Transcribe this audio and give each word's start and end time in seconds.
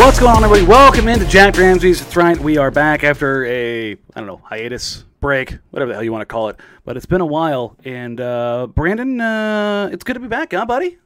What's 0.00 0.18
going 0.18 0.34
on, 0.34 0.42
everybody? 0.42 0.66
Welcome 0.66 1.08
into 1.08 1.26
Jack 1.26 1.58
Ramsey's. 1.58 2.16
Right. 2.16 2.36
We 2.38 2.56
are 2.56 2.70
back 2.70 3.04
after 3.04 3.44
a, 3.44 3.92
I 3.92 3.96
don't 4.14 4.26
know, 4.26 4.40
hiatus, 4.42 5.04
break, 5.20 5.58
whatever 5.70 5.90
the 5.90 5.94
hell 5.94 6.02
you 6.02 6.10
want 6.10 6.22
to 6.22 6.26
call 6.26 6.48
it. 6.48 6.58
But 6.86 6.96
it's 6.96 7.04
been 7.04 7.20
a 7.20 7.26
while. 7.26 7.76
And 7.84 8.18
uh, 8.18 8.68
Brandon, 8.68 9.20
uh, 9.20 9.90
it's 9.92 10.02
good 10.02 10.14
to 10.14 10.20
be 10.20 10.26
back, 10.26 10.52
huh, 10.52 10.64
buddy? 10.64 10.96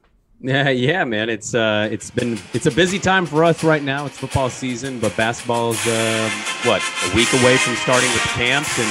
Yeah, 0.40 0.68
yeah, 0.68 1.02
man. 1.02 1.28
It's 1.28 1.56
uh, 1.56 1.88
it's 1.90 2.12
been 2.12 2.38
it's 2.52 2.66
a 2.66 2.70
busy 2.70 3.00
time 3.00 3.26
for 3.26 3.42
us 3.42 3.64
right 3.64 3.82
now. 3.82 4.06
It's 4.06 4.16
football 4.16 4.48
season, 4.48 5.00
but 5.00 5.14
basketball's 5.16 5.84
uh, 5.88 6.30
what 6.62 6.80
a 7.10 7.16
week 7.16 7.32
away 7.32 7.56
from 7.56 7.74
starting 7.74 8.08
with 8.10 8.22
the 8.22 8.28
camps 8.28 8.78
and. 8.78 8.88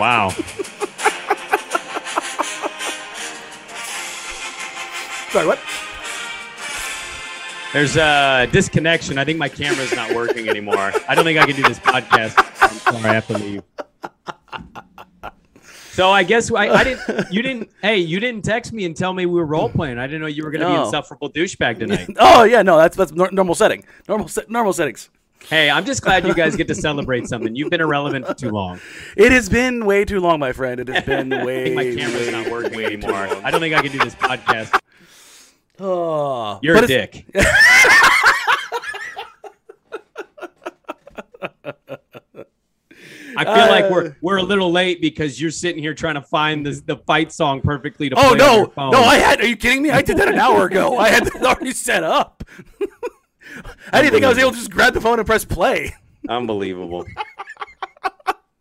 Wow. 0.00 0.34
Sorry, 5.34 5.48
what? 5.48 5.58
There's 7.72 7.96
a 7.96 8.48
disconnection. 8.52 9.18
I 9.18 9.24
think 9.24 9.36
my 9.36 9.48
camera's 9.48 9.92
not 9.92 10.14
working 10.14 10.48
anymore. 10.48 10.92
I 11.08 11.16
don't 11.16 11.24
think 11.24 11.40
I 11.40 11.44
can 11.46 11.56
do 11.56 11.64
this 11.64 11.80
podcast. 11.80 12.34
I'm 12.62 12.76
sorry, 12.76 13.04
I 13.10 13.14
have 13.14 13.26
to 13.26 13.38
leave. 13.38 13.62
So 15.90 16.08
I 16.10 16.22
guess 16.22 16.52
I, 16.52 16.68
I 16.68 16.84
didn't. 16.84 17.32
You 17.32 17.42
didn't. 17.42 17.68
Hey, 17.82 17.98
you 17.98 18.20
didn't 18.20 18.44
text 18.44 18.72
me 18.72 18.84
and 18.84 18.96
tell 18.96 19.12
me 19.12 19.26
we 19.26 19.34
were 19.34 19.44
role 19.44 19.68
playing. 19.68 19.98
I 19.98 20.06
didn't 20.06 20.20
know 20.20 20.28
you 20.28 20.44
were 20.44 20.52
going 20.52 20.60
to 20.60 20.68
be 20.68 20.84
insufferable 20.84 21.30
douchebag 21.32 21.80
tonight. 21.80 22.08
Oh, 22.20 22.44
yeah, 22.44 22.62
no, 22.62 22.76
that's 22.76 22.96
that's 22.96 23.10
normal 23.12 23.56
setting. 23.56 23.84
Normal 24.08 24.28
se- 24.28 24.44
normal 24.48 24.72
settings. 24.72 25.10
hey, 25.48 25.68
I'm 25.68 25.84
just 25.84 26.02
glad 26.02 26.24
you 26.28 26.34
guys 26.34 26.54
get 26.54 26.68
to 26.68 26.76
celebrate 26.76 27.26
something. 27.26 27.56
You've 27.56 27.70
been 27.70 27.80
irrelevant 27.80 28.24
for 28.28 28.34
too 28.34 28.50
long. 28.50 28.78
It 29.16 29.32
has 29.32 29.48
been 29.48 29.84
way 29.84 30.04
too 30.04 30.20
long, 30.20 30.38
my 30.38 30.52
friend. 30.52 30.78
It 30.80 30.86
has 30.88 31.04
been 31.04 31.32
I 31.40 31.44
way, 31.44 31.64
think 31.64 31.76
my 31.76 32.02
camera's 32.02 32.26
way, 32.26 32.32
not 32.32 32.50
working 32.52 32.80
anymore. 32.84 33.28
I 33.44 33.50
don't 33.50 33.60
think 33.60 33.74
I 33.74 33.82
can 33.82 33.90
do 33.90 33.98
this 33.98 34.14
podcast. 34.14 34.78
Oh, 35.80 36.60
You're 36.62 36.76
a 36.76 36.86
dick. 36.86 37.26
I 43.36 43.44
feel 43.44 43.66
like 43.68 43.84
Uh, 43.86 43.88
we're 43.90 44.16
we're 44.20 44.36
a 44.36 44.42
little 44.42 44.70
late 44.70 45.00
because 45.00 45.40
you're 45.40 45.50
sitting 45.50 45.82
here 45.82 45.94
trying 45.94 46.14
to 46.14 46.22
find 46.22 46.64
the 46.64 46.80
the 46.86 46.96
fight 46.98 47.32
song 47.32 47.60
perfectly 47.60 48.08
to 48.08 48.14
play 48.14 48.24
Oh 48.24 48.30
on 48.32 48.38
no, 48.38 48.56
your 48.58 48.70
phone. 48.70 48.92
no! 48.92 49.02
I 49.02 49.16
had. 49.16 49.40
Are 49.40 49.46
you 49.46 49.56
kidding 49.56 49.82
me? 49.82 49.90
I 49.90 50.02
did 50.02 50.16
that 50.18 50.28
an 50.28 50.38
hour 50.38 50.66
ago. 50.66 50.98
I 50.98 51.08
had 51.08 51.26
it 51.26 51.34
already 51.42 51.72
set 51.72 52.04
up. 52.04 52.44
I 53.92 54.00
didn't 54.00 54.12
think 54.12 54.24
I 54.24 54.28
was 54.28 54.38
able 54.38 54.50
to 54.52 54.56
just 54.56 54.70
grab 54.70 54.94
the 54.94 55.00
phone 55.00 55.18
and 55.18 55.26
press 55.26 55.44
play. 55.44 55.94
Unbelievable. 56.28 57.06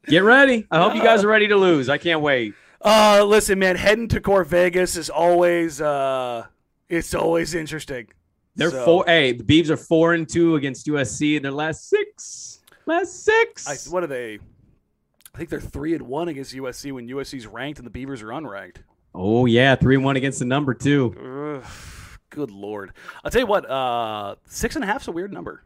Get 0.08 0.24
ready. 0.24 0.66
I 0.72 0.80
hope 0.82 0.96
you 0.96 1.02
guys 1.04 1.24
are 1.24 1.28
ready 1.28 1.48
to 1.48 1.56
lose. 1.56 1.88
I 1.88 1.98
can't 1.98 2.22
wait. 2.22 2.54
Uh, 2.84 3.24
listen, 3.26 3.58
man, 3.60 3.76
heading 3.78 4.08
to 4.10 4.20
Corvallis 4.20 4.98
is 4.98 5.10
always 5.10 5.80
uh, 5.80 6.46
it's 6.90 7.14
always 7.14 7.54
interesting. 7.56 8.08
They're 8.56 8.70
So- 8.72 8.86
four. 8.86 9.04
Hey, 9.08 9.32
the 9.34 9.44
Beavs 9.44 9.70
are 9.70 9.78
four 9.78 10.14
and 10.14 10.28
two 10.30 10.56
against 10.56 10.86
USC 10.88 11.36
in 11.38 11.44
their 11.44 11.52
last 11.52 11.90
six. 11.90 12.62
Last 12.86 13.24
six. 13.24 13.68
I, 13.68 13.92
what 13.92 14.04
are 14.04 14.08
they? 14.08 14.40
I 15.34 15.38
think 15.38 15.50
they're 15.50 15.60
three 15.62 15.96
and 15.96 16.04
one 16.04 16.28
against 16.28 16.54
USC 16.54 16.92
when 16.92 17.08
USC's 17.08 17.48
ranked 17.48 17.80
and 17.80 17.86
the 17.86 17.90
Beavers 17.92 18.22
are 18.22 18.28
unranked. 18.28 18.78
oh 19.16 19.46
yeah, 19.46 19.76
three 19.76 19.96
and 19.96 20.04
one 20.04 20.16
against 20.18 20.40
the 20.40 20.46
number 20.46 20.74
two. 20.76 21.60
Ugh, 21.64 21.66
good 22.30 22.52
lord! 22.52 22.92
I'll 23.24 23.32
tell 23.32 23.42
you 23.42 23.48
what. 23.48 23.68
Uh, 23.70 24.36
six 24.48 24.76
and 24.76 24.84
a 24.84 24.88
half's 24.88 25.08
a 25.08 25.12
weird 25.12 25.34
number. 25.34 25.64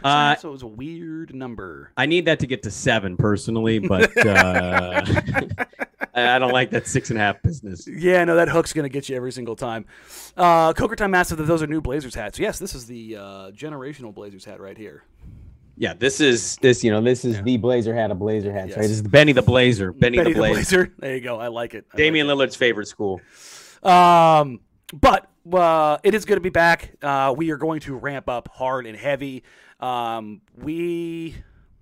Six 0.00 0.04
and 0.04 0.12
a 0.12 0.32
Uh, 0.32 0.36
so 0.36 0.48
it 0.48 0.52
was 0.52 0.62
a 0.62 0.66
weird 0.66 1.34
number. 1.34 1.92
I 1.96 2.06
need 2.06 2.24
that 2.26 2.40
to 2.40 2.46
get 2.46 2.62
to 2.64 2.70
seven 2.70 3.16
personally, 3.16 3.78
but 3.78 4.16
uh, 4.26 5.02
I 6.14 6.34
I 6.34 6.38
don't 6.38 6.52
like 6.52 6.70
that 6.70 6.86
six 6.86 7.10
and 7.10 7.18
a 7.18 7.22
half 7.22 7.42
business. 7.42 7.86
Yeah, 7.86 8.24
no, 8.24 8.36
that 8.36 8.48
hook's 8.48 8.72
gonna 8.72 8.88
get 8.88 9.08
you 9.08 9.16
every 9.16 9.32
single 9.32 9.56
time. 9.56 9.86
Uh, 10.36 10.72
Coker 10.72 10.96
Time 10.96 11.10
Massive, 11.12 11.38
that 11.38 11.44
those 11.44 11.62
are 11.62 11.66
new 11.66 11.80
Blazers 11.80 12.14
hats. 12.14 12.38
Yes, 12.38 12.58
this 12.58 12.74
is 12.74 12.86
the 12.86 13.16
uh, 13.16 13.22
generational 13.52 14.12
Blazers 14.14 14.44
hat 14.44 14.60
right 14.60 14.76
here. 14.76 15.04
Yeah, 15.76 15.94
this 15.94 16.20
is 16.20 16.56
this. 16.56 16.84
You 16.84 16.90
know, 16.90 17.00
This 17.00 17.24
is 17.24 17.40
the 17.42 17.56
Blazer 17.56 17.94
hat 17.94 18.10
of 18.10 18.18
Blazer 18.18 18.52
hats, 18.52 18.68
Yes. 18.70 18.76
right? 18.76 18.82
this 18.82 18.90
is 18.90 19.02
Benny 19.02 19.32
the 19.32 19.40
Blazer. 19.40 19.92
Benny, 19.92 20.18
Benny 20.18 20.34
the 20.34 20.38
Blazer. 20.38 20.92
There 20.98 21.14
you 21.14 21.22
go. 21.22 21.40
I 21.40 21.48
like 21.48 21.72
it. 21.74 21.86
I 21.90 21.94
like 21.94 21.96
Damian 21.96 22.26
Lillard's 22.26 22.54
favorite 22.54 22.86
school. 22.86 23.20
Um, 23.82 24.60
but 24.92 25.30
uh, 25.50 25.96
it 26.02 26.14
is 26.14 26.26
going 26.26 26.36
to 26.36 26.42
be 26.42 26.50
back. 26.50 26.92
Uh, 27.00 27.32
we 27.34 27.50
are 27.50 27.56
going 27.56 27.80
to 27.80 27.94
ramp 27.96 28.28
up 28.28 28.48
hard 28.52 28.86
and 28.86 28.94
heavy. 28.96 29.42
Um, 29.80 30.42
we, 30.56 31.34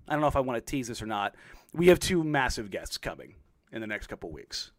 I 0.07 0.13
don't 0.13 0.21
know 0.21 0.27
if 0.27 0.35
I 0.35 0.39
want 0.39 0.57
to 0.57 0.71
tease 0.71 0.87
this 0.87 1.01
or 1.01 1.05
not. 1.05 1.35
We 1.73 1.87
have 1.87 1.99
two 1.99 2.23
massive 2.23 2.71
guests 2.71 2.97
coming 2.97 3.35
in 3.71 3.81
the 3.81 3.87
next 3.87 4.07
couple 4.07 4.31
weeks. 4.31 4.71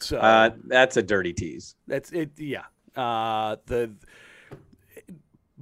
So 0.00 0.18
Uh, 0.18 0.50
that's 0.66 0.96
a 0.96 1.02
dirty 1.02 1.32
tease. 1.32 1.74
that's 1.86 2.10
it. 2.12 2.30
Yeah. 2.38 2.64
Uh, 2.96 3.56
the 3.66 3.92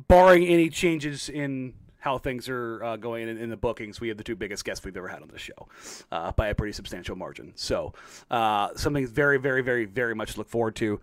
barring 0.08 0.46
any 0.46 0.68
changes 0.68 1.28
in 1.28 1.74
how 1.98 2.18
things 2.18 2.48
are 2.48 2.82
uh, 2.82 2.96
going 2.96 3.28
in, 3.28 3.38
in 3.38 3.48
the 3.48 3.56
bookings, 3.56 4.00
we 4.00 4.08
have 4.08 4.16
the 4.16 4.24
two 4.24 4.34
biggest 4.34 4.64
guests 4.64 4.84
we've 4.84 4.96
ever 4.96 5.08
had 5.08 5.22
on 5.22 5.28
this 5.28 5.40
show 5.40 5.68
uh, 6.10 6.32
by 6.32 6.48
a 6.48 6.54
pretty 6.54 6.72
substantial 6.72 7.14
margin. 7.14 7.52
So 7.54 7.92
uh, 8.30 8.70
something 8.74 9.06
very, 9.06 9.38
very, 9.38 9.62
very, 9.62 9.84
very 9.84 10.14
much 10.14 10.32
to 10.32 10.38
look 10.38 10.48
forward 10.48 10.74
to. 10.76 11.00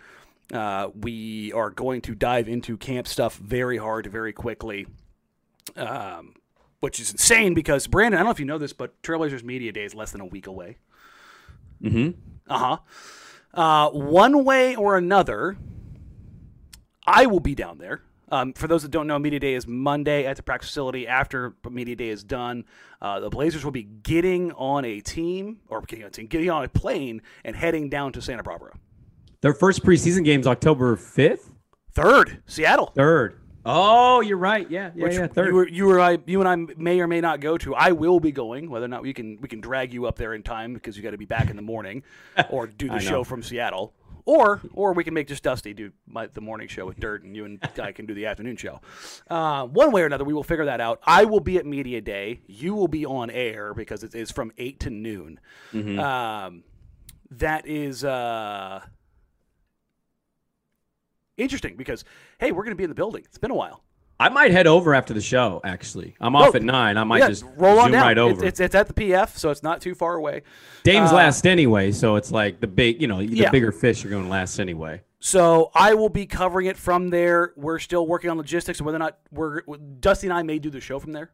Uh, 0.53 0.89
we 1.00 1.53
are 1.53 1.69
going 1.69 2.01
to 2.01 2.16
dive 2.16 2.50
into 2.50 2.75
camp 2.75 3.07
stuff 3.07 3.38
very 3.38 3.77
hard, 3.77 4.07
very 4.07 4.33
quickly. 4.33 4.88
Um, 5.75 6.35
which 6.80 7.00
is 7.00 7.12
insane 7.12 7.53
because 7.53 7.88
Brandon, 7.88 8.18
I 8.18 8.22
don't 8.22 8.28
know 8.28 8.31
if 8.31 8.40
you 8.40 8.46
know 8.46 8.57
this, 8.57 8.72
but 8.74 9.02
Trailblazers 9.03 9.44
Media 9.44 9.72
Day 9.72 9.84
is 9.84 9.94
less 9.94 10.12
than 10.12 10.22
a 10.22 10.25
week 10.25 10.47
away. 10.47 10.78
Mm-hmm. 11.83 12.12
Uh-huh. 12.50 12.77
Uh 13.54 13.89
One 13.89 14.44
way 14.45 14.75
or 14.75 14.98
another, 14.98 15.57
I 17.06 17.25
will 17.25 17.39
be 17.39 17.56
down 17.56 17.77
there. 17.80 18.01
Um, 18.31 18.54
for 18.54 18.68
those 18.68 18.83
that 18.83 18.92
don't 18.92 19.07
know, 19.07 19.18
Media 19.18 19.39
Day 19.39 19.56
is 19.56 19.66
Monday 19.66 20.25
at 20.25 20.38
the 20.38 20.44
practice 20.44 20.69
facility. 20.69 21.07
After 21.07 21.56
Media 21.68 21.95
Day 21.95 22.10
is 22.10 22.24
done, 22.24 22.63
uh, 23.01 23.19
the 23.19 23.30
Blazers 23.30 23.63
will 23.65 23.72
be 23.72 23.81
getting 23.83 24.51
on 24.51 24.86
a 24.86 25.00
team 25.00 25.62
or 25.68 25.81
getting 25.81 26.04
on 26.06 26.10
a 26.10 26.12
team, 26.12 26.27
getting 26.27 26.50
on 26.51 26.63
a 26.63 26.69
plane 26.69 27.24
and 27.44 27.56
heading 27.56 27.89
down 27.89 28.12
to 28.13 28.22
Santa 28.22 28.44
Barbara. 28.44 28.77
Their 29.42 29.56
first 29.56 29.83
preseason 29.83 30.24
game 30.24 30.42
is 30.42 30.48
October 30.48 30.95
fifth, 30.95 31.50
Third, 31.92 32.44
Seattle. 32.45 32.92
third. 32.95 33.38
Oh, 33.65 34.21
you're 34.21 34.38
right. 34.38 34.69
Yeah, 34.69 34.91
yeah, 34.95 35.03
which 35.03 35.13
yeah. 35.13 35.27
Third. 35.27 35.47
you, 35.50 35.53
were, 35.56 35.67
you 35.67 35.85
were 35.85 36.00
I, 36.00 36.17
you 36.25 36.41
and 36.41 36.47
I 36.47 36.73
may 36.77 37.00
or 37.01 37.07
may 37.07 37.21
not 37.21 37.39
go 37.39 37.57
to. 37.57 37.75
I 37.75 37.91
will 37.91 38.19
be 38.19 38.31
going. 38.31 38.69
Whether 38.69 38.85
or 38.85 38.89
not 38.89 39.01
we 39.01 39.13
can 39.13 39.38
we 39.41 39.47
can 39.47 39.59
drag 39.61 39.94
you 39.94 40.06
up 40.06 40.15
there 40.17 40.33
in 40.33 40.44
time 40.44 40.73
because 40.73 40.95
you 40.97 41.03
got 41.03 41.11
to 41.11 41.17
be 41.17 41.25
back 41.25 41.50
in 41.50 41.56
the 41.56 41.61
morning, 41.61 42.03
or 42.50 42.67
do 42.67 42.88
the 42.88 42.94
I 42.94 42.97
know. 42.97 43.03
show 43.03 43.23
from 43.23 43.44
Seattle, 43.44 43.94
or 44.25 44.61
or 44.73 44.94
we 44.94 45.03
can 45.03 45.13
make 45.13 45.27
just 45.27 45.44
Dusty 45.44 45.73
do 45.73 45.91
my, 46.07 46.27
the 46.27 46.41
morning 46.41 46.67
show 46.67 46.85
with 46.85 47.00
Dirt, 47.00 47.23
and 47.23 47.35
you 47.35 47.45
and 47.45 47.59
I 47.81 47.91
can 47.91 48.06
do 48.06 48.13
the 48.13 48.25
afternoon 48.27 48.56
show. 48.56 48.79
Uh, 49.29 49.65
one 49.65 49.91
way 49.91 50.03
or 50.03 50.05
another, 50.05 50.23
we 50.23 50.33
will 50.33 50.44
figure 50.44 50.65
that 50.65 50.79
out. 50.79 51.00
I 51.03 51.25
will 51.25 51.41
be 51.41 51.57
at 51.57 51.65
media 51.65 52.00
day. 52.01 52.41
You 52.47 52.75
will 52.75 52.88
be 52.88 53.05
on 53.05 53.29
air 53.29 53.73
because 53.73 54.03
it 54.03 54.15
is 54.15 54.31
from 54.31 54.51
eight 54.57 54.79
to 54.81 54.89
noon. 54.89 55.39
Um, 55.73 56.63
that 57.31 57.67
is 57.67 58.03
uh, 58.03 58.81
interesting 61.39 61.75
because 61.75 62.03
hey, 62.39 62.51
we're 62.51 62.63
going 62.63 62.71
to 62.71 62.77
be 62.77 62.83
in 62.83 62.89
the 62.89 62.95
building. 62.95 63.24
It's 63.25 63.38
been 63.38 63.51
a 63.51 63.56
while. 63.56 63.83
I 64.21 64.27
might 64.27 64.51
head 64.51 64.68
over 64.68 64.94
after 64.94 65.13
the 65.13 65.21
show. 65.21 65.62
Actually, 65.63 66.13
I'm 66.19 66.36
off 66.36 66.53
at 66.53 66.62
nine. 66.62 66.97
I 66.97 67.06
might 67.06 67.19
Yeah, 67.19 67.30
just 67.30 67.45
roll 67.56 67.80
on 67.80 67.91
down. 67.91 68.01
right 68.03 68.18
It's- 68.18 68.31
over. 68.33 68.45
It's, 68.45 68.59
it's, 68.59 68.75
at 68.75 68.88
the 68.88 68.94
PF, 68.94 69.38
so 69.38 69.50
it's 69.50 69.63
not 69.63 69.80
too 69.80 69.95
far 69.95 70.15
away. 70.15 70.44
Dame's 70.83 71.12
uh, 71.12 71.15
last 71.15 71.47
anyway, 71.47 71.94
so 71.94 72.18
it's 72.18 72.30
like 72.30 72.59
the 72.59 72.68
big, 72.68 73.01
you 73.01 73.07
know, 73.07 73.19
the 73.19 73.27
Yeah. 73.27 73.50
bigger 73.50 73.71
fish 73.71 74.03
are 74.03 74.09
going 74.09 74.25
to 74.25 74.30
last 74.30 74.59
anyway. 74.59 75.01
So 75.21 75.71
I 75.74 75.94
will 75.94 76.09
be 76.09 76.25
covering 76.25 76.68
it 76.68 76.75
from 76.75 77.09
there. 77.09 77.53
We're 77.56 77.80
still 77.80 78.06
working 78.07 78.30
on 78.30 78.36
logistics 78.38 78.80
and 78.80 78.86
whether 78.86 78.97
or 78.97 79.00
not 79.00 79.19
we're 79.31 79.62
Dusty 80.01 80.27
and 80.27 80.33
I 80.33 80.44
may 80.44 80.59
do 80.59 80.69
the 80.69 80.81
show 80.81 81.00
from 81.00 81.13
there. 81.13 81.31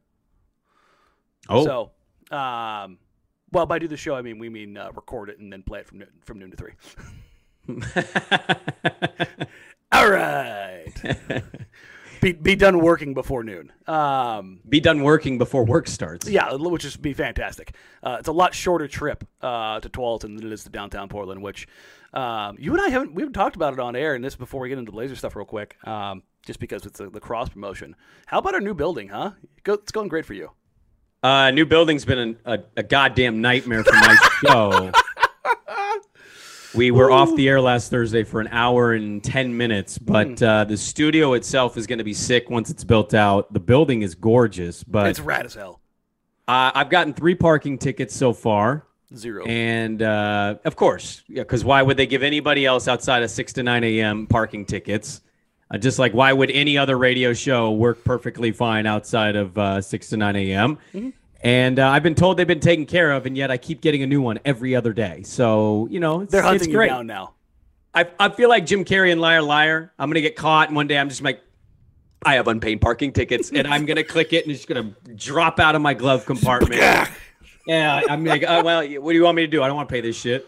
Oh, 1.49 1.65
So, 1.65 1.91
um, 2.35 2.99
well, 3.51 3.65
by 3.65 3.79
do 3.79 3.87
the 3.87 3.97
show, 3.97 4.15
I 4.15 4.21
mean 4.21 4.37
we 4.37 4.49
mean 4.49 4.77
uh, 4.77 4.91
record 4.95 5.29
it 5.29 5.39
and 5.39 5.51
then 5.51 5.63
play 5.63 5.79
it 5.79 5.87
from 5.87 5.99
noon, 5.99 6.09
from 6.23 6.37
noon 6.39 6.51
to 6.51 6.57
three. 6.57 6.73
All 9.91 10.09
right. 10.09 10.91
be 12.21 12.31
be 12.33 12.55
done 12.55 12.79
working 12.79 13.13
before 13.13 13.43
noon. 13.43 13.71
Um, 13.87 14.59
be 14.67 14.79
done 14.79 15.03
working 15.03 15.37
before 15.37 15.63
work 15.63 15.87
starts. 15.87 16.27
yeah, 16.27 16.53
which 16.53 16.85
is 16.85 16.97
be 16.97 17.13
fantastic. 17.13 17.75
Uh, 18.03 18.17
it's 18.19 18.27
a 18.27 18.31
lot 18.31 18.53
shorter 18.53 18.87
trip 18.87 19.23
uh, 19.41 19.79
to 19.79 19.89
Tualatin 19.89 20.37
than 20.37 20.47
it 20.47 20.51
is 20.51 20.63
to 20.63 20.69
downtown 20.69 21.07
Portland. 21.07 21.41
Which 21.41 21.67
um, 22.13 22.57
you 22.59 22.73
and 22.73 22.81
I 22.81 22.89
haven't 22.89 23.13
we 23.13 23.21
haven't 23.21 23.33
talked 23.33 23.55
about 23.55 23.73
it 23.73 23.79
on 23.79 23.95
air. 23.95 24.15
And 24.15 24.23
this 24.23 24.35
before 24.35 24.61
we 24.61 24.69
get 24.69 24.77
into 24.77 24.91
Blazer 24.91 25.15
stuff 25.15 25.35
real 25.35 25.45
quick, 25.45 25.77
um, 25.87 26.23
just 26.45 26.59
because 26.59 26.85
it's 26.85 26.99
a, 26.99 27.09
the 27.09 27.19
cross 27.19 27.49
promotion. 27.49 27.95
How 28.25 28.39
about 28.39 28.53
our 28.53 28.61
new 28.61 28.73
building, 28.73 29.09
huh? 29.09 29.31
Go, 29.63 29.73
it's 29.73 29.91
going 29.91 30.07
great 30.07 30.25
for 30.25 30.33
you. 30.33 30.51
Uh, 31.23 31.51
new 31.51 31.65
building's 31.65 32.05
been 32.05 32.37
a, 32.45 32.53
a, 32.53 32.59
a 32.77 32.83
goddamn 32.83 33.41
nightmare 33.41 33.83
for 33.83 33.93
my 33.93 34.15
show. 34.45 34.91
We 36.75 36.91
were 36.91 37.09
off 37.09 37.33
the 37.35 37.47
air 37.47 37.61
last 37.61 37.89
Thursday 37.89 38.23
for 38.23 38.41
an 38.41 38.49
hour 38.51 38.93
and 38.93 39.23
10 39.23 39.55
minutes, 39.55 39.97
but 39.97 40.39
Hmm. 40.39 40.45
uh, 40.45 40.63
the 40.65 40.75
studio 40.75 41.33
itself 41.33 41.77
is 41.77 41.87
going 41.87 41.99
to 41.99 42.03
be 42.03 42.13
sick 42.13 42.49
once 42.49 42.69
it's 42.69 42.83
built 42.83 43.13
out. 43.13 43.53
The 43.53 43.61
building 43.61 44.01
is 44.01 44.13
gorgeous, 44.13 44.83
but 44.83 45.07
It's 45.07 45.21
rad 45.21 45.45
as 45.45 45.53
hell. 45.53 45.79
uh, 46.49 46.71
I've 46.75 46.89
gotten 46.89 47.13
three 47.13 47.35
parking 47.35 47.77
tickets 47.77 48.13
so 48.15 48.33
far. 48.33 48.83
Zero. 49.15 49.45
And 49.45 50.01
uh, 50.01 50.55
of 50.65 50.75
course, 50.75 51.23
yeah, 51.29 51.43
because 51.43 51.63
why 51.63 51.81
would 51.81 51.95
they 51.95 52.07
give 52.07 52.23
anybody 52.23 52.65
else 52.65 52.87
outside 52.89 53.23
of 53.23 53.29
6 53.31 53.53
to 53.53 53.63
9 53.63 53.83
a.m. 53.85 54.27
parking 54.27 54.65
tickets? 54.65 55.21
Uh, 55.71 55.77
just 55.77 55.97
like 55.97 56.13
why 56.13 56.33
would 56.33 56.51
any 56.51 56.77
other 56.77 56.97
radio 56.97 57.31
show 57.33 57.71
work 57.71 58.03
perfectly 58.03 58.51
fine 58.51 58.85
outside 58.85 59.35
of 59.37 59.57
uh, 59.57 59.79
6 59.81 60.09
to 60.09 60.17
9 60.17 60.35
a.m.? 60.35 60.77
Mm-hmm. 60.93 61.09
And 61.45 61.77
uh, 61.77 61.87
I've 61.87 62.01
been 62.01 62.15
told 62.15 62.37
they've 62.37 62.47
been 62.47 62.59
taken 62.59 62.87
care 62.87 63.11
of, 63.11 63.27
and 63.27 63.37
yet 63.37 63.51
I 63.51 63.57
keep 63.57 63.79
getting 63.79 64.01
a 64.01 64.07
new 64.07 64.19
one 64.19 64.39
every 64.45 64.75
other 64.75 64.93
day. 64.93 65.21
So, 65.21 65.87
you 65.91 65.99
know, 65.99 66.21
it's, 66.21 66.31
They're 66.31 66.41
hunting 66.41 66.71
you 66.71 66.85
down 66.87 67.05
now. 67.05 67.35
I, 67.93 68.07
I 68.19 68.29
feel 68.29 68.49
like 68.49 68.65
Jim 68.65 68.83
Carrey 68.83 69.11
and 69.11 69.21
Liar 69.21 69.43
Liar. 69.43 69.93
I'm 69.99 70.09
going 70.09 70.15
to 70.15 70.21
get 70.21 70.35
caught, 70.35 70.69
and 70.69 70.75
one 70.75 70.87
day 70.87 70.97
I'm 70.97 71.07
just 71.07 71.21
like, 71.21 71.43
I 72.25 72.33
have 72.33 72.47
unpaid 72.47 72.81
parking 72.81 73.13
tickets, 73.13 73.51
and 73.51 73.67
I'm 73.67 73.85
going 73.85 73.97
to 73.97 74.03
click 74.03 74.33
it, 74.33 74.43
and 74.43 74.51
it's 74.51 74.65
going 74.65 74.95
to 75.05 75.13
drop 75.13 75.59
out 75.59 75.75
of 75.75 75.83
my 75.83 75.93
glove 75.93 76.25
compartment. 76.25 76.81
yeah, 77.67 78.01
I'm 78.09 78.25
like, 78.25 78.43
oh, 78.47 78.63
well, 78.63 78.79
what 78.79 79.11
do 79.11 79.15
you 79.15 79.23
want 79.23 79.35
me 79.35 79.43
to 79.43 79.47
do? 79.47 79.61
I 79.61 79.67
don't 79.67 79.75
want 79.75 79.87
to 79.87 79.93
pay 79.93 80.01
this 80.01 80.19
shit. 80.19 80.47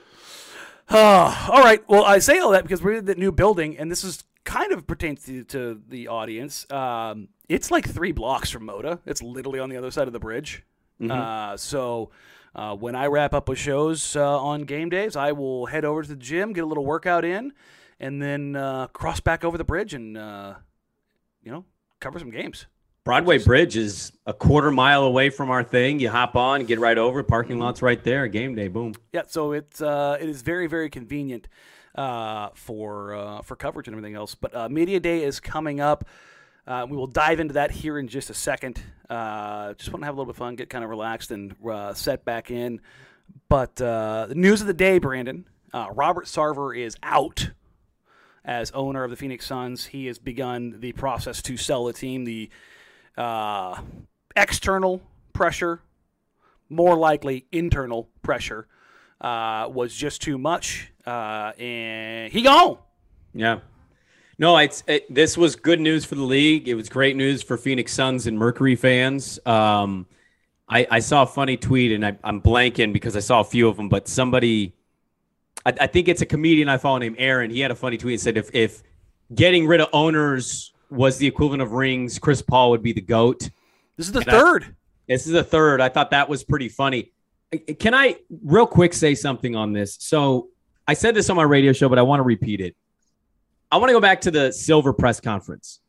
Uh, 0.89 1.47
all 1.51 1.61
right. 1.61 1.87
Well, 1.87 2.05
I 2.05 2.17
say 2.17 2.39
all 2.39 2.49
that 2.53 2.63
because 2.63 2.81
we're 2.81 2.93
in 2.93 3.05
the 3.05 3.13
new 3.13 3.31
building, 3.31 3.77
and 3.77 3.91
this 3.91 4.03
is 4.03 4.23
kind 4.45 4.71
of 4.71 4.87
pertains 4.87 5.25
to, 5.25 5.43
to 5.43 5.79
the 5.87 6.07
audience. 6.07 6.65
Um, 6.71 7.27
it's 7.47 7.69
like 7.69 7.87
three 7.87 8.13
blocks 8.13 8.49
from 8.49 8.65
Moda. 8.65 8.97
It's 9.05 9.21
literally 9.21 9.59
on 9.59 9.69
the 9.69 9.77
other 9.77 9.91
side 9.91 10.07
of 10.07 10.13
the 10.13 10.19
bridge. 10.19 10.63
Uh, 10.99 11.57
so 11.57 12.09
uh, 12.55 12.75
when 12.75 12.95
I 12.95 13.07
wrap 13.07 13.33
up 13.33 13.49
with 13.49 13.59
shows 13.59 14.15
uh, 14.15 14.39
on 14.39 14.63
game 14.63 14.89
days, 14.89 15.15
I 15.15 15.31
will 15.31 15.67
head 15.67 15.85
over 15.85 16.01
to 16.01 16.09
the 16.09 16.15
gym, 16.15 16.53
get 16.53 16.63
a 16.63 16.67
little 16.67 16.85
workout 16.85 17.23
in, 17.23 17.53
and 17.99 18.21
then 18.21 18.55
uh, 18.55 18.87
cross 18.87 19.19
back 19.19 19.43
over 19.43 19.57
the 19.57 19.63
bridge 19.63 19.93
and 19.93 20.17
uh, 20.17 20.55
you 21.43 21.51
know 21.51 21.65
cover 21.99 22.19
some 22.19 22.31
games. 22.31 22.65
Broadway 23.03 23.37
Bridge 23.37 23.77
is 23.77 24.11
a 24.25 24.33
quarter 24.33 24.69
mile 24.69 25.03
away 25.03 25.29
from 25.29 25.49
our 25.49 25.63
thing. 25.63 25.97
You 25.99 26.09
hop 26.09 26.35
on, 26.35 26.65
get 26.65 26.77
right 26.77 26.97
over. 26.97 27.23
Parking 27.23 27.57
lot's 27.57 27.81
right 27.81 28.03
there. 28.03 28.27
Game 28.27 28.53
day, 28.53 28.67
boom. 28.67 28.95
Yeah, 29.13 29.21
so 29.27 29.53
it's 29.53 29.81
uh, 29.81 30.17
it 30.19 30.27
is 30.27 30.41
very 30.41 30.67
very 30.67 30.89
convenient 30.89 31.47
uh, 31.95 32.49
for 32.53 33.13
uh, 33.15 33.41
for 33.43 33.55
coverage 33.55 33.87
and 33.87 33.95
everything 33.95 34.15
else. 34.15 34.35
But 34.35 34.53
uh, 34.55 34.67
media 34.67 34.99
day 34.99 35.23
is 35.23 35.39
coming 35.39 35.79
up. 35.79 36.03
Uh, 36.67 36.85
we 36.89 36.97
will 36.97 37.07
dive 37.07 37.39
into 37.39 37.53
that 37.53 37.71
here 37.71 37.97
in 37.97 38.09
just 38.09 38.29
a 38.29 38.33
second. 38.33 38.81
Uh, 39.09 39.73
just 39.75 39.89
want 39.91 40.01
to 40.01 40.05
have 40.05 40.15
a 40.15 40.17
little 40.17 40.25
bit 40.25 40.31
of 40.31 40.37
fun, 40.37 40.55
get 40.57 40.69
kind 40.69 40.83
of 40.83 40.89
relaxed, 40.89 41.31
and 41.31 41.55
uh, 41.65 41.93
set 41.93 42.25
back 42.25 42.51
in. 42.51 42.81
But 43.47 43.81
uh, 43.81 44.25
the 44.27 44.35
news 44.35 44.59
of 44.59 44.67
the 44.67 44.73
day, 44.73 44.99
Brandon, 44.99 45.47
uh, 45.73 45.87
Robert 45.93 46.25
Sarver 46.25 46.77
is 46.77 46.97
out 47.01 47.51
as 48.43 48.69
owner 48.71 49.05
of 49.05 49.11
the 49.11 49.15
Phoenix 49.15 49.45
Suns. 49.45 49.85
He 49.85 50.07
has 50.07 50.19
begun 50.19 50.81
the 50.81 50.91
process 50.91 51.41
to 51.43 51.55
sell 51.55 51.85
the 51.85 51.93
team. 51.93 52.25
The 52.25 52.49
uh, 53.17 53.79
external 54.35 55.01
pressure 55.31 55.81
more 56.69 56.97
likely 56.97 57.45
internal 57.53 58.09
pressure 58.21 58.67
was 59.21 59.95
just 59.95 60.21
too 60.21 60.37
much, 60.37 60.91
and 61.05 62.31
he 62.33 62.41
gone. 62.41 62.77
Yeah. 63.33 63.59
No, 64.39 64.57
it's 64.57 64.83
it, 64.87 65.13
this 65.13 65.35
was 65.37 65.55
good 65.55 65.79
news 65.79 66.05
for 66.05 66.15
the 66.15 66.23
league. 66.23 66.67
It 66.67 66.75
was 66.75 66.89
great 66.89 67.15
news 67.15 67.41
for 67.41 67.57
Phoenix 67.57 67.91
Suns 67.93 68.27
and 68.27 68.37
Mercury 68.37 68.75
fans. 68.75 69.39
Um, 69.45 70.05
I, 70.69 70.85
I 70.91 70.99
saw 70.99 71.23
a 71.23 71.25
funny 71.27 71.57
tweet, 71.57 71.91
and 71.91 72.05
I, 72.05 72.17
I'm 72.23 72.41
blanking 72.41 72.93
because 72.93 73.15
I 73.15 73.19
saw 73.21 73.39
a 73.39 73.43
few 73.43 73.67
of 73.67 73.77
them. 73.77 73.89
But 73.89 74.07
somebody, 74.07 74.75
I, 75.65 75.73
I 75.81 75.87
think 75.87 76.07
it's 76.07 76.21
a 76.21 76.25
comedian 76.25 76.69
I 76.69 76.77
follow 76.77 76.99
named 76.99 77.15
Aaron. 77.17 77.49
He 77.49 77.61
had 77.61 77.71
a 77.71 77.75
funny 77.75 77.97
tweet 77.97 78.13
and 78.13 78.21
said 78.21 78.37
if 78.37 78.53
if 78.53 78.83
getting 79.33 79.65
rid 79.65 79.81
of 79.81 79.89
owners 79.91 80.71
was 80.91 81.17
the 81.17 81.25
equivalent 81.27 81.61
of 81.63 81.71
rings, 81.71 82.19
Chris 82.19 82.41
Paul 82.41 82.69
would 82.71 82.83
be 82.83 82.93
the 82.93 83.01
goat. 83.01 83.49
This 83.97 84.05
is 84.07 84.11
the 84.11 84.19
And 84.19 84.29
I- 84.29 84.39
third. 84.39 84.75
This 85.07 85.25
is 85.25 85.31
the 85.31 85.43
third. 85.43 85.79
I 85.81 85.87
thought 85.89 86.11
that 86.11 86.27
was 86.27 86.43
pretty 86.43 86.67
funny. 86.69 87.11
Can 87.79 87.93
I 87.93 88.17
real 88.43 88.67
quick 88.67 88.93
say 88.93 89.15
something 89.15 89.55
on 89.55 89.71
this? 89.71 89.95
So 90.01 90.49
I 90.85 90.93
said 90.95 91.15
this 91.15 91.29
on 91.29 91.37
my 91.37 91.43
radio 91.43 91.71
show, 91.71 91.87
but 91.87 91.97
I 91.97 92.01
want 92.01 92.19
to 92.19 92.23
repeat 92.23 92.59
it. 92.59 92.75
I 93.71 93.77
want 93.77 93.89
to 93.89 93.93
go 93.93 93.99
back 94.01 94.21
to 94.21 94.31
the 94.31 94.51
Silver 94.51 94.93
press 94.93 95.19
conference. 95.19 95.79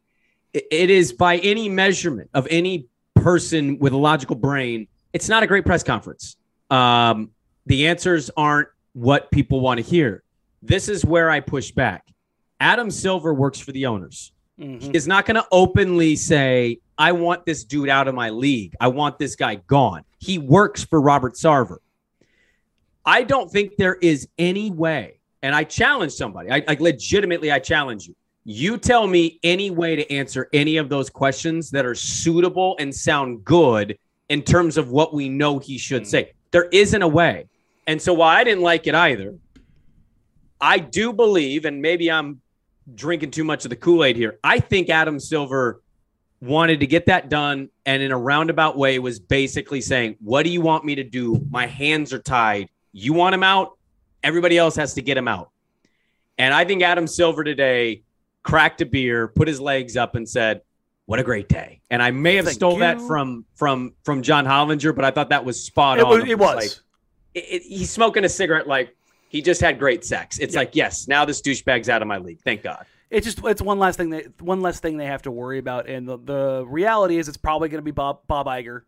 It 0.52 0.90
is 0.90 1.12
by 1.12 1.36
any 1.38 1.68
measurement 1.68 2.30
of 2.34 2.46
any 2.50 2.86
person 3.14 3.78
with 3.78 3.92
a 3.92 3.96
logical 3.96 4.36
brain, 4.36 4.88
it's 5.12 5.28
not 5.28 5.42
a 5.42 5.46
great 5.46 5.64
press 5.66 5.82
conference. 5.82 6.36
Um, 6.70 7.30
the 7.66 7.86
answers 7.88 8.30
aren't 8.36 8.68
what 8.92 9.30
people 9.30 9.60
want 9.60 9.78
to 9.78 9.82
hear. 9.84 10.22
This 10.62 10.88
is 10.88 11.04
where 11.04 11.30
I 11.30 11.40
push 11.40 11.70
back. 11.70 12.04
Adam 12.60 12.90
Silver 12.90 13.32
works 13.34 13.58
for 13.60 13.72
the 13.72 13.86
owners 13.86 14.32
Mhm. 14.58 14.94
is 14.94 15.06
not 15.06 15.24
going 15.26 15.36
to 15.36 15.46
openly 15.52 16.16
say, 16.16 16.80
I 16.96 17.12
want 17.12 17.46
this 17.46 17.62
dude 17.64 17.88
out 17.88 18.08
of 18.08 18.14
my 18.14 18.30
league. 18.30 18.74
I 18.80 18.88
want 18.88 19.18
this 19.18 19.36
guy 19.36 19.56
gone. 19.56 20.02
He 20.18 20.38
works 20.38 20.82
for 20.84 21.00
Robert 21.00 21.34
Sarver. 21.34 21.78
I 23.04 23.22
don't 23.22 23.50
think 23.50 23.76
there 23.76 23.94
is 23.94 24.28
any 24.36 24.70
way, 24.72 25.17
and 25.42 25.54
I 25.54 25.64
challenge 25.64 26.12
somebody. 26.12 26.50
I, 26.50 26.64
I 26.66 26.76
legitimately, 26.78 27.52
I 27.52 27.58
challenge 27.58 28.06
you. 28.06 28.14
You 28.44 28.78
tell 28.78 29.06
me 29.06 29.38
any 29.42 29.70
way 29.70 29.96
to 29.96 30.10
answer 30.10 30.48
any 30.52 30.78
of 30.78 30.88
those 30.88 31.10
questions 31.10 31.70
that 31.70 31.84
are 31.84 31.94
suitable 31.94 32.76
and 32.78 32.94
sound 32.94 33.44
good 33.44 33.98
in 34.28 34.42
terms 34.42 34.76
of 34.76 34.90
what 34.90 35.14
we 35.14 35.28
know 35.28 35.58
he 35.58 35.78
should 35.78 36.02
hmm. 36.02 36.08
say. 36.08 36.32
There 36.50 36.68
isn't 36.72 37.02
a 37.02 37.08
way. 37.08 37.46
And 37.86 38.00
so 38.00 38.14
while 38.14 38.36
I 38.36 38.44
didn't 38.44 38.62
like 38.62 38.86
it 38.86 38.94
either, 38.94 39.34
I 40.60 40.78
do 40.78 41.12
believe, 41.12 41.64
and 41.64 41.80
maybe 41.80 42.10
I'm 42.10 42.40
drinking 42.94 43.30
too 43.30 43.44
much 43.44 43.64
of 43.64 43.70
the 43.70 43.76
Kool 43.76 44.04
Aid 44.04 44.16
here. 44.16 44.38
I 44.42 44.60
think 44.60 44.90
Adam 44.90 45.20
Silver 45.20 45.82
wanted 46.40 46.80
to 46.80 46.86
get 46.86 47.06
that 47.06 47.28
done 47.28 47.68
and 47.86 48.02
in 48.02 48.12
a 48.12 48.18
roundabout 48.18 48.76
way 48.76 48.98
was 48.98 49.18
basically 49.18 49.80
saying, 49.80 50.16
What 50.20 50.44
do 50.44 50.50
you 50.50 50.60
want 50.60 50.84
me 50.84 50.94
to 50.96 51.04
do? 51.04 51.44
My 51.50 51.66
hands 51.66 52.12
are 52.12 52.18
tied. 52.18 52.68
You 52.92 53.12
want 53.12 53.34
him 53.34 53.42
out? 53.42 53.77
Everybody 54.22 54.58
else 54.58 54.76
has 54.76 54.94
to 54.94 55.02
get 55.02 55.16
him 55.16 55.28
out. 55.28 55.50
And 56.38 56.52
I 56.54 56.64
think 56.64 56.82
Adam 56.82 57.06
Silver 57.06 57.44
today 57.44 58.02
cracked 58.42 58.80
a 58.80 58.86
beer, 58.86 59.28
put 59.28 59.48
his 59.48 59.60
legs 59.60 59.96
up, 59.96 60.14
and 60.14 60.28
said, 60.28 60.62
What 61.06 61.18
a 61.18 61.22
great 61.24 61.48
day. 61.48 61.80
And 61.90 62.02
I 62.02 62.10
may 62.10 62.36
have 62.36 62.44
Thank 62.46 62.56
stole 62.56 62.78
that 62.78 63.00
from 63.00 63.44
from 63.54 63.94
from 64.04 64.22
John 64.22 64.44
Hollinger, 64.44 64.94
but 64.94 65.04
I 65.04 65.10
thought 65.10 65.30
that 65.30 65.44
was 65.44 65.62
spot 65.62 65.98
It 65.98 66.04
on. 66.04 66.10
was. 66.10 66.22
It 66.24 66.30
It 66.30 66.38
was 66.38 66.54
was. 66.54 66.82
like, 67.34 67.44
it, 67.44 67.44
it- 67.54 67.62
he's 67.62 67.90
smoking 67.90 68.24
a 68.24 68.28
cigarette 68.28 68.66
like 68.68 68.94
he 69.28 69.42
just 69.42 69.60
had 69.60 69.78
great 69.78 70.04
sex. 70.04 70.38
It's 70.38 70.54
Yeah. 70.54 70.60
like, 70.60 70.74
yes, 70.74 71.06
now 71.08 71.24
this 71.24 71.42
douchebag's 71.42 71.88
out 71.88 72.00
of 72.02 72.08
my 72.08 72.18
league. 72.18 72.40
Thank 72.44 72.62
God. 72.62 72.86
it's 73.10 73.24
just 73.26 73.42
it's 73.44 73.62
one 73.62 73.78
last 73.78 73.96
thing 73.96 74.10
that 74.10 74.40
one 74.42 74.60
less 74.62 74.80
thing 74.80 74.96
they 74.96 75.06
have 75.06 75.22
to 75.22 75.30
worry 75.30 75.58
about. 75.58 75.88
And 75.88 76.06
the, 76.08 76.18
the 76.18 76.64
reality 76.66 77.18
is, 77.18 77.28
it's 77.28 77.36
probably 77.36 77.68
going 77.68 77.78
to 77.78 77.84
be 77.84 77.90
Bob 77.90 78.20
Bob 78.26 78.46
Iger 78.46 78.82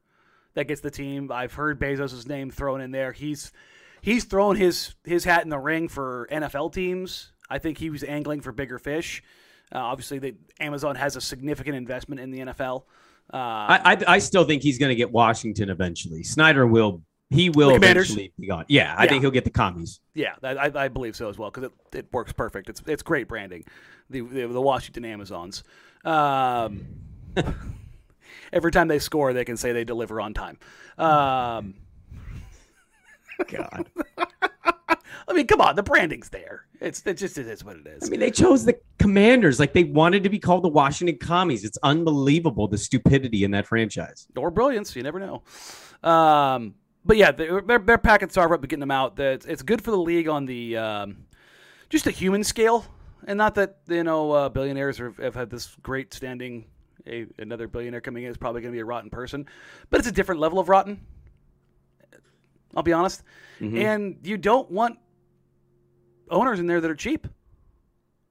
that 0.55 0.67
gets 0.69 0.81
the 0.83 0.91
team. 0.91 1.31
I've 1.33 1.55
heard 1.55 1.81
Bezos' 1.81 2.27
name 2.29 2.51
thrown 2.51 2.81
in 2.81 2.91
there. 2.91 3.13
He's 3.13 3.51
he's 4.03 4.25
thrown 4.25 4.57
his 4.57 4.95
his 5.05 5.25
hat 5.25 5.43
in 5.45 5.49
the 5.51 5.59
ring 5.59 5.89
for 5.89 6.29
NFL 6.31 6.73
teams. 6.73 7.33
I 7.49 7.59
think 7.59 7.79
he 7.79 7.91
was 7.91 8.03
angling 8.05 8.41
for 8.43 8.53
bigger 8.53 8.79
fish. 8.79 9.23
Uh, 9.75 9.79
obviously, 9.79 10.19
the, 10.19 10.35
Amazon 10.61 10.97
has 10.97 11.17
a 11.17 11.21
significant 11.21 11.77
investment 11.77 12.21
in 12.21 12.31
the 12.31 12.41
NFL. 12.41 12.85
Uh, 13.33 13.37
I, 13.37 13.81
I 13.85 14.05
I 14.15 14.19
still 14.19 14.45
think 14.45 14.63
he's 14.63 14.79
going 14.79 14.91
to 14.91 14.97
get 14.97 15.13
Washington 15.13 15.71
eventually. 15.71 16.23
Snyder 16.25 16.67
will 16.67 17.03
he 17.29 17.49
will 17.49 17.77
eventually 17.77 18.33
be 18.39 18.49
gone. 18.49 18.65
Yeah, 18.69 18.93
I 18.99 19.05
Yeah. 19.05 19.11
think 19.11 19.23
he'll 19.23 19.31
get 19.31 19.45
the 19.45 19.51
commies. 19.51 20.01
Yeah, 20.15 20.35
I, 20.43 20.73
I 20.75 20.89
believe 20.89 21.15
so 21.15 21.29
as 21.29 21.39
well 21.39 21.51
because 21.51 21.71
it, 21.93 21.97
it 21.97 22.13
works 22.13 22.33
perfect. 22.33 22.69
It's 22.69 22.83
it's 22.87 23.03
great 23.05 23.29
branding, 23.29 23.65
the 24.09 24.21
the, 24.23 24.47
the 24.49 24.61
Washington 24.61 25.05
Amazons. 25.05 25.63
Um, 26.05 26.87
every 28.53 28.73
time 28.73 28.89
they 28.89 28.99
score, 28.99 29.33
they 29.33 29.45
can 29.45 29.57
say 29.57 29.73
they 29.73 29.85
deliver 29.85 30.21
on 30.21 30.35
time. 30.35 30.59
Um, 30.99 31.75
God. 33.49 33.91
I 35.29 35.33
mean, 35.33 35.47
come 35.47 35.61
on, 35.61 35.77
the 35.77 35.83
branding's 35.83 36.29
there. 36.29 36.65
It's 36.81 37.07
it 37.07 37.17
just 37.17 37.39
it 37.39 37.47
is 37.47 37.65
what 37.65 37.77
it 37.77 37.87
is. 37.87 38.05
I 38.05 38.09
mean, 38.11 38.21
they 38.21 38.33
chose 38.33 38.65
the 38.65 38.79
Commanders 38.99 39.61
like 39.61 39.73
they 39.73 39.85
wanted 39.85 40.25
to 40.25 40.29
be 40.29 40.39
called 40.39 40.65
the 40.65 40.69
Washington 40.69 41.19
Commies. 41.19 41.65
It's 41.65 41.79
unbelievable 41.83 42.67
the 42.67 42.79
stupidity 42.79 43.45
in 43.45 43.53
that 43.53 43.67
franchise. 43.67 44.27
or 44.37 44.51
brilliance. 44.51 44.95
You 44.97 45.05
never 45.05 45.21
know. 45.21 45.43
Um, 46.03 46.75
but 47.05 47.17
yeah, 47.17 47.31
they're, 47.31 47.61
they're, 47.63 47.99
packing 47.99 48.29
Sarver 48.29 48.55
up 48.55 48.61
and 48.61 48.69
getting 48.69 48.81
them 48.81 48.91
out. 48.91 49.17
That 49.17 49.47
it's 49.47 49.63
good 49.63 49.83
for 49.83 49.91
the 49.91 49.99
league 49.99 50.29
on 50.29 50.47
the 50.47 50.77
um, 50.77 51.19
just 51.89 52.07
a 52.07 52.11
human 52.11 52.43
scale, 52.43 52.85
and 53.27 53.39
not 53.39 53.55
that 53.55 53.79
you 53.89 54.03
know 54.03 54.33
uh, 54.33 54.49
billionaires 54.49 54.99
have, 54.99 55.17
have 55.19 55.35
had 55.35 55.51
this 55.51 55.77
great 55.83 56.13
standing. 56.13 56.67
A, 57.07 57.27
another 57.39 57.67
billionaire 57.67 58.03
coming 58.03 58.25
in 58.25 58.31
is 58.31 58.37
probably 58.37 58.61
going 58.61 58.73
to 58.73 58.77
be 58.77 58.81
a 58.81 58.85
rotten 58.85 59.09
person, 59.09 59.47
but 59.89 60.01
it's 60.01 60.09
a 60.09 60.13
different 60.13 60.41
level 60.41 60.59
of 60.59 60.69
rotten. 60.69 61.01
I'll 62.77 62.83
be 62.83 62.93
honest, 62.93 63.23
and 63.61 64.17
you 64.23 64.37
don't 64.39 64.71
want 64.71 64.99
owners 66.31 66.61
in 66.61 66.67
there 66.67 66.81
that 66.81 66.91
are 66.91 66.95
cheap. 66.97 67.27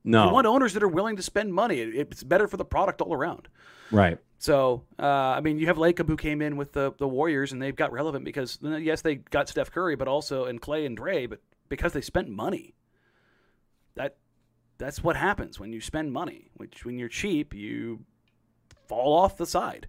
No, 0.03 0.27
You 0.27 0.33
want 0.33 0.47
owners 0.47 0.73
that 0.73 0.81
are 0.81 0.87
willing 0.87 1.17
to 1.17 1.21
spend 1.21 1.53
money. 1.53 1.81
It's 1.81 2.23
better 2.23 2.47
for 2.47 2.57
the 2.57 2.65
product 2.65 3.01
all 3.01 3.13
around. 3.13 3.47
right. 3.91 4.17
So, 4.41 4.83
uh, 4.97 5.03
I 5.05 5.41
mean, 5.41 5.59
you 5.59 5.65
have 5.65 5.75
Lacob 5.75 6.07
who 6.07 6.15
came 6.15 6.41
in 6.41 6.55
with 6.55 6.71
the, 6.71 6.93
the 6.97 7.07
Warriors, 7.07 7.51
and 7.51 7.61
they've 7.61 7.75
got 7.75 7.91
relevant 7.91 8.23
because 8.23 8.57
uh, 8.63 8.77
yes, 8.77 9.01
they 9.01 9.15
got 9.15 9.49
Steph 9.49 9.69
Curry, 9.69 9.97
but 9.97 10.07
also 10.07 10.45
and 10.45 10.61
Clay 10.61 10.85
and 10.85 10.95
Dre, 10.95 11.25
but 11.25 11.41
because 11.67 11.91
they 11.91 11.99
spent 11.99 12.29
money. 12.29 12.73
That 13.95 14.15
that's 14.77 15.03
what 15.03 15.17
happens 15.17 15.59
when 15.59 15.73
you 15.73 15.81
spend 15.81 16.13
money. 16.13 16.51
Which 16.55 16.85
when 16.85 16.97
you're 16.97 17.09
cheap, 17.09 17.53
you 17.53 17.99
fall 18.87 19.11
off 19.13 19.35
the 19.35 19.45
side. 19.45 19.87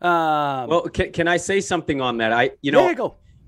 Um, 0.00 0.68
Well, 0.70 0.88
can, 0.88 1.12
can 1.12 1.28
I 1.28 1.36
say 1.36 1.60
something 1.60 2.00
on 2.00 2.16
that? 2.16 2.32
I 2.32 2.52
you 2.62 2.72
know 2.72 2.88
you 2.88 2.94
go. 2.96 3.16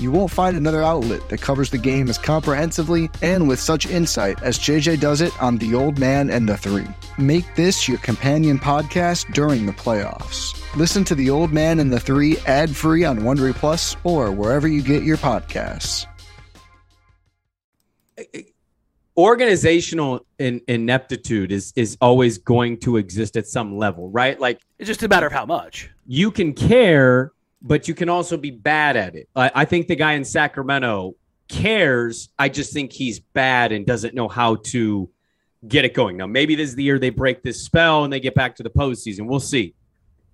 You 0.00 0.10
won't 0.10 0.30
find 0.30 0.56
another 0.56 0.82
outlet 0.82 1.28
that 1.28 1.42
covers 1.42 1.68
the 1.68 1.76
game 1.76 2.08
as 2.08 2.16
comprehensively 2.16 3.10
and 3.20 3.46
with 3.46 3.60
such 3.60 3.84
insight 3.86 4.42
as 4.42 4.58
JJ 4.58 4.98
does 4.98 5.20
it 5.20 5.42
on 5.42 5.58
The 5.58 5.74
Old 5.74 5.98
Man 5.98 6.30
and 6.30 6.48
the 6.48 6.56
Three. 6.56 6.86
Make 7.18 7.54
this 7.54 7.86
your 7.86 7.98
companion 7.98 8.58
podcast 8.58 9.30
during 9.34 9.66
the 9.66 9.72
playoffs. 9.72 10.56
Listen 10.74 11.04
to 11.04 11.14
The 11.14 11.28
Old 11.28 11.52
Man 11.52 11.80
and 11.80 11.92
the 11.92 12.00
Three 12.00 12.38
ad 12.46 12.74
free 12.74 13.04
on 13.04 13.18
Wondery 13.18 13.54
Plus 13.54 13.94
or 14.02 14.32
wherever 14.32 14.66
you 14.66 14.80
get 14.80 15.02
your 15.02 15.18
podcasts. 15.18 16.06
Organizational 19.18 20.24
in, 20.38 20.62
ineptitude 20.66 21.52
is 21.52 21.74
is 21.76 21.98
always 22.00 22.38
going 22.38 22.78
to 22.80 22.96
exist 22.96 23.36
at 23.36 23.46
some 23.46 23.76
level, 23.76 24.08
right? 24.08 24.40
Like 24.40 24.60
It's 24.78 24.86
just 24.86 25.02
a 25.02 25.08
matter 25.08 25.26
of 25.26 25.32
how 25.32 25.44
much. 25.44 25.90
you 26.06 26.30
can 26.30 26.54
care, 26.54 27.32
but 27.62 27.88
you 27.88 27.94
can 27.94 28.08
also 28.08 28.36
be 28.36 28.50
bad 28.50 28.96
at 28.96 29.14
it. 29.14 29.28
I, 29.36 29.50
I 29.54 29.64
think 29.64 29.88
the 29.88 29.96
guy 29.96 30.14
in 30.14 30.24
Sacramento 30.24 31.14
cares. 31.48 32.30
I 32.38 32.48
just 32.48 32.72
think 32.72 32.92
he's 32.92 33.20
bad 33.20 33.72
and 33.72 33.84
doesn't 33.84 34.14
know 34.14 34.28
how 34.28 34.56
to 34.56 35.10
get 35.66 35.84
it 35.84 35.94
going. 35.94 36.16
Now, 36.16 36.26
maybe 36.26 36.54
this 36.54 36.70
is 36.70 36.74
the 36.74 36.82
year 36.82 36.98
they 36.98 37.10
break 37.10 37.42
this 37.42 37.62
spell 37.62 38.04
and 38.04 38.12
they 38.12 38.20
get 38.20 38.34
back 38.34 38.56
to 38.56 38.62
the 38.62 38.70
postseason. 38.70 39.26
We'll 39.26 39.40
see. 39.40 39.74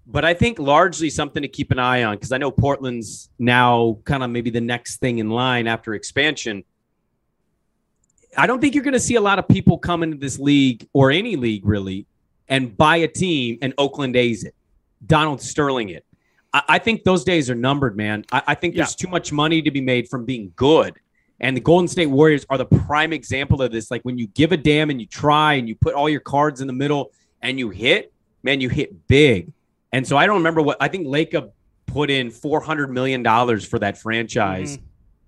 But 0.06 0.24
I 0.24 0.34
think 0.34 0.60
largely 0.60 1.10
something 1.10 1.42
to 1.42 1.48
keep 1.48 1.72
an 1.72 1.80
eye 1.80 2.04
on 2.04 2.14
because 2.14 2.30
I 2.30 2.38
know 2.38 2.52
Portland's 2.52 3.28
now 3.40 3.98
kind 4.04 4.22
of 4.22 4.30
maybe 4.30 4.50
the 4.50 4.60
next 4.60 4.98
thing 4.98 5.18
in 5.18 5.30
line 5.30 5.66
after 5.66 5.94
expansion. 5.94 6.62
I 8.38 8.46
don't 8.46 8.60
think 8.60 8.74
you're 8.74 8.84
going 8.84 8.94
to 8.94 9.00
see 9.00 9.16
a 9.16 9.20
lot 9.20 9.40
of 9.40 9.48
people 9.48 9.78
come 9.78 10.04
into 10.04 10.16
this 10.16 10.38
league 10.38 10.86
or 10.92 11.10
any 11.10 11.34
league 11.34 11.66
really 11.66 12.06
and 12.48 12.76
buy 12.76 12.98
a 12.98 13.08
team 13.08 13.58
and 13.62 13.74
Oakland 13.78 14.14
A's 14.14 14.44
it, 14.44 14.54
Donald 15.04 15.40
Sterling 15.40 15.88
it. 15.88 16.04
I, 16.56 16.62
I 16.68 16.78
think 16.78 17.04
those 17.04 17.22
days 17.24 17.50
are 17.50 17.54
numbered, 17.54 17.96
man. 17.96 18.24
I, 18.32 18.42
I 18.48 18.54
think 18.54 18.74
there's 18.74 18.94
too 18.94 19.08
much 19.08 19.30
money 19.30 19.60
to 19.62 19.70
be 19.70 19.80
made 19.82 20.08
from 20.08 20.24
being 20.24 20.52
good. 20.56 20.94
And 21.38 21.54
the 21.54 21.60
Golden 21.60 21.86
State 21.86 22.06
Warriors 22.06 22.46
are 22.48 22.56
the 22.56 22.64
prime 22.64 23.12
example 23.12 23.60
of 23.60 23.70
this. 23.70 23.90
Like 23.90 24.02
when 24.02 24.16
you 24.16 24.26
give 24.28 24.52
a 24.52 24.56
damn 24.56 24.88
and 24.88 24.98
you 24.98 25.06
try 25.06 25.54
and 25.54 25.68
you 25.68 25.74
put 25.74 25.94
all 25.94 26.08
your 26.08 26.20
cards 26.20 26.62
in 26.62 26.66
the 26.66 26.72
middle 26.72 27.12
and 27.42 27.58
you 27.58 27.68
hit, 27.68 28.10
man, 28.42 28.62
you 28.62 28.70
hit 28.70 29.06
big. 29.06 29.52
And 29.92 30.06
so 30.06 30.16
I 30.16 30.26
don't 30.26 30.36
remember 30.36 30.62
what 30.62 30.78
I 30.80 30.88
think 30.88 31.06
Lacob 31.06 31.50
put 31.84 32.10
in 32.10 32.30
$400 32.30 32.88
million 32.88 33.22
for 33.60 33.78
that 33.78 33.98
franchise. 33.98 34.78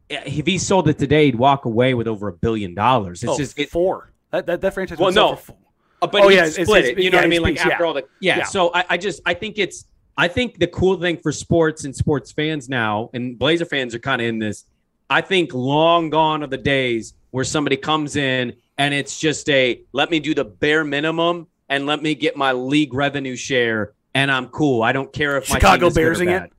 If 0.08 0.46
he 0.46 0.56
sold 0.56 0.88
it 0.88 0.98
today, 0.98 1.26
he'd 1.26 1.34
walk 1.34 1.66
away 1.66 1.92
with 1.92 2.08
over 2.08 2.28
a 2.28 2.32
billion 2.32 2.74
dollars. 2.74 3.22
It's 3.22 3.32
oh, 3.32 3.36
just 3.36 3.58
it, 3.58 3.68
four. 3.68 4.10
That, 4.30 4.46
that, 4.46 4.62
that 4.62 4.72
franchise. 4.72 4.98
Well, 4.98 5.12
no. 5.12 5.36
four. 5.36 5.56
uh, 6.00 6.06
but 6.06 6.22
Oh, 6.22 6.28
yeah, 6.28 6.46
split 6.48 6.84
it's- 6.84 6.98
it. 6.98 7.02
You 7.02 7.10
know 7.10 7.18
what 7.18 7.24
I 7.26 7.28
mean? 7.28 7.42
Like 7.42 7.58
after 7.58 7.70
yeah. 7.70 7.86
all 7.86 7.92
the 7.92 8.04
yeah. 8.20 8.38
Yeah. 8.38 8.44
So 8.44 8.72
I, 8.72 8.84
I 8.90 8.96
just 8.96 9.20
I 9.26 9.34
think 9.34 9.58
it's 9.58 9.84
I 10.18 10.26
think 10.28 10.58
the 10.58 10.66
cool 10.66 11.00
thing 11.00 11.16
for 11.18 11.30
sports 11.30 11.84
and 11.84 11.94
sports 11.94 12.32
fans 12.32 12.68
now, 12.68 13.08
and 13.14 13.38
Blazer 13.38 13.64
fans 13.64 13.94
are 13.94 14.00
kind 14.00 14.20
of 14.20 14.26
in 14.26 14.40
this. 14.40 14.64
I 15.08 15.20
think 15.20 15.54
long 15.54 16.10
gone 16.10 16.42
are 16.42 16.48
the 16.48 16.58
days 16.58 17.14
where 17.30 17.44
somebody 17.44 17.76
comes 17.76 18.16
in 18.16 18.54
and 18.76 18.92
it's 18.92 19.18
just 19.18 19.48
a 19.48 19.80
let 19.92 20.10
me 20.10 20.18
do 20.18 20.34
the 20.34 20.44
bare 20.44 20.82
minimum 20.84 21.46
and 21.68 21.86
let 21.86 22.02
me 22.02 22.14
get 22.14 22.36
my 22.36 22.52
league 22.52 22.92
revenue 22.92 23.36
share 23.36 23.92
and 24.12 24.30
I'm 24.30 24.48
cool. 24.48 24.82
I 24.82 24.92
don't 24.92 25.12
care 25.12 25.36
if 25.36 25.48
my 25.48 25.56
Chicago 25.56 25.88
team 25.88 25.88
is 25.88 25.94
good 25.94 26.02
or 26.02 26.10
Bearsing 26.10 26.28
it? 26.30 26.52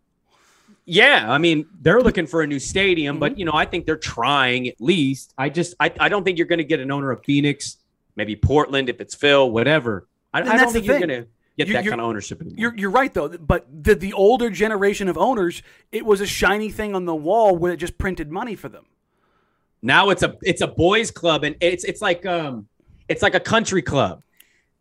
Yeah, 0.85 1.31
I 1.31 1.37
mean 1.37 1.67
they're 1.81 2.01
looking 2.01 2.25
for 2.27 2.41
a 2.41 2.47
new 2.47 2.59
stadium, 2.59 3.15
Mm-hmm. 3.15 3.19
but 3.19 3.37
you 3.37 3.45
know 3.45 3.53
I 3.53 3.65
think 3.65 3.85
they're 3.85 3.97
trying 3.97 4.69
at 4.69 4.79
least. 4.79 5.33
I 5.37 5.49
just 5.49 5.75
I, 5.79 5.91
I 5.99 6.09
don't 6.09 6.23
think 6.23 6.37
you're 6.37 6.47
going 6.47 6.59
to 6.59 6.63
get 6.63 6.79
an 6.79 6.91
owner 6.91 7.11
of 7.11 7.23
Phoenix, 7.25 7.77
maybe 8.15 8.35
Portland 8.35 8.89
if 8.89 9.01
it's 9.01 9.13
Phil, 9.13 9.51
whatever. 9.51 10.07
I, 10.33 10.39
I 10.41 10.57
don't 10.57 10.71
think 10.71 10.85
you're 10.85 10.99
going 10.99 11.09
to 11.09 11.27
get 11.59 11.67
You- 11.67 11.73
that 11.73 11.85
kind 11.85 12.01
of 12.01 12.07
ownership 12.07 12.41
anymore. 12.41 12.55
You're, 12.57 12.75
you're 12.77 12.89
right 12.89 13.13
though, 13.13 13.29
but 13.29 13.67
the 13.71 13.95
the 13.95 14.13
older 14.13 14.49
generation 14.49 15.07
of 15.09 15.17
owners, 15.17 15.61
it 15.91 16.05
was 16.05 16.21
a 16.21 16.25
shiny 16.25 16.69
thing 16.71 16.95
on 16.95 17.05
the 17.05 17.15
wall 17.15 17.55
where 17.55 17.73
it 17.73 17.77
just 17.77 17.97
printed 17.97 18.31
money 18.31 18.55
for 18.55 18.69
them. 18.69 18.85
Now 19.81 20.09
it's 20.09 20.23
a 20.23 20.35
it's 20.41 20.61
a 20.61 20.67
boys 20.67 21.11
club 21.11 21.43
and 21.43 21.55
it's 21.61 21.83
it's 21.83 22.01
like 22.01 22.25
um 22.25 22.67
it's 23.07 23.21
like 23.21 23.35
a 23.35 23.39
country 23.39 23.81
club. 23.81 24.23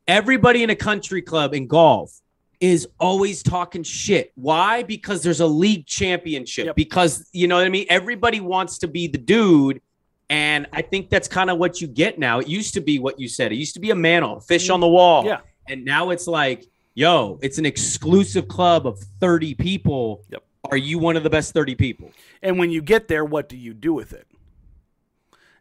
Everybody 0.06 0.62
in 0.62 0.70
a 0.70 0.76
country 0.76 1.23
club 1.23 1.54
in 1.54 1.66
golf 1.66 2.20
is 2.61 2.88
always 2.99 3.42
talking 3.42 3.82
shit. 3.82 4.32
Why? 4.35 4.82
Because 4.82 5.23
there's 5.23 5.40
a 5.40 5.47
league 5.47 5.87
championship. 5.87 6.66
Yep. 6.66 6.76
Because 6.76 7.28
you 7.32 7.47
know 7.47 7.56
what 7.56 7.66
I 7.66 7.68
mean? 7.68 7.87
Everybody 7.88 8.40
wants 8.40 8.78
to 8.78 8.88
be 8.88 9.06
the 9.06 9.18
dude. 9.18 9.80
And 10.30 10.66
I 10.73 10.82
think 10.82 11.08
that's 11.08 11.28
kind 11.28 11.49
of 11.49 11.56
what 11.58 11.80
you 11.80 11.87
get 11.88 12.18
now. 12.18 12.40
It 12.40 12.49
used 12.49 12.75
to 12.75 12.80
be 12.82 12.99
what 12.99 13.18
you 13.18 13.28
said. 13.28 13.50
It 13.50 13.56
used 13.56 13.75
to 13.75 13.80
be 13.80 13.90
a 13.90 13.94
mantle, 13.94 14.40
fish 14.40 14.68
on 14.68 14.80
the 14.80 14.88
wall. 14.88 15.25
Yeah. 15.25 15.40
And 15.68 15.84
now 15.84 16.10
it's 16.10 16.26
like, 16.26 16.66
yo, 16.94 17.38
it's 17.42 17.58
an 17.58 17.66
exclusive 17.66 18.48
club 18.48 18.87
of 18.87 18.98
30 18.98 19.54
people. 19.54 20.25
Yep. 20.30 20.42
Are 20.70 20.76
you 20.76 20.98
one 20.98 21.16
of 21.16 21.22
the 21.22 21.30
best 21.30 21.54
30 21.54 21.75
people? 21.76 22.10
And 22.42 22.58
when 22.58 22.70
you 22.70 22.82
get 22.82 23.08
there, 23.08 23.25
what 23.25 23.48
do 23.48 23.56
you 23.56 23.75
do 23.75 23.92
with 23.92 24.12
it? 24.12 24.26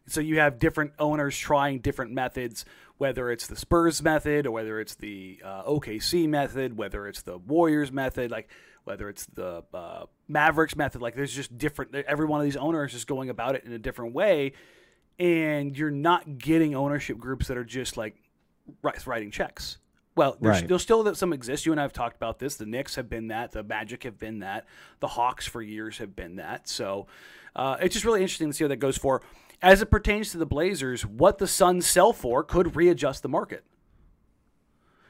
So 0.06 0.20
you 0.20 0.38
have 0.38 0.58
different 0.58 0.92
owners 0.98 1.36
trying 1.36 1.80
different 1.80 2.12
methods. 2.12 2.64
whether 2.96 3.30
it's 3.30 3.46
the 3.46 3.54
Spurs 3.54 4.02
method 4.02 4.44
or 4.44 4.50
whether 4.50 4.80
it's 4.80 4.96
the 4.96 5.40
uh, 5.44 5.62
OKC 5.62 6.28
method, 6.28 6.76
whether 6.76 7.06
it's 7.06 7.22
the 7.22 7.38
Warriors 7.38 7.92
method, 7.92 8.32
like 8.32 8.48
whether 8.82 9.08
it's 9.08 9.26
the 9.26 9.62
uh, 9.72 10.06
Mavericks 10.26 10.74
method. 10.74 11.00
Like 11.00 11.14
there's 11.14 11.32
just 11.32 11.56
different. 11.56 11.94
Every 11.94 12.26
one 12.26 12.40
of 12.40 12.44
these 12.44 12.56
owners 12.56 12.94
is 12.94 13.04
going 13.04 13.30
about 13.30 13.54
it 13.54 13.64
in 13.64 13.72
a 13.72 13.78
different 13.78 14.14
way, 14.14 14.54
and 15.18 15.76
you're 15.76 15.90
not 15.92 16.38
getting 16.38 16.74
ownership 16.74 17.18
groups 17.18 17.46
that 17.48 17.56
are 17.56 17.64
just 17.64 17.96
like 17.96 18.16
writing 18.82 19.30
checks. 19.30 19.78
Well, 20.18 20.36
there's, 20.40 20.56
Right. 20.56 20.66
there'll 20.66 20.80
still 20.80 21.14
some 21.14 21.32
exist. 21.32 21.64
You 21.64 21.70
and 21.70 21.80
I 21.80 21.84
have 21.84 21.92
talked 21.92 22.16
about 22.16 22.40
this. 22.40 22.56
The 22.56 22.66
Knicks 22.66 22.96
have 22.96 23.08
been 23.08 23.28
that. 23.28 23.52
The 23.52 23.62
Magic 23.62 24.02
have 24.02 24.18
been 24.18 24.40
that. 24.40 24.66
The 24.98 25.06
Hawks 25.06 25.46
for 25.46 25.62
years 25.62 25.98
have 25.98 26.16
been 26.16 26.34
that. 26.36 26.66
So 26.66 27.06
uh, 27.54 27.76
it's 27.80 27.92
just 27.92 28.04
really 28.04 28.20
interesting 28.20 28.48
to 28.48 28.52
see 28.52 28.64
how 28.64 28.68
that 28.68 28.78
goes 28.78 28.98
for. 28.98 29.22
As 29.62 29.80
it 29.80 29.92
pertains 29.92 30.32
to 30.32 30.38
the 30.38 30.44
Blazers, 30.44 31.06
what 31.06 31.38
the 31.38 31.46
Suns 31.46 31.86
sell 31.86 32.12
for 32.12 32.42
could 32.42 32.74
readjust 32.74 33.22
the 33.22 33.28
market. 33.28 33.62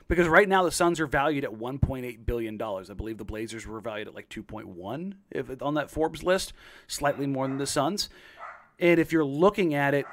Because 0.08 0.28
right 0.28 0.46
now 0.48 0.62
the 0.62 0.70
Suns 0.70 1.00
are 1.00 1.06
valued 1.06 1.42
at 1.42 1.52
1.8 1.52 2.26
billion 2.26 2.58
dollars. 2.58 2.90
I 2.90 2.94
believe 2.94 3.16
the 3.16 3.24
Blazers 3.24 3.66
were 3.66 3.80
valued 3.80 4.08
at 4.08 4.14
like 4.14 4.28
2.1 4.28 5.14
if 5.30 5.62
on 5.62 5.72
that 5.74 5.90
Forbes 5.90 6.22
list, 6.22 6.52
slightly 6.86 7.26
more 7.26 7.48
than 7.48 7.56
the 7.56 7.66
Suns. 7.66 8.10
And 8.78 9.00
if 9.00 9.10
you're 9.10 9.24
looking 9.24 9.72
at 9.72 9.94
it, 9.94 10.04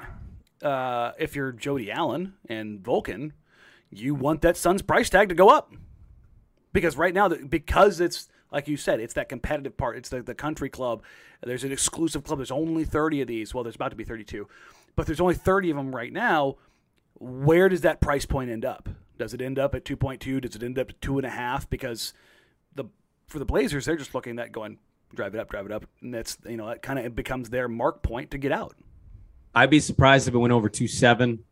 uh, 0.62 1.12
if 1.18 1.36
you're 1.36 1.52
Jody 1.52 1.92
Allen 1.92 2.32
and 2.48 2.80
Vulcan, 2.80 3.34
you 3.90 4.14
want 4.14 4.42
that 4.42 4.56
Suns 4.56 4.82
price 4.82 5.08
tag 5.08 5.28
to 5.28 5.34
go 5.34 5.48
up 5.48 5.72
because 6.72 6.96
right 6.96 7.14
now, 7.14 7.28
because 7.28 8.00
it's 8.00 8.28
like 8.50 8.68
you 8.68 8.76
said, 8.76 9.00
it's 9.00 9.14
that 9.14 9.28
competitive 9.28 9.76
part. 9.76 9.96
It's 9.96 10.08
the, 10.08 10.22
the 10.22 10.34
country 10.34 10.68
club. 10.68 11.02
There's 11.42 11.64
an 11.64 11.72
exclusive 11.72 12.24
club. 12.24 12.38
There's 12.38 12.50
only 12.50 12.84
30 12.84 13.22
of 13.22 13.28
these. 13.28 13.52
Well, 13.52 13.64
there's 13.64 13.76
about 13.76 13.90
to 13.90 13.96
be 13.96 14.04
32, 14.04 14.48
but 14.94 15.06
there's 15.06 15.20
only 15.20 15.34
30 15.34 15.70
of 15.70 15.76
them 15.76 15.94
right 15.94 16.12
now. 16.12 16.56
Where 17.18 17.68
does 17.68 17.80
that 17.82 18.00
price 18.00 18.24
point 18.26 18.50
end 18.50 18.64
up? 18.64 18.88
Does 19.18 19.34
it 19.34 19.40
end 19.40 19.58
up 19.58 19.74
at 19.74 19.84
2.2? 19.84 20.40
Does 20.40 20.54
it 20.54 20.62
end 20.62 20.78
up 20.78 20.90
at 20.90 21.00
two 21.00 21.18
and 21.18 21.26
a 21.26 21.30
half? 21.30 21.68
Because 21.68 22.12
the 22.74 22.84
for 23.26 23.38
the 23.38 23.44
Blazers, 23.44 23.86
they're 23.86 23.96
just 23.96 24.14
looking 24.14 24.38
at 24.38 24.46
that 24.46 24.52
going 24.52 24.78
drive 25.14 25.34
it 25.34 25.40
up, 25.40 25.50
drive 25.50 25.66
it 25.66 25.72
up, 25.72 25.86
and 26.02 26.12
that's 26.12 26.36
you 26.46 26.56
know 26.56 26.66
that 26.68 26.82
kind 26.82 26.98
of 26.98 27.14
becomes 27.14 27.48
their 27.48 27.68
mark 27.68 28.02
point 28.02 28.30
to 28.32 28.38
get 28.38 28.52
out. 28.52 28.76
I'd 29.54 29.70
be 29.70 29.80
surprised 29.80 30.28
if 30.28 30.34
it 30.34 30.38
went 30.38 30.52
over 30.52 30.68
two 30.68 30.86
seven. 30.88 31.44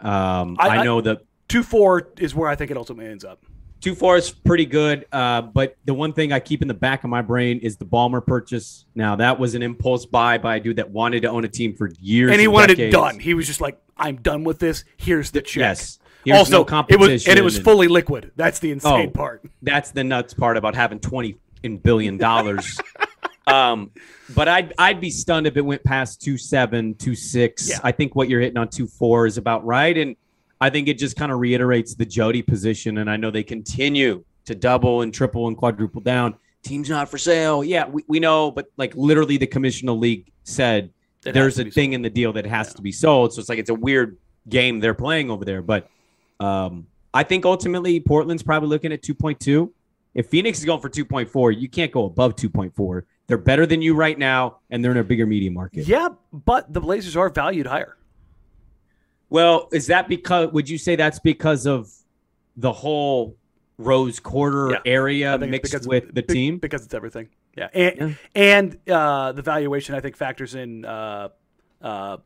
Um, 0.00 0.56
I, 0.58 0.78
I- 0.78 0.84
know 0.84 1.00
that 1.02 1.22
Two 1.50 1.62
four 1.62 2.08
is 2.18 2.34
where 2.34 2.48
I 2.48 2.54
think 2.56 2.70
it 2.70 2.76
ultimately 2.78 3.10
ends 3.10 3.24
up. 3.24 3.44
two 3.80 3.94
four 3.94 4.16
is 4.16 4.30
pretty 4.30 4.66
good, 4.66 5.04
uh, 5.12 5.42
but 5.42 5.76
the 5.84 5.92
one 5.94 6.12
thing 6.12 6.32
I 6.32 6.38
keep 6.40 6.62
in 6.62 6.68
the 6.68 6.74
back 6.74 7.02
of 7.04 7.10
my 7.10 7.22
brain 7.22 7.58
is 7.58 7.76
the 7.76 7.84
Ballmer 7.84 8.24
purchase. 8.24 8.86
Now 8.94 9.16
that 9.16 9.38
was 9.38 9.54
an 9.54 9.62
impulse 9.62 10.06
buy 10.06 10.38
by 10.38 10.56
a 10.56 10.60
dude 10.60 10.76
that 10.76 10.90
wanted 10.90 11.22
to 11.22 11.28
own 11.28 11.44
a 11.44 11.48
team 11.48 11.74
for 11.74 11.90
years, 12.00 12.30
and 12.30 12.40
he 12.40 12.46
wanted 12.46 12.76
decades. 12.76 12.94
it 12.94 12.98
done. 12.98 13.18
He 13.18 13.34
was 13.34 13.46
just 13.46 13.60
like, 13.60 13.80
"I'm 13.96 14.16
done 14.16 14.44
with 14.44 14.58
this. 14.60 14.84
Here's 14.96 15.30
the 15.32 15.42
check." 15.42 15.60
Yes. 15.60 15.98
Here's 16.24 16.38
also, 16.38 16.64
no 16.64 16.84
it 16.88 17.00
was 17.00 17.26
and 17.26 17.38
it 17.38 17.42
was 17.42 17.56
and- 17.56 17.64
fully 17.64 17.88
liquid. 17.88 18.30
That's 18.36 18.58
the 18.60 18.70
insane 18.72 19.08
Oh. 19.08 19.10
part. 19.10 19.42
That's 19.62 19.90
the 19.90 20.04
nuts 20.04 20.34
part 20.34 20.56
about 20.56 20.74
having 20.76 21.00
twenty 21.00 21.36
in 21.62 21.78
billion 21.78 22.16
dollars. 22.18 22.78
um, 23.46 23.90
but 24.34 24.46
I'd 24.46 24.74
I'd 24.78 25.00
be 25.00 25.10
stunned 25.10 25.46
if 25.46 25.56
it 25.56 25.62
went 25.64 25.82
past 25.82 26.20
two 26.20 26.36
seven, 26.36 26.94
two 26.94 27.14
six. 27.14 27.70
Yeah. 27.70 27.78
I 27.82 27.92
think 27.92 28.14
what 28.14 28.28
you're 28.28 28.40
hitting 28.40 28.58
on 28.58 28.68
two 28.68 28.86
four 28.86 29.26
is 29.26 29.38
about 29.38 29.64
right, 29.64 29.96
and 29.96 30.14
I 30.60 30.70
think 30.70 30.88
it 30.88 30.98
just 30.98 31.16
kind 31.16 31.32
of 31.32 31.38
reiterates 31.38 31.94
the 31.94 32.04
Jody 32.04 32.42
position. 32.42 32.98
And 32.98 33.10
I 33.10 33.16
know 33.16 33.30
they 33.30 33.42
continue 33.42 34.24
to 34.44 34.54
double 34.54 35.02
and 35.02 35.12
triple 35.12 35.48
and 35.48 35.56
quadruple 35.56 36.00
down. 36.00 36.34
Team's 36.62 36.90
not 36.90 37.08
for 37.08 37.16
sale. 37.16 37.64
Yeah, 37.64 37.86
we, 37.86 38.04
we 38.06 38.20
know, 38.20 38.50
but 38.50 38.66
like 38.76 38.94
literally, 38.94 39.38
the 39.38 39.46
commissioner 39.46 39.92
league 39.92 40.30
said 40.44 40.90
It 41.24 41.32
there's 41.32 41.58
a 41.58 41.64
be 41.64 41.70
thing 41.70 41.94
in 41.94 42.02
the 42.02 42.10
deal 42.10 42.32
that 42.34 42.44
has 42.44 42.74
to 42.74 42.82
be 42.82 42.92
sold. 42.92 43.32
So 43.32 43.40
it's 43.40 43.48
like 43.48 43.58
it's 43.58 43.70
a 43.70 43.74
weird 43.74 44.18
game 44.48 44.80
they're 44.80 44.94
playing 44.94 45.30
over 45.30 45.44
there. 45.44 45.62
But 45.62 45.88
um, 46.38 46.86
I 47.14 47.22
think 47.22 47.46
ultimately 47.46 47.98
Portland's 48.00 48.42
probably 48.42 48.68
looking 48.68 48.92
at 48.92 49.02
2.2. 49.02 49.70
If 50.14 50.28
Phoenix 50.28 50.58
is 50.58 50.64
going 50.64 50.80
for 50.80 50.90
2.4, 50.90 51.58
you 51.58 51.68
can't 51.68 51.92
go 51.92 52.04
above 52.04 52.36
2.4. 52.36 53.02
They're 53.26 53.38
better 53.38 53.64
than 53.64 53.80
you 53.80 53.94
right 53.94 54.18
now, 54.18 54.58
and 54.70 54.84
they're 54.84 54.90
in 54.90 54.96
a 54.96 55.04
bigger 55.04 55.24
media 55.24 55.52
market. 55.52 55.86
Yeah, 55.86 56.08
but 56.32 56.72
the 56.72 56.80
Blazers 56.80 57.16
are 57.16 57.28
valued 57.28 57.66
higher. 57.66 57.96
Well, 59.30 59.68
is 59.72 59.86
that 59.86 60.08
because? 60.08 60.52
Would 60.52 60.68
you 60.68 60.76
say 60.78 60.96
that's 60.96 61.18
because 61.20 61.66
of 61.66 61.90
the 62.56 62.72
whole 62.72 63.36
Rose 63.78 64.20
Quarter 64.20 64.72
Yeah. 64.72 64.78
area 64.84 65.38
mixed 65.38 65.72
because- 65.72 65.86
with 65.88 66.14
the 66.14 66.22
be- 66.22 66.34
team? 66.34 66.58
because 66.58 66.84
it's 66.84 66.92
everything. 66.94 67.28
Yeah, 67.56 67.68
and 67.72 67.96
Yeah. 67.98 68.14
and 68.34 68.78
uh, 68.88 69.32
the 69.32 69.42
valuation 69.42 69.94
I 69.94 70.00
think 70.00 70.16
factors 70.16 70.54
in 70.54 70.84
uh, 70.84 71.28
uh, 71.80 72.18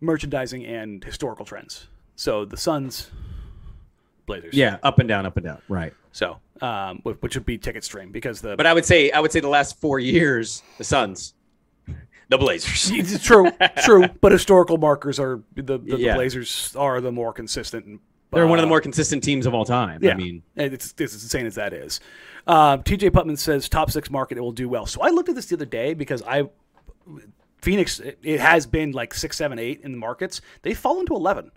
merchandising 0.00 0.64
and 0.66 1.02
historical 1.04 1.44
trends. 1.44 1.88
So 2.16 2.44
the 2.44 2.56
Suns, 2.56 3.10
Blazers. 4.26 4.54
Yeah, 4.54 4.78
up 4.82 4.98
and 4.98 5.08
down, 5.08 5.26
up 5.26 5.36
and 5.36 5.44
down. 5.44 5.62
Right. 5.68 5.92
So 6.12 6.38
um, 6.60 7.00
which 7.02 7.34
would 7.34 7.44
be 7.46 7.58
ticket 7.58 7.84
stream 7.84 8.12
because 8.12 8.40
the 8.40 8.56
But 8.56 8.66
I 8.66 8.72
would 8.72 8.84
say 8.84 9.10
I 9.10 9.20
would 9.20 9.32
say 9.32 9.40
the 9.40 9.48
last 9.48 9.80
four 9.80 9.98
years, 9.98 10.62
the 10.78 10.84
Suns, 10.84 11.34
the 12.38 12.44
Blazers. 12.44 12.90
It's 12.92 13.22
true, 13.24 13.50
true. 13.84 14.08
But 14.20 14.32
historical 14.32 14.78
markers 14.78 15.18
are 15.18 15.42
the, 15.54 15.62
the, 15.62 15.78
the 15.78 16.12
Blazers 16.14 16.74
are 16.76 17.00
the 17.00 17.12
more 17.12 17.32
consistent. 17.32 18.00
They're 18.32 18.46
one 18.46 18.58
of 18.58 18.64
the 18.64 18.66
uh, 18.66 18.70
more 18.70 18.80
consistent 18.80 19.22
teams 19.22 19.46
of 19.46 19.54
all 19.54 19.64
time. 19.64 20.02
Yeah, 20.02 20.12
I 20.12 20.14
mean, 20.16 20.42
and 20.56 20.74
it's, 20.74 20.92
it's 20.98 21.14
as 21.14 21.22
insane 21.22 21.46
as 21.46 21.54
that 21.54 21.72
is. 21.72 22.00
Um, 22.46 22.82
TJ 22.82 23.10
Putman 23.10 23.38
says 23.38 23.68
top 23.68 23.90
six 23.90 24.10
market 24.10 24.38
it 24.38 24.40
will 24.40 24.52
do 24.52 24.68
well. 24.68 24.86
So 24.86 25.00
I 25.02 25.10
looked 25.10 25.28
at 25.28 25.34
this 25.34 25.46
the 25.46 25.56
other 25.56 25.64
day 25.64 25.94
because 25.94 26.22
I 26.26 26.48
Phoenix 27.62 28.00
it, 28.00 28.40
has 28.40 28.66
been 28.66 28.92
like 28.92 29.14
six, 29.14 29.36
seven, 29.36 29.58
eight 29.58 29.80
in 29.82 29.92
the 29.92 29.98
markets. 29.98 30.40
They've 30.62 30.76
fallen 30.76 31.06
to 31.06 31.14
eleven. 31.14 31.52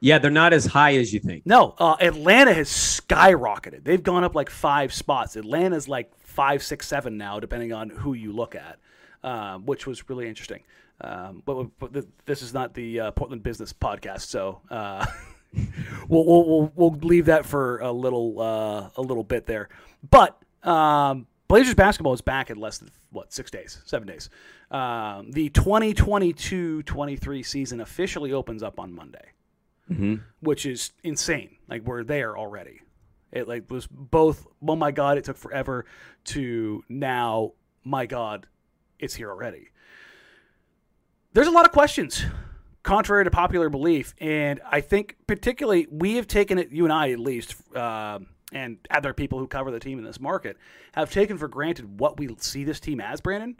yeah, 0.00 0.18
they're 0.18 0.30
not 0.30 0.52
as 0.52 0.66
high 0.66 0.96
as 0.96 1.12
you 1.12 1.20
think. 1.20 1.46
No, 1.46 1.74
uh, 1.78 1.96
Atlanta 2.00 2.52
has 2.52 2.68
skyrocketed. 2.68 3.84
They've 3.84 4.02
gone 4.02 4.24
up 4.24 4.34
like 4.34 4.50
five 4.50 4.92
spots. 4.92 5.36
Atlanta's 5.36 5.88
like 5.88 6.12
five, 6.18 6.62
six, 6.62 6.88
seven 6.88 7.16
now, 7.16 7.38
depending 7.40 7.72
on 7.72 7.90
who 7.90 8.14
you 8.14 8.32
look 8.32 8.54
at, 8.54 8.78
um, 9.22 9.66
which 9.66 9.86
was 9.86 10.08
really 10.08 10.28
interesting. 10.28 10.62
Um, 11.00 11.42
but, 11.46 11.66
but 11.78 11.92
th- 11.92 12.06
this 12.26 12.42
is 12.42 12.52
not 12.52 12.74
the 12.74 13.00
uh, 13.00 13.10
Portland 13.12 13.42
Business 13.42 13.72
Podcast, 13.72 14.22
so 14.22 14.60
uh, 14.70 15.06
we'll, 16.08 16.24
we'll, 16.26 16.44
we'll 16.44 16.72
we'll 16.74 16.98
leave 17.00 17.26
that 17.26 17.46
for 17.46 17.78
a 17.78 17.90
little 17.90 18.40
uh, 18.40 18.90
a 18.96 19.02
little 19.02 19.24
bit 19.24 19.46
there. 19.46 19.68
But 20.10 20.38
um, 20.62 21.26
Blazers 21.48 21.74
basketball 21.74 22.12
is 22.12 22.20
back 22.20 22.50
in 22.50 22.58
less 22.58 22.78
than 22.78 22.90
what 23.10 23.32
six 23.32 23.50
days, 23.50 23.80
seven 23.86 24.06
days. 24.06 24.28
Um, 24.70 25.32
the 25.32 25.50
2022-23 25.50 27.44
season 27.44 27.80
officially 27.80 28.32
opens 28.32 28.62
up 28.62 28.78
on 28.78 28.94
Monday 28.94 29.32
which 30.40 30.66
is 30.66 30.92
insane. 31.02 31.56
Like 31.68 31.82
we're 31.82 32.04
there 32.04 32.38
already. 32.38 32.80
It 33.32 33.48
like 33.48 33.70
was 33.70 33.86
both. 33.86 34.46
Oh 34.66 34.76
my 34.76 34.92
god, 34.92 35.18
it 35.18 35.24
took 35.24 35.36
forever. 35.36 35.84
To 36.26 36.84
now, 36.88 37.52
my 37.84 38.06
god, 38.06 38.46
it's 39.00 39.14
here 39.14 39.30
already. 39.30 39.70
There's 41.32 41.46
a 41.46 41.52
lot 41.52 41.64
of 41.64 41.72
questions, 41.72 42.24
contrary 42.82 43.24
to 43.24 43.30
popular 43.30 43.68
belief, 43.68 44.14
and 44.18 44.60
I 44.68 44.80
think 44.80 45.16
particularly 45.26 45.86
we 45.90 46.16
have 46.16 46.26
taken 46.26 46.58
it. 46.58 46.70
You 46.70 46.84
and 46.84 46.92
I, 46.92 47.10
at 47.12 47.20
least, 47.20 47.54
uh, 47.74 48.18
and 48.52 48.78
other 48.90 49.12
people 49.12 49.38
who 49.38 49.46
cover 49.46 49.70
the 49.70 49.78
team 49.78 49.98
in 49.98 50.04
this 50.04 50.18
market, 50.18 50.56
have 50.92 51.10
taken 51.10 51.38
for 51.38 51.46
granted 51.46 52.00
what 52.00 52.18
we 52.18 52.34
see 52.38 52.64
this 52.64 52.80
team 52.80 53.00
as, 53.00 53.20
Brandon. 53.20 53.58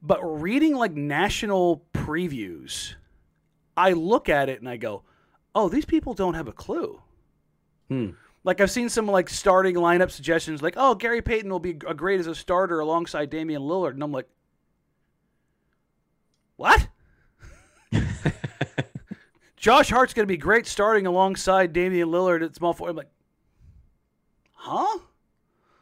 But 0.00 0.20
reading 0.22 0.76
like 0.76 0.92
national 0.92 1.84
previews, 1.92 2.94
I 3.76 3.92
look 3.92 4.28
at 4.28 4.48
it 4.48 4.60
and 4.60 4.68
I 4.68 4.76
go, 4.76 5.02
"Oh, 5.54 5.68
these 5.68 5.84
people 5.84 6.14
don't 6.14 6.34
have 6.34 6.48
a 6.48 6.52
clue." 6.52 7.00
Hmm. 7.88 8.10
Like 8.44 8.60
I've 8.60 8.70
seen 8.70 8.88
some 8.88 9.06
like 9.06 9.28
starting 9.28 9.74
lineup 9.74 10.10
suggestions, 10.10 10.62
like, 10.62 10.74
"Oh, 10.76 10.94
Gary 10.94 11.22
Payton 11.22 11.50
will 11.50 11.60
be 11.60 11.72
great 11.72 12.20
as 12.20 12.26
a 12.28 12.34
starter 12.34 12.80
alongside 12.80 13.30
Damian 13.30 13.62
Lillard," 13.62 13.94
and 13.94 14.02
I'm 14.02 14.12
like, 14.12 14.28
"What?" 16.62 16.88
Josh 19.56 19.90
Hart's 19.90 20.12
going 20.14 20.24
to 20.24 20.32
be 20.32 20.36
great 20.36 20.66
starting 20.66 21.06
alongside 21.06 21.72
Damian 21.72 22.08
Lillard 22.08 22.42
at 22.44 22.54
small 22.54 22.72
forward. 22.72 22.90
I'm 22.90 22.96
like, 22.96 23.10
"Huh?" 24.54 24.98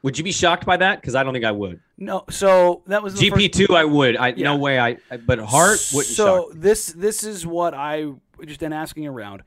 Would 0.02 0.16
you 0.16 0.24
be 0.24 0.32
shocked 0.32 0.64
by 0.64 0.78
that? 0.78 1.00
Because 1.00 1.14
I 1.14 1.22
don't 1.22 1.32
think 1.34 1.44
I 1.44 1.52
would. 1.52 1.80
No. 1.98 2.24
So 2.30 2.82
that 2.86 3.02
was 3.02 3.14
the 3.14 3.30
GP 3.30 3.52
two, 3.52 3.74
I 3.74 3.84
would. 3.84 4.16
I 4.16 4.28
Yeah. 4.28 4.44
no 4.44 4.56
way. 4.56 4.78
I, 4.78 4.96
I 5.10 5.18
but 5.18 5.38
Hart 5.38 5.78
wouldn't 5.92 6.14
so 6.14 6.50
this 6.54 6.86
this 6.88 7.22
is 7.24 7.46
what 7.46 7.74
I 7.74 8.12
just 8.46 8.60
been 8.60 8.72
asking 8.72 9.06
around. 9.06 9.42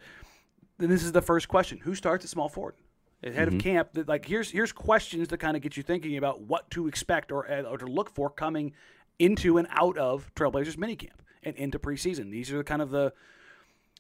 Then 0.77 0.89
this 0.89 1.03
is 1.03 1.11
the 1.11 1.21
first 1.21 1.47
question: 1.47 1.79
Who 1.79 1.95
starts 1.95 2.23
at 2.25 2.29
small 2.29 2.49
forward? 2.49 2.75
Head 3.23 3.33
Mm-hmm. 3.47 3.55
of 3.55 3.61
camp, 3.63 3.89
like 4.07 4.25
here's 4.25 4.51
here's 4.51 4.71
questions 4.73 5.29
to 5.29 5.37
kind 5.37 5.55
of 5.55 5.63
get 5.63 5.77
you 5.77 5.81
thinking 5.83 6.17
about 6.17 6.41
what 6.41 6.69
to 6.71 6.87
expect 6.87 7.31
or 7.31 7.47
or 7.65 7.77
to 7.77 7.85
look 7.87 8.09
for 8.09 8.29
coming 8.29 8.73
into 9.19 9.57
and 9.57 9.67
out 9.71 9.97
of 9.97 10.33
Trailblazers 10.35 10.75
minicamp 10.75 11.19
and 11.43 11.55
into 11.55 11.79
preseason. 11.79 12.31
These 12.31 12.51
are 12.51 12.63
kind 12.63 12.81
of 12.81 12.89
the 12.89 13.13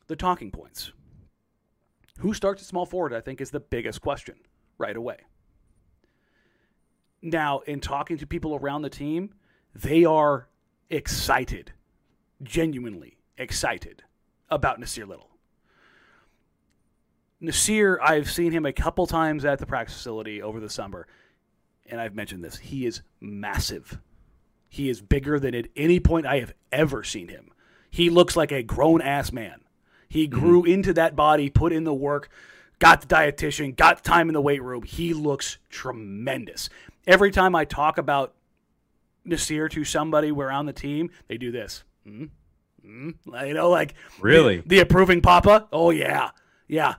the 0.07 0.15
talking 0.15 0.51
points. 0.51 0.91
Who 2.19 2.33
starts 2.33 2.61
at 2.61 2.67
small 2.67 2.85
forward? 2.85 3.13
I 3.13 3.21
think 3.21 3.41
is 3.41 3.51
the 3.51 3.59
biggest 3.59 4.01
question 4.01 4.35
right 4.77 4.95
away. 4.95 5.17
Now, 7.21 7.59
in 7.59 7.79
talking 7.79 8.17
to 8.17 8.27
people 8.27 8.55
around 8.55 8.81
the 8.81 8.89
team, 8.89 9.33
they 9.73 10.03
are 10.03 10.49
excited, 10.89 11.71
genuinely 12.43 13.17
excited 13.37 14.03
about 14.49 14.79
Nassir 14.79 15.07
Little. 15.07 15.29
Nassir, 17.41 17.97
I've 18.01 18.29
seen 18.29 18.51
him 18.51 18.65
a 18.65 18.73
couple 18.73 19.07
times 19.07 19.45
at 19.45 19.59
the 19.59 19.65
practice 19.65 19.95
facility 19.95 20.41
over 20.41 20.59
the 20.59 20.69
summer, 20.69 21.07
and 21.85 21.99
I've 21.99 22.15
mentioned 22.15 22.43
this. 22.43 22.57
He 22.57 22.85
is 22.85 23.01
massive. 23.19 23.99
He 24.73 24.89
is 24.89 25.01
bigger 25.03 25.39
than 25.39 25.53
at 25.53 25.67
any 25.75 25.99
point 25.99 26.25
I 26.25 26.39
have 26.39 26.51
ever 26.71 27.03
seen 27.03 27.27
him. 27.27 27.51
He 27.91 28.09
looks 28.09 28.35
like 28.35 28.51
a 28.51 28.63
grown 28.63 29.03
ass 29.03 29.31
man. 29.31 29.61
He 30.09 30.25
grew 30.25 30.63
into 30.63 30.93
that 30.95 31.15
body, 31.15 31.51
put 31.51 31.71
in 31.71 31.83
the 31.83 31.93
work, 31.93 32.27
got 32.79 33.01
the 33.01 33.05
dietitian, 33.07 33.75
got 33.75 34.03
time 34.03 34.29
in 34.29 34.33
the 34.33 34.41
weight 34.41 34.63
room. 34.63 34.81
He 34.81 35.13
looks 35.13 35.59
tremendous. 35.69 36.69
Every 37.05 37.29
time 37.29 37.55
I 37.55 37.65
talk 37.65 37.99
about 37.99 38.33
Nassir 39.27 39.69
to 39.69 39.83
somebody 39.83 40.31
around 40.31 40.65
the 40.65 40.73
team, 40.73 41.11
they 41.27 41.37
do 41.37 41.51
this. 41.51 41.83
Mm, 42.07 42.31
mm, 42.83 43.13
you 43.47 43.53
know, 43.53 43.69
like 43.69 43.93
Really? 44.19 44.57
the, 44.61 44.67
the 44.69 44.79
approving 44.79 45.21
papa. 45.21 45.67
Oh 45.71 45.91
yeah, 45.91 46.31
yeah. 46.67 46.95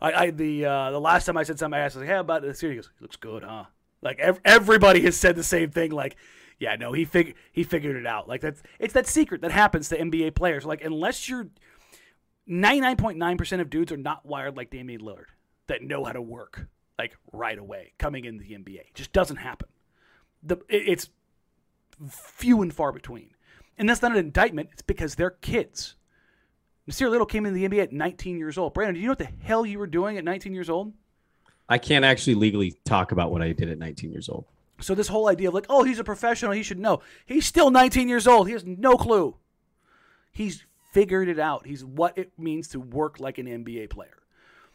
I, 0.00 0.12
I 0.24 0.30
the 0.32 0.64
uh, 0.66 0.90
the 0.90 1.00
last 1.00 1.26
time 1.26 1.36
I 1.36 1.44
said 1.44 1.60
something, 1.60 1.78
I 1.78 1.84
asked, 1.84 1.94
like, 1.94 2.06
"Hey, 2.06 2.16
about 2.16 2.42
Nassir?" 2.42 2.70
He 2.70 2.74
goes, 2.74 2.90
"He 2.98 3.02
looks 3.04 3.14
good, 3.14 3.44
huh?" 3.44 3.66
Like 4.02 4.18
ev- 4.18 4.40
everybody 4.44 5.02
has 5.02 5.16
said 5.16 5.36
the 5.36 5.44
same 5.44 5.70
thing. 5.70 5.92
Like, 5.92 6.16
yeah, 6.62 6.76
no, 6.76 6.92
he 6.92 7.04
fig- 7.04 7.34
he 7.50 7.64
figured 7.64 7.96
it 7.96 8.06
out. 8.06 8.28
Like 8.28 8.40
that's 8.40 8.62
it's 8.78 8.94
that 8.94 9.08
secret 9.08 9.40
that 9.40 9.50
happens 9.50 9.88
to 9.88 9.98
NBA 9.98 10.36
players. 10.36 10.64
Like 10.64 10.84
unless 10.84 11.28
you're 11.28 11.48
99.9% 12.48 13.60
of 13.60 13.68
dudes 13.68 13.90
are 13.92 13.96
not 13.96 14.24
wired 14.24 14.56
like 14.56 14.70
Damian 14.70 15.00
Lillard 15.00 15.26
that 15.66 15.82
know 15.82 16.04
how 16.04 16.12
to 16.12 16.22
work 16.22 16.66
like 16.98 17.16
right 17.32 17.58
away 17.58 17.92
coming 17.98 18.24
into 18.24 18.44
the 18.44 18.54
NBA. 18.54 18.78
It 18.80 18.94
just 18.94 19.12
doesn't 19.12 19.38
happen. 19.38 19.68
The 20.42 20.56
it- 20.68 20.88
it's 20.88 21.10
few 22.08 22.62
and 22.62 22.72
far 22.72 22.92
between. 22.92 23.30
And 23.76 23.88
that's 23.88 24.02
not 24.02 24.12
an 24.12 24.18
indictment. 24.18 24.68
It's 24.72 24.82
because 24.82 25.16
they're 25.16 25.30
kids. 25.30 25.96
Nassir 26.88 27.10
Little 27.10 27.26
came 27.26 27.44
into 27.44 27.58
the 27.58 27.68
NBA 27.68 27.82
at 27.82 27.92
19 27.92 28.38
years 28.38 28.56
old. 28.58 28.74
Brandon, 28.74 28.94
do 28.94 29.00
you 29.00 29.06
know 29.06 29.12
what 29.12 29.18
the 29.18 29.24
hell 29.24 29.64
you 29.66 29.78
were 29.78 29.86
doing 29.86 30.16
at 30.16 30.24
19 30.24 30.52
years 30.54 30.68
old? 30.70 30.92
I 31.68 31.78
can't 31.78 32.04
actually 32.04 32.34
legally 32.34 32.72
talk 32.84 33.12
about 33.12 33.30
what 33.32 33.40
I 33.40 33.52
did 33.52 33.70
at 33.70 33.78
19 33.78 34.10
years 34.12 34.28
old. 34.28 34.46
So 34.82 34.94
this 34.94 35.08
whole 35.08 35.28
idea 35.28 35.48
of 35.48 35.54
like, 35.54 35.66
oh, 35.68 35.84
he's 35.84 35.98
a 35.98 36.04
professional, 36.04 36.52
he 36.52 36.62
should 36.62 36.78
know. 36.78 37.00
He's 37.26 37.46
still 37.46 37.70
19 37.70 38.08
years 38.08 38.26
old. 38.26 38.46
He 38.46 38.52
has 38.52 38.64
no 38.64 38.96
clue. 38.96 39.36
He's 40.30 40.64
figured 40.92 41.28
it 41.28 41.38
out. 41.38 41.66
He's 41.66 41.84
what 41.84 42.16
it 42.18 42.32
means 42.38 42.68
to 42.68 42.80
work 42.80 43.18
like 43.20 43.38
an 43.38 43.46
NBA 43.46 43.90
player. 43.90 44.18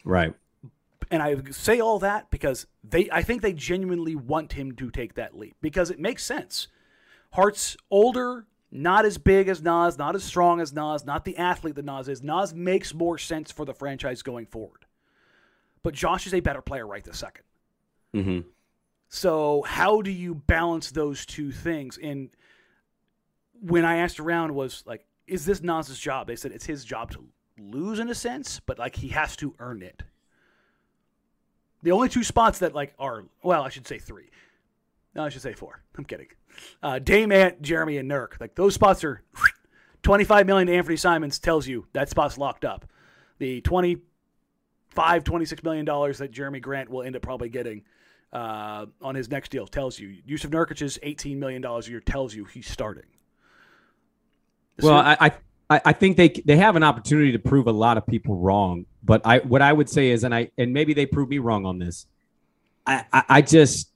Right. 0.03 0.33
And 1.09 1.21
I 1.21 1.35
say 1.51 1.79
all 1.79 1.99
that 1.99 2.29
because 2.31 2.67
they 2.83 3.09
I 3.11 3.21
think 3.21 3.41
they 3.41 3.53
genuinely 3.53 4.15
want 4.15 4.53
him 4.53 4.73
to 4.73 4.89
take 4.89 5.13
that 5.13 5.37
leap 5.37 5.55
because 5.61 5.89
it 5.89 5.99
makes 5.99 6.23
sense. 6.23 6.67
Hart's 7.31 7.77
older, 7.89 8.45
not 8.71 9.05
as 9.05 9.17
big 9.17 9.47
as 9.47 9.61
Nas, 9.61 9.97
not 9.97 10.15
as 10.15 10.23
strong 10.23 10.59
as 10.59 10.73
Nas, 10.73 11.05
not 11.05 11.23
the 11.23 11.37
athlete 11.37 11.75
that 11.75 11.85
Nas 11.85 12.09
is. 12.09 12.23
Nas 12.23 12.53
makes 12.53 12.93
more 12.93 13.17
sense 13.17 13.51
for 13.51 13.65
the 13.65 13.73
franchise 13.73 14.21
going 14.21 14.45
forward. 14.45 14.85
But 15.83 15.93
Josh 15.93 16.27
is 16.27 16.33
a 16.33 16.39
better 16.39 16.61
player 16.61 16.85
right 16.85 17.03
this 17.03 17.19
second. 17.19 17.43
Mm-hmm. 18.13 18.39
So 19.09 19.63
how 19.63 20.01
do 20.01 20.11
you 20.11 20.35
balance 20.35 20.91
those 20.91 21.25
two 21.25 21.51
things? 21.51 21.97
And 22.01 22.29
when 23.61 23.85
I 23.85 23.97
asked 23.97 24.19
around 24.19 24.53
was 24.53 24.83
like, 24.85 25.05
is 25.27 25.45
this 25.45 25.61
Nas's 25.61 25.99
job? 25.99 26.27
They 26.27 26.35
said 26.35 26.51
it's 26.51 26.65
his 26.65 26.85
job 26.85 27.11
to 27.11 27.25
lose 27.59 27.99
in 27.99 28.09
a 28.09 28.15
sense, 28.15 28.59
but 28.65 28.79
like 28.79 28.95
he 28.95 29.09
has 29.09 29.35
to 29.37 29.53
earn 29.59 29.81
it. 29.81 30.03
The 31.83 31.91
only 31.91 32.09
two 32.09 32.23
spots 32.23 32.59
that 32.59 32.73
like 32.73 32.93
are 32.99 33.25
well, 33.43 33.63
I 33.63 33.69
should 33.69 33.87
say 33.87 33.99
three. 33.99 34.29
No, 35.15 35.23
I 35.23 35.29
should 35.29 35.41
say 35.41 35.53
four. 35.53 35.81
I'm 35.97 36.05
kidding. 36.05 36.27
Uh, 36.81 36.99
Dame, 36.99 37.31
Ant, 37.31 37.61
Jerami, 37.61 37.99
and 37.99 38.09
Nurk. 38.09 38.39
Like 38.39 38.55
those 38.55 38.73
spots 38.73 39.03
are 39.03 39.23
25 40.03 40.45
million 40.45 40.67
to 40.67 40.73
Anfernee 40.73 40.99
Simons 40.99 41.39
tells 41.39 41.67
you 41.67 41.87
that 41.93 42.09
spot's 42.09 42.37
locked 42.37 42.65
up. 42.65 42.85
The 43.39 43.61
25, 43.61 45.23
26 45.23 45.63
million 45.63 45.85
dollars 45.85 46.17
that 46.17 46.31
Jerami 46.31 46.61
Grant 46.61 46.89
will 46.89 47.03
end 47.03 47.15
up 47.15 47.21
probably 47.21 47.49
getting 47.49 47.83
uh, 48.33 48.85
on 49.01 49.15
his 49.15 49.29
next 49.29 49.49
deal 49.49 49.67
tells 49.67 49.99
you. 49.99 50.17
Jusuf 50.27 50.51
Nurkic's 50.51 50.99
18 51.01 51.39
million 51.39 51.61
dollars 51.61 51.87
a 51.87 51.91
year 51.91 51.99
tells 51.99 52.33
you 52.35 52.45
he's 52.45 52.67
starting. 52.69 53.05
Well, 54.81 54.95
I, 54.95 55.17
I 55.19 55.31
I 55.69 55.81
I 55.85 55.93
think 55.93 56.17
they 56.17 56.29
they 56.29 56.57
have 56.57 56.75
an 56.75 56.83
opportunity 56.83 57.31
to 57.31 57.39
prove 57.39 57.67
a 57.67 57.71
lot 57.71 57.97
of 57.97 58.05
people 58.05 58.35
wrong. 58.35 58.85
But 59.03 59.21
I 59.25 59.39
what 59.39 59.61
I 59.61 59.73
would 59.73 59.89
say 59.89 60.09
is, 60.09 60.23
and 60.23 60.33
I 60.33 60.51
and 60.57 60.73
maybe 60.73 60.93
they 60.93 61.05
prove 61.05 61.29
me 61.29 61.39
wrong 61.39 61.65
on 61.65 61.79
this. 61.79 62.05
I 62.85 63.05
I, 63.11 63.23
I 63.29 63.41
just 63.41 63.91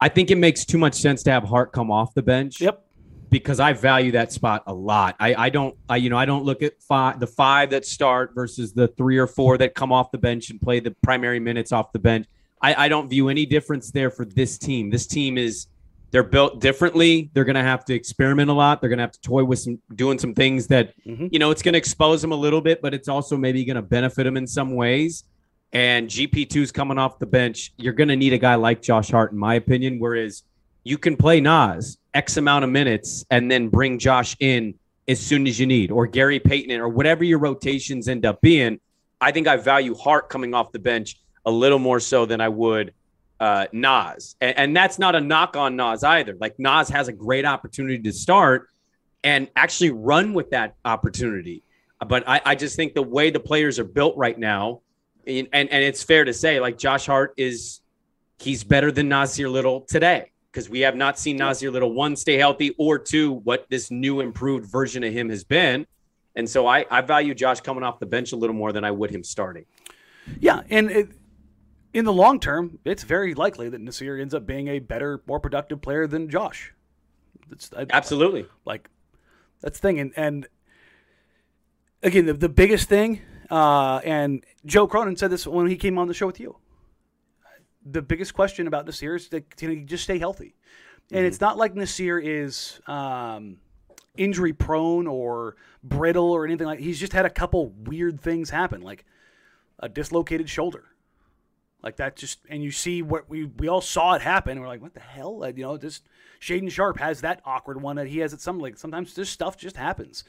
I 0.00 0.08
think 0.08 0.30
it 0.30 0.36
makes 0.36 0.64
too 0.64 0.78
much 0.78 0.94
sense 0.94 1.22
to 1.24 1.30
have 1.30 1.44
Hart 1.44 1.72
come 1.72 1.90
off 1.90 2.14
the 2.14 2.22
bench. 2.22 2.60
Yep. 2.60 2.84
Because 3.30 3.60
I 3.60 3.72
value 3.72 4.12
that 4.12 4.30
spot 4.30 4.64
a 4.66 4.74
lot. 4.74 5.16
I, 5.18 5.34
I 5.34 5.48
don't 5.48 5.74
I 5.88 5.96
you 5.96 6.10
know 6.10 6.18
I 6.18 6.26
don't 6.26 6.44
look 6.44 6.62
at 6.62 6.82
five 6.82 7.18
the 7.18 7.26
five 7.26 7.70
that 7.70 7.86
start 7.86 8.34
versus 8.34 8.74
the 8.74 8.88
three 8.88 9.16
or 9.16 9.26
four 9.26 9.56
that 9.58 9.74
come 9.74 9.90
off 9.90 10.10
the 10.10 10.18
bench 10.18 10.50
and 10.50 10.60
play 10.60 10.80
the 10.80 10.90
primary 11.02 11.40
minutes 11.40 11.72
off 11.72 11.92
the 11.92 11.98
bench. 11.98 12.26
I, 12.62 12.84
I 12.84 12.88
don't 12.88 13.08
view 13.08 13.28
any 13.28 13.44
difference 13.46 13.90
there 13.90 14.10
for 14.10 14.24
this 14.24 14.56
team. 14.58 14.90
This 14.90 15.06
team 15.06 15.36
is 15.36 15.66
they're 16.12 16.22
built 16.22 16.60
differently. 16.60 17.30
They're 17.32 17.44
going 17.44 17.56
to 17.56 17.62
have 17.62 17.84
to 17.86 17.94
experiment 17.94 18.50
a 18.50 18.52
lot. 18.52 18.80
They're 18.80 18.90
going 18.90 18.98
to 18.98 19.02
have 19.04 19.12
to 19.12 19.20
toy 19.20 19.44
with 19.44 19.58
some 19.60 19.78
doing 19.94 20.18
some 20.18 20.34
things 20.34 20.66
that 20.68 20.92
Mhm. 21.06 21.30
you 21.32 21.38
know 21.38 21.50
it's 21.50 21.62
going 21.62 21.72
to 21.72 21.78
expose 21.78 22.20
them 22.22 22.32
a 22.32 22.36
little 22.36 22.60
bit, 22.60 22.80
but 22.82 22.92
it's 22.94 23.08
also 23.08 23.36
maybe 23.36 23.64
going 23.64 23.76
to 23.76 23.82
benefit 23.82 24.24
them 24.24 24.36
in 24.36 24.46
some 24.46 24.74
ways. 24.74 25.24
And 25.72 26.08
GP2's 26.08 26.70
coming 26.70 26.98
off 26.98 27.18
the 27.18 27.26
bench. 27.26 27.72
You're 27.78 27.94
going 27.94 28.08
to 28.08 28.16
need 28.16 28.34
a 28.34 28.38
guy 28.38 28.56
like 28.56 28.82
Josh 28.82 29.10
Hart, 29.10 29.32
in 29.32 29.38
my 29.38 29.54
opinion. 29.54 29.98
Whereas 29.98 30.42
you 30.84 30.98
can 30.98 31.16
play 31.16 31.40
Nas 31.40 31.96
X 32.12 32.36
amount 32.36 32.64
of 32.64 32.70
minutes 32.70 33.24
and 33.30 33.50
then 33.50 33.68
bring 33.68 33.98
Josh 33.98 34.36
in 34.38 34.74
as 35.08 35.18
soon 35.18 35.46
as 35.46 35.58
you 35.58 35.66
need, 35.66 35.90
or 35.90 36.06
Gary 36.06 36.38
Payton, 36.38 36.78
or 36.78 36.88
whatever 36.88 37.24
your 37.24 37.38
rotations 37.38 38.06
end 38.06 38.26
up 38.26 38.40
being. 38.42 38.78
I 39.20 39.32
think 39.32 39.48
I 39.48 39.56
value 39.56 39.94
Hart 39.94 40.28
coming 40.28 40.52
off 40.52 40.72
the 40.72 40.78
bench 40.78 41.16
a 41.44 41.50
little 41.50 41.78
more 41.78 42.00
so 42.00 42.26
than 42.26 42.40
I 42.40 42.48
would 42.48 42.94
uh, 43.40 43.66
Nas. 43.72 44.36
And, 44.40 44.56
and 44.56 44.76
that's 44.76 44.98
not 44.98 45.16
a 45.16 45.20
knock 45.20 45.56
on 45.56 45.74
Nas 45.76 46.04
either. 46.04 46.36
Like 46.40 46.58
Nas 46.58 46.88
has 46.90 47.08
a 47.08 47.12
great 47.12 47.44
opportunity 47.44 47.98
to 47.98 48.12
start 48.12 48.68
and 49.24 49.48
actually 49.56 49.90
run 49.90 50.32
with 50.32 50.50
that 50.50 50.76
opportunity. 50.84 51.64
But 52.06 52.28
I, 52.28 52.40
I 52.44 52.54
just 52.54 52.76
think 52.76 52.94
the 52.94 53.02
way 53.02 53.30
the 53.30 53.40
players 53.40 53.78
are 53.78 53.84
built 53.84 54.16
right 54.16 54.38
now, 54.38 54.80
and, 55.26 55.48
and, 55.52 55.68
and 55.70 55.84
it's 55.84 56.02
fair 56.02 56.24
to 56.24 56.32
say, 56.32 56.60
like 56.60 56.78
Josh 56.78 57.06
Hart 57.06 57.34
is, 57.36 57.80
he's 58.38 58.64
better 58.64 58.90
than 58.90 59.08
Nassir 59.08 59.50
Little 59.50 59.82
today 59.82 60.30
because 60.50 60.68
we 60.68 60.80
have 60.80 60.96
not 60.96 61.18
seen 61.18 61.38
Nassir 61.38 61.72
Little 61.72 61.92
one 61.92 62.14
stay 62.16 62.36
healthy 62.36 62.74
or 62.78 62.98
two 62.98 63.32
what 63.32 63.66
this 63.70 63.90
new 63.90 64.20
improved 64.20 64.66
version 64.66 65.02
of 65.04 65.12
him 65.12 65.30
has 65.30 65.44
been. 65.44 65.86
And 66.34 66.48
so 66.48 66.66
I, 66.66 66.86
I 66.90 67.00
value 67.00 67.34
Josh 67.34 67.60
coming 67.60 67.82
off 67.82 67.98
the 67.98 68.06
bench 68.06 68.32
a 68.32 68.36
little 68.36 68.54
more 68.54 68.72
than 68.72 68.84
I 68.84 68.90
would 68.90 69.10
him 69.10 69.22
starting. 69.22 69.64
Yeah, 70.40 70.62
and 70.70 70.90
it, 70.90 71.08
in 71.92 72.04
the 72.04 72.12
long 72.12 72.40
term, 72.40 72.78
it's 72.84 73.02
very 73.02 73.34
likely 73.34 73.68
that 73.68 73.80
Nassir 73.80 74.20
ends 74.20 74.34
up 74.34 74.46
being 74.46 74.68
a 74.68 74.78
better, 74.78 75.22
more 75.26 75.40
productive 75.40 75.80
player 75.80 76.06
than 76.06 76.28
Josh. 76.28 76.72
I, 77.76 77.86
Absolutely. 77.90 78.46
like 78.64 78.88
that's 79.60 79.78
the 79.78 79.88
thing, 79.88 80.00
and 80.00 80.12
and 80.16 80.48
again, 82.02 82.26
the, 82.26 82.32
the 82.32 82.48
biggest 82.48 82.88
thing, 82.88 83.20
uh, 83.50 84.00
and 84.04 84.44
Joe 84.64 84.86
Cronin 84.86 85.16
said 85.16 85.30
this 85.30 85.46
when 85.46 85.66
he 85.66 85.76
came 85.76 85.98
on 85.98 86.08
the 86.08 86.14
show 86.14 86.26
with 86.26 86.40
you. 86.40 86.56
The 87.84 88.00
biggest 88.00 88.32
question 88.32 88.66
about 88.66 88.86
Nassir 88.86 89.16
is 89.16 89.28
that 89.28 89.54
can 89.56 89.70
he 89.70 89.84
just 89.84 90.04
stay 90.04 90.18
healthy? 90.18 90.54
And 91.10 91.26
it's 91.26 91.40
not 91.40 91.58
like 91.58 91.74
Nassir 91.74 92.22
is 92.22 92.80
um, 92.86 93.58
injury 94.16 94.54
prone 94.54 95.06
or 95.06 95.56
brittle 95.82 96.30
or 96.30 96.46
anything 96.46 96.66
like. 96.66 96.78
He's 96.78 96.98
just 96.98 97.12
had 97.12 97.26
a 97.26 97.30
couple 97.30 97.68
weird 97.68 98.20
things 98.20 98.48
happen, 98.48 98.80
like 98.80 99.04
a 99.78 99.90
dislocated 99.90 100.48
shoulder. 100.48 100.84
Like 101.82 101.96
that 101.96 102.16
just 102.16 102.38
and 102.48 102.62
you 102.62 102.70
see 102.70 103.02
what 103.02 103.28
we 103.28 103.44
we 103.44 103.68
all 103.68 103.80
saw 103.80 104.14
it 104.14 104.22
happen. 104.22 104.60
We're 104.60 104.68
like, 104.68 104.82
what 104.82 104.94
the 104.94 105.00
hell? 105.00 105.38
Like, 105.38 105.56
you 105.56 105.64
know, 105.64 105.76
just 105.76 106.04
Shaedon 106.40 106.70
Sharpe 106.70 106.98
has 106.98 107.22
that 107.22 107.40
awkward 107.44 107.82
one 107.82 107.96
that 107.96 108.06
he 108.06 108.18
has 108.18 108.32
at 108.32 108.40
some 108.40 108.58
like 108.58 108.76
sometimes 108.78 109.14
this 109.14 109.30
stuff 109.30 109.56
just 109.56 109.76
happens. 109.76 110.24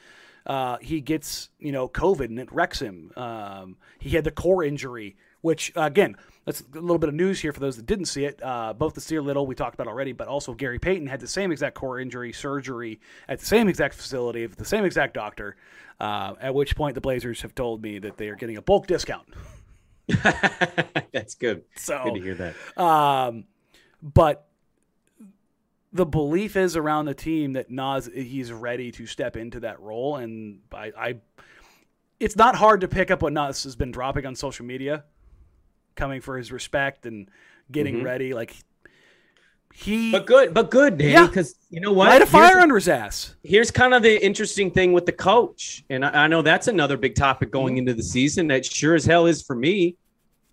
Uh, 0.45 0.77
he 0.81 0.99
gets 0.99 1.49
you 1.59 1.71
know 1.71 1.87
COVID 1.87 2.25
and 2.25 2.39
it 2.39 2.51
wrecks 2.51 2.79
him. 2.79 3.11
Um, 3.15 3.77
he 3.99 4.09
had 4.11 4.23
the 4.23 4.31
core 4.31 4.63
injury, 4.63 5.15
which 5.41 5.71
again, 5.75 6.17
that's 6.45 6.61
a 6.61 6.79
little 6.79 6.97
bit 6.97 7.09
of 7.09 7.15
news 7.15 7.39
here 7.39 7.53
for 7.53 7.59
those 7.59 7.77
that 7.77 7.85
didn't 7.85 8.05
see 8.05 8.25
it. 8.25 8.41
Uh, 8.43 8.73
both 8.73 8.95
Nassir 8.95 9.23
Little 9.23 9.45
we 9.45 9.55
talked 9.55 9.75
about 9.75 9.87
already, 9.87 10.11
but 10.11 10.27
also 10.27 10.53
Gary 10.53 10.79
Payton 10.79 11.07
had 11.07 11.19
the 11.19 11.27
same 11.27 11.51
exact 11.51 11.75
core 11.75 11.99
injury 11.99 12.33
surgery 12.33 12.99
at 13.29 13.39
the 13.39 13.45
same 13.45 13.69
exact 13.69 13.93
facility 13.95 14.45
the 14.45 14.65
same 14.65 14.85
exact 14.85 15.13
doctor. 15.13 15.55
Uh, 15.99 16.33
at 16.41 16.53
which 16.53 16.75
point 16.75 16.95
the 16.95 17.01
Blazers 17.01 17.41
have 17.43 17.53
told 17.55 17.81
me 17.81 17.99
that 17.99 18.17
they 18.17 18.27
are 18.27 18.35
getting 18.35 18.57
a 18.57 18.61
bulk 18.61 18.87
discount. 18.87 19.27
That's 21.11 21.35
good. 21.35 21.63
So 21.75 22.01
Good 22.05 22.15
to 22.15 22.21
hear 22.21 22.35
that. 22.35 22.81
um, 22.81 23.45
but 24.01 24.47
the 25.91 26.05
belief 26.05 26.55
is 26.55 26.75
around 26.75 27.05
the 27.05 27.13
team 27.13 27.53
that 27.53 27.69
Nas 27.69 28.09
he's 28.13 28.51
ready 28.51 28.91
to 28.93 29.05
step 29.05 29.37
into 29.37 29.59
that 29.61 29.79
role, 29.79 30.17
and 30.17 30.59
I, 30.73 30.91
I 30.97 31.15
it's 32.19 32.35
not 32.35 32.55
hard 32.55 32.81
to 32.81 32.87
pick 32.87 33.11
up 33.11 33.21
what 33.21 33.33
Nas 33.33 33.63
has 33.63 33.75
been 33.75 33.91
dropping 33.91 34.25
on 34.25 34.35
social 34.35 34.65
media, 34.65 35.03
coming 35.95 36.19
for 36.21 36.37
his 36.37 36.51
respect 36.51 37.05
and 37.05 37.29
getting 37.71 37.97
Mhm. 37.97 38.03
ready. 38.05 38.33
Like 38.33 38.55
he 39.75 40.11
But 40.11 40.25
good, 40.25 40.53
but 40.53 40.69
good, 40.71 40.97
Danny, 40.97 41.11
Yeah. 41.13 41.27
because 41.27 41.55
you 41.69 41.81
know 41.81 41.91
what? 41.91 42.09
light 42.09 42.21
a 42.21 42.25
fire 42.25 42.55
the- 42.55 42.61
under 42.61 42.75
his 42.75 42.87
ass. 42.87 43.35
here's 43.43 43.71
kind 43.71 43.93
of 43.93 44.03
the 44.03 44.23
interesting 44.23 44.69
thing 44.71 44.93
with 44.93 45.05
the 45.05 45.11
coach, 45.11 45.83
and 45.89 46.05
I, 46.05 46.23
I 46.25 46.27
know 46.27 46.41
that's 46.41 46.67
another 46.67 46.95
big 46.97 47.15
topic 47.15 47.51
going 47.51 47.77
into 47.77 47.93
the 47.93 48.03
season. 48.03 48.47
That 48.47 48.65
sure 48.65 48.95
as 48.95 49.05
hell 49.05 49.25
is 49.25 49.41
for 49.41 49.55
me. 49.55 49.95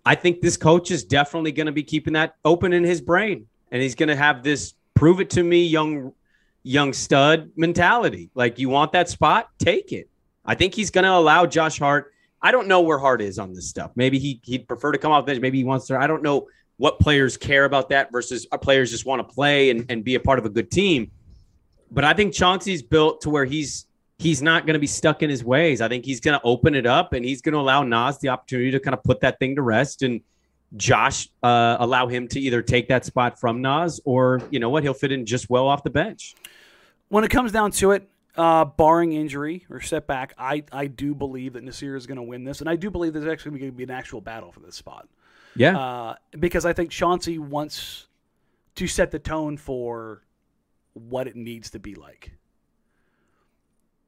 I 0.05 0.15
think 0.15 0.41
this 0.41 0.57
coach 0.57 0.89
is 0.89 1.03
definitely 1.03 1.51
going 1.51 1.67
to 1.67 1.71
be 1.71 1.83
keeping 1.83 2.13
that 2.13 2.33
open 2.43 2.73
in 2.73 2.83
his 2.83 3.01
brain, 3.01 3.45
and 3.71 3.81
he's 3.81 3.93
going 3.95 4.09
to 4.09 4.15
have 4.15 4.43
this 4.43 4.73
prove 4.95 5.19
it 5.19 5.29
to 5.31 5.43
me, 5.43 5.63
young 5.65 6.13
young 6.63 6.93
stud 6.93 7.51
mentality. 7.55 8.29
Like 8.35 8.57
you 8.59 8.69
want 8.69 8.91
that 8.93 9.09
spot, 9.09 9.49
take 9.59 9.91
it. 9.91 10.09
I 10.45 10.55
think 10.55 10.73
he's 10.75 10.89
going 10.91 11.03
to 11.05 11.11
allow 11.11 11.45
Josh 11.45 11.77
Hart. 11.79 12.11
I 12.41 12.51
don't 12.51 12.67
know 12.67 12.81
where 12.81 12.97
Hart 12.97 13.21
is 13.21 13.37
on 13.37 13.53
this 13.53 13.67
stuff. 13.67 13.91
Maybe 13.95 14.17
he 14.17 14.39
he'd 14.43 14.67
prefer 14.67 14.91
to 14.91 14.97
come 14.97 15.11
off 15.11 15.25
bench. 15.27 15.39
Maybe 15.39 15.59
he 15.59 15.63
wants 15.63 15.85
to. 15.87 15.97
I 15.99 16.07
don't 16.07 16.23
know 16.23 16.47
what 16.81 16.99
players 16.99 17.37
care 17.37 17.65
about 17.65 17.89
that 17.89 18.11
versus 18.11 18.47
players 18.59 18.89
just 18.89 19.05
want 19.05 19.19
to 19.19 19.35
play 19.35 19.69
and, 19.69 19.85
and 19.89 20.03
be 20.03 20.15
a 20.15 20.19
part 20.19 20.39
of 20.39 20.45
a 20.45 20.49
good 20.49 20.71
team. 20.71 21.11
But 21.91 22.03
I 22.03 22.13
think 22.13 22.33
Chauncey's 22.33 22.81
built 22.81 23.21
to 23.21 23.29
where 23.29 23.45
he's 23.45 23.85
he's 24.17 24.41
not 24.41 24.65
going 24.65 24.73
to 24.73 24.79
be 24.79 24.87
stuck 24.87 25.21
in 25.21 25.29
his 25.29 25.43
ways. 25.43 25.79
I 25.79 25.87
think 25.87 26.05
he's 26.05 26.19
going 26.19 26.39
to 26.39 26.43
open 26.43 26.73
it 26.73 26.87
up 26.87 27.13
and 27.13 27.23
he's 27.23 27.39
going 27.43 27.53
to 27.53 27.59
allow 27.59 27.83
Nas 27.83 28.17
the 28.17 28.29
opportunity 28.29 28.71
to 28.71 28.79
kind 28.79 28.95
of 28.95 29.03
put 29.03 29.21
that 29.21 29.37
thing 29.37 29.57
to 29.57 29.61
rest 29.61 30.01
and 30.01 30.21
Josh 30.75 31.29
uh, 31.43 31.77
allow 31.79 32.07
him 32.07 32.27
to 32.29 32.39
either 32.39 32.63
take 32.63 32.87
that 32.87 33.05
spot 33.05 33.39
from 33.39 33.61
Nas 33.61 34.01
or 34.03 34.41
you 34.49 34.59
know 34.59 34.71
what 34.71 34.81
he'll 34.81 34.95
fit 34.95 35.11
in 35.11 35.27
just 35.27 35.51
well 35.51 35.67
off 35.67 35.83
the 35.83 35.91
bench. 35.91 36.33
When 37.09 37.23
it 37.23 37.29
comes 37.29 37.51
down 37.51 37.73
to 37.73 37.91
it, 37.91 38.09
uh, 38.35 38.65
barring 38.65 39.11
injury 39.11 39.67
or 39.69 39.81
setback, 39.81 40.33
I, 40.35 40.63
I 40.71 40.87
do 40.87 41.13
believe 41.13 41.53
that 41.53 41.63
Nassir 41.63 41.95
is 41.95 42.07
going 42.07 42.15
to 42.15 42.23
win 42.23 42.43
this, 42.43 42.59
and 42.59 42.67
I 42.67 42.75
do 42.75 42.89
believe 42.89 43.13
there's 43.13 43.27
actually 43.27 43.59
going 43.59 43.71
to 43.71 43.77
be 43.77 43.83
an 43.83 43.91
actual 43.91 44.19
battle 44.19 44.51
for 44.51 44.61
this 44.61 44.75
spot. 44.75 45.07
Yeah, 45.55 45.77
uh, 45.77 46.15
because 46.39 46.65
I 46.65 46.73
think 46.73 46.91
Chauncey 46.91 47.37
wants 47.37 48.07
to 48.75 48.87
set 48.87 49.11
the 49.11 49.19
tone 49.19 49.57
for 49.57 50.23
what 50.93 51.27
it 51.27 51.35
needs 51.35 51.71
to 51.71 51.79
be 51.79 51.95
like 51.95 52.31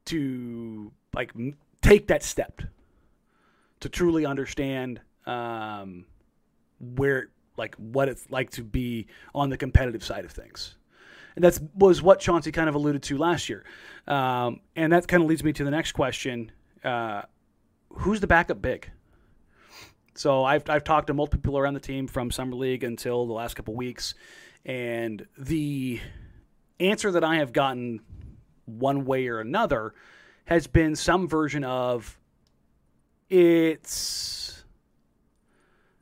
to 0.06 0.92
like 1.14 1.32
take 1.82 2.08
that 2.08 2.24
step 2.24 2.62
to 3.80 3.90
truly 3.90 4.26
understand 4.26 5.00
um, 5.26 6.06
where 6.80 7.30
like 7.58 7.76
what 7.76 8.10
it's 8.10 8.30
like 8.30 8.50
to 8.52 8.64
be 8.64 9.08
on 9.34 9.50
the 9.50 9.58
competitive 9.58 10.04
side 10.04 10.26
of 10.26 10.32
things 10.32 10.76
and 11.36 11.44
that 11.44 11.60
was 11.76 12.02
what 12.02 12.20
Chauncey 12.20 12.52
kind 12.52 12.70
of 12.70 12.76
alluded 12.76 13.04
to 13.04 13.18
last 13.18 13.50
year. 13.50 13.64
Um, 14.08 14.62
and 14.76 14.94
that 14.94 15.08
kind 15.08 15.24
of 15.24 15.30
leads 15.30 15.44
me 15.44 15.54
to 15.54 15.64
the 15.64 15.72
next 15.72 15.94
question: 15.94 16.52
uh, 16.84 17.24
Who's 17.90 18.20
the 18.20 18.28
backup 18.28 18.62
big? 18.62 18.90
So 20.16 20.44
I've 20.44 20.70
I've 20.70 20.84
talked 20.84 21.08
to 21.08 21.14
multiple 21.14 21.42
people 21.42 21.58
around 21.58 21.74
the 21.74 21.80
team 21.80 22.08
from 22.08 22.32
summer 22.32 22.56
league 22.56 22.84
until 22.84 23.26
the 23.26 23.34
last 23.34 23.56
couple 23.56 23.74
weeks, 23.76 24.14
and 24.66 25.26
the 25.38 26.00
answer 26.80 27.12
that 27.12 27.24
I 27.24 27.38
have 27.38 27.54
gotten 27.54 28.02
one 28.66 29.06
way 29.06 29.28
or 29.28 29.40
another 29.40 29.94
has 30.46 30.68
been 30.68 30.96
some 30.96 31.28
version 31.28 31.64
of 31.64 32.20
it's 33.30 34.64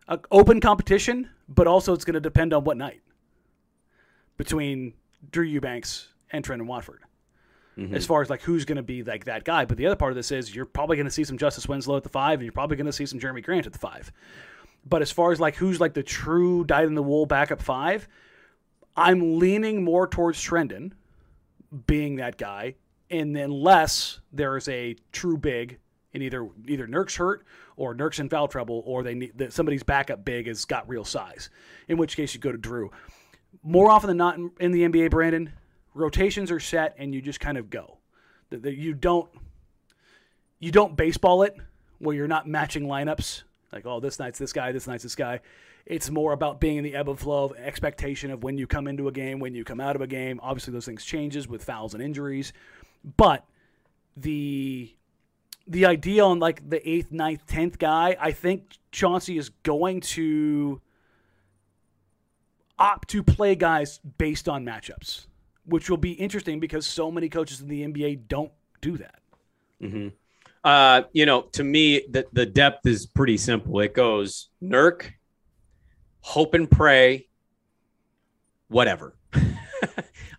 an 0.08 0.19
open 0.32 0.60
competition, 0.60 1.30
but 1.47 1.67
also 1.67 1.93
it's 1.93 2.04
going 2.04 2.15
to 2.15 2.19
depend 2.19 2.54
on 2.54 2.63
what 2.63 2.78
night 2.78 3.02
between 4.38 4.93
Drew 5.32 5.45
Eubanks 5.45 6.10
and 6.32 6.43
Trendon 6.43 6.65
Watford. 6.65 7.02
Mm-hmm. 7.78 7.96
As 7.96 8.06
far 8.06 8.22
as 8.22 8.30
like 8.30 8.42
who's 8.42 8.66
going 8.66 8.76
to 8.76 8.84
be 8.84 9.02
like 9.02 9.26
that 9.26 9.46
guy, 9.46 9.64
but 9.64 9.78
the 9.78 9.86
other 9.86 9.96
part 9.96 10.12
of 10.12 10.18
this 10.18 10.32
is 10.32 10.54
you're 10.54 10.66
probably 10.66 10.98
going 10.98 11.06
to 11.06 11.12
see 11.12 11.24
some 11.24 11.38
Justice 11.38 11.68
Winslow 11.70 11.96
at 11.98 12.04
the 12.04 12.10
five, 12.10 12.40
and 12.40 12.44
you're 12.44 12.52
probably 12.52 12.76
going 12.76 12.86
to 12.86 12.94
see 12.94 13.06
some 13.06 13.20
Jerami 13.20 13.44
Grant 13.44 13.66
at 13.66 13.72
the 13.72 13.80
five. 13.80 14.12
But 14.86 15.02
as 15.02 15.10
far 15.10 15.32
as 15.32 15.40
like 15.40 15.56
who's 15.56 15.80
like 15.80 15.94
the 15.94 16.04
true 16.04 16.66
dyed 16.66 16.86
in 16.86 16.96
the 16.96 17.04
wool 17.04 17.26
backup 17.26 17.62
five, 17.62 18.10
I'm 18.96 19.40
leaning 19.40 19.84
more 19.84 20.06
towards 20.06 20.44
Trendon 20.44 20.92
being 21.88 22.18
that 22.18 22.38
guy, 22.38 22.76
and 23.10 23.34
then 23.34 23.52
less 23.52 24.20
there 24.34 24.58
is 24.58 24.68
a 24.68 24.96
true 25.14 25.38
big 25.38 25.80
in 26.12 26.22
either 26.22 26.50
either 26.68 26.88
Nurk's 26.88 27.16
hurt 27.16 27.46
or 27.78 27.94
Nurk's 27.94 28.20
in 28.20 28.28
foul 28.28 28.50
trouble 28.50 28.84
or 28.86 29.02
they 29.02 29.14
need 29.14 29.38
that 29.38 29.54
somebody's 29.54 29.84
backup 29.84 30.26
big 30.26 30.48
has 30.48 30.66
got 30.66 30.90
real 30.90 31.06
size. 31.06 31.50
In 31.88 31.98
which 31.98 32.18
case 32.18 32.34
you 32.34 32.42
go 32.42 32.52
to 32.52 32.58
Drew 32.58 32.92
more 33.64 33.90
often 33.90 34.08
than 34.08 34.18
not 34.18 34.38
in, 34.38 34.52
in 34.60 34.72
the 34.72 34.84
NBA, 34.84 35.12
Brandon, 35.12 35.52
rotations 35.94 36.52
are 36.52 36.60
set 36.60 36.96
and 36.98 37.14
you 37.14 37.22
just 37.22 37.40
kind 37.40 37.58
of 37.58 37.70
go. 37.70 37.98
That 38.50 38.76
you 38.76 38.94
don't 38.94 39.30
you 40.60 40.72
don't 40.72 40.96
baseball 40.96 41.44
it 41.44 41.56
where 42.00 42.16
you're 42.16 42.28
not 42.28 42.48
matching 42.48 42.84
lineups 42.84 43.44
like 43.72 43.86
oh 43.86 44.00
this 44.00 44.20
night's 44.20 44.40
this 44.40 44.54
guy, 44.54 44.72
this 44.72 44.88
night's 44.88 45.04
this 45.04 45.16
guy. 45.16 45.40
It's 45.86 46.10
more 46.10 46.34
about 46.34 46.60
being 46.60 46.78
in 46.78 46.84
the 46.84 46.96
ebb 46.96 47.10
and 47.10 47.20
flow 47.20 47.46
of 47.46 47.54
expectation 47.58 48.30
of 48.30 48.44
when 48.44 48.58
you 48.58 48.68
come 48.68 48.88
into 48.88 49.08
a 49.08 49.12
game, 49.12 49.40
when 49.40 49.56
you 49.56 49.64
come 49.64 49.80
out 49.80 49.96
of 49.96 50.02
a 50.02 50.08
game. 50.08 50.40
Obviously, 50.44 50.74
those 50.74 50.86
things 50.86 51.04
changes 51.04 51.48
with 51.48 51.64
fouls 51.64 51.94
and 51.94 52.04
injuries, 52.04 52.54
but 53.18 53.46
the 54.16 54.94
the 55.68 55.86
idea 55.86 56.24
on 56.24 56.40
like 56.40 56.68
the 56.70 56.88
eighth, 56.88 57.12
ninth, 57.12 57.46
tenth 57.48 57.80
guy, 57.80 58.16
I 58.20 58.32
think 58.32 58.78
Chauncey 58.92 59.38
is 59.38 59.50
going 59.50 60.02
to 60.02 60.82
opt 62.78 63.10
to 63.10 63.24
play 63.24 63.56
guys 63.56 64.00
based 64.18 64.50
on 64.50 64.66
matchups, 64.66 65.28
which 65.65 65.89
will 65.89 65.97
be 65.97 66.12
interesting 66.13 66.60
because 66.60 66.86
so 66.86 67.12
many 67.12 67.30
coaches 67.30 67.62
in 67.62 67.67
the 67.67 67.84
NBA 67.84 68.28
don't 68.28 68.52
do 68.82 68.97
that. 68.97 69.19
Mm-hmm. 69.82 70.10
Uh, 70.63 71.04
you 71.13 71.26
know, 71.26 71.41
to 71.54 71.63
me, 71.63 72.04
the, 72.10 72.26
the 72.34 72.45
depth 72.45 72.86
is 72.86 73.06
pretty 73.06 73.38
simple. 73.38 73.80
It 73.80 73.93
goes 73.93 74.50
Nurk, 74.62 75.12
hope 76.21 76.54
and 76.54 76.69
pray, 76.69 77.28
whatever. 78.67 79.15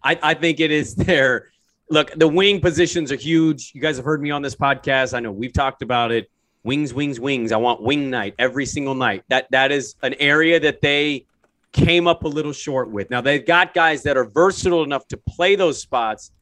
I, 0.04 0.18
I 0.22 0.34
think 0.34 0.60
it 0.60 0.70
is 0.70 0.94
there. 0.94 1.50
Look, 1.90 2.12
the 2.14 2.28
wing 2.28 2.60
positions 2.60 3.10
are 3.12 3.16
huge. 3.16 3.72
You 3.74 3.80
guys 3.80 3.96
have 3.96 4.04
heard 4.04 4.22
me 4.22 4.30
on 4.30 4.42
this 4.42 4.54
podcast. 4.54 5.14
I 5.14 5.20
know 5.20 5.32
we've 5.32 5.52
talked 5.52 5.82
about 5.82 6.12
it. 6.12 6.30
Wings, 6.64 6.94
wings, 6.94 7.18
wings. 7.18 7.50
I 7.50 7.56
want 7.56 7.82
wing 7.82 8.08
night 8.08 8.34
every 8.38 8.66
single 8.66 8.94
night. 8.94 9.24
That 9.28 9.50
that 9.50 9.72
is 9.72 9.96
an 10.02 10.14
area 10.14 10.60
that 10.60 10.80
they 10.80 11.26
came 11.72 12.06
up 12.06 12.24
a 12.24 12.28
little 12.28 12.52
short 12.52 12.90
with. 12.90 13.10
Now 13.10 13.20
they've 13.20 13.44
got 13.44 13.74
guys 13.74 14.02
that 14.04 14.16
are 14.16 14.24
versatile 14.24 14.84
enough 14.84 15.06
to 15.08 15.16
play 15.16 15.56
those 15.56 15.80
spots, 15.80 16.32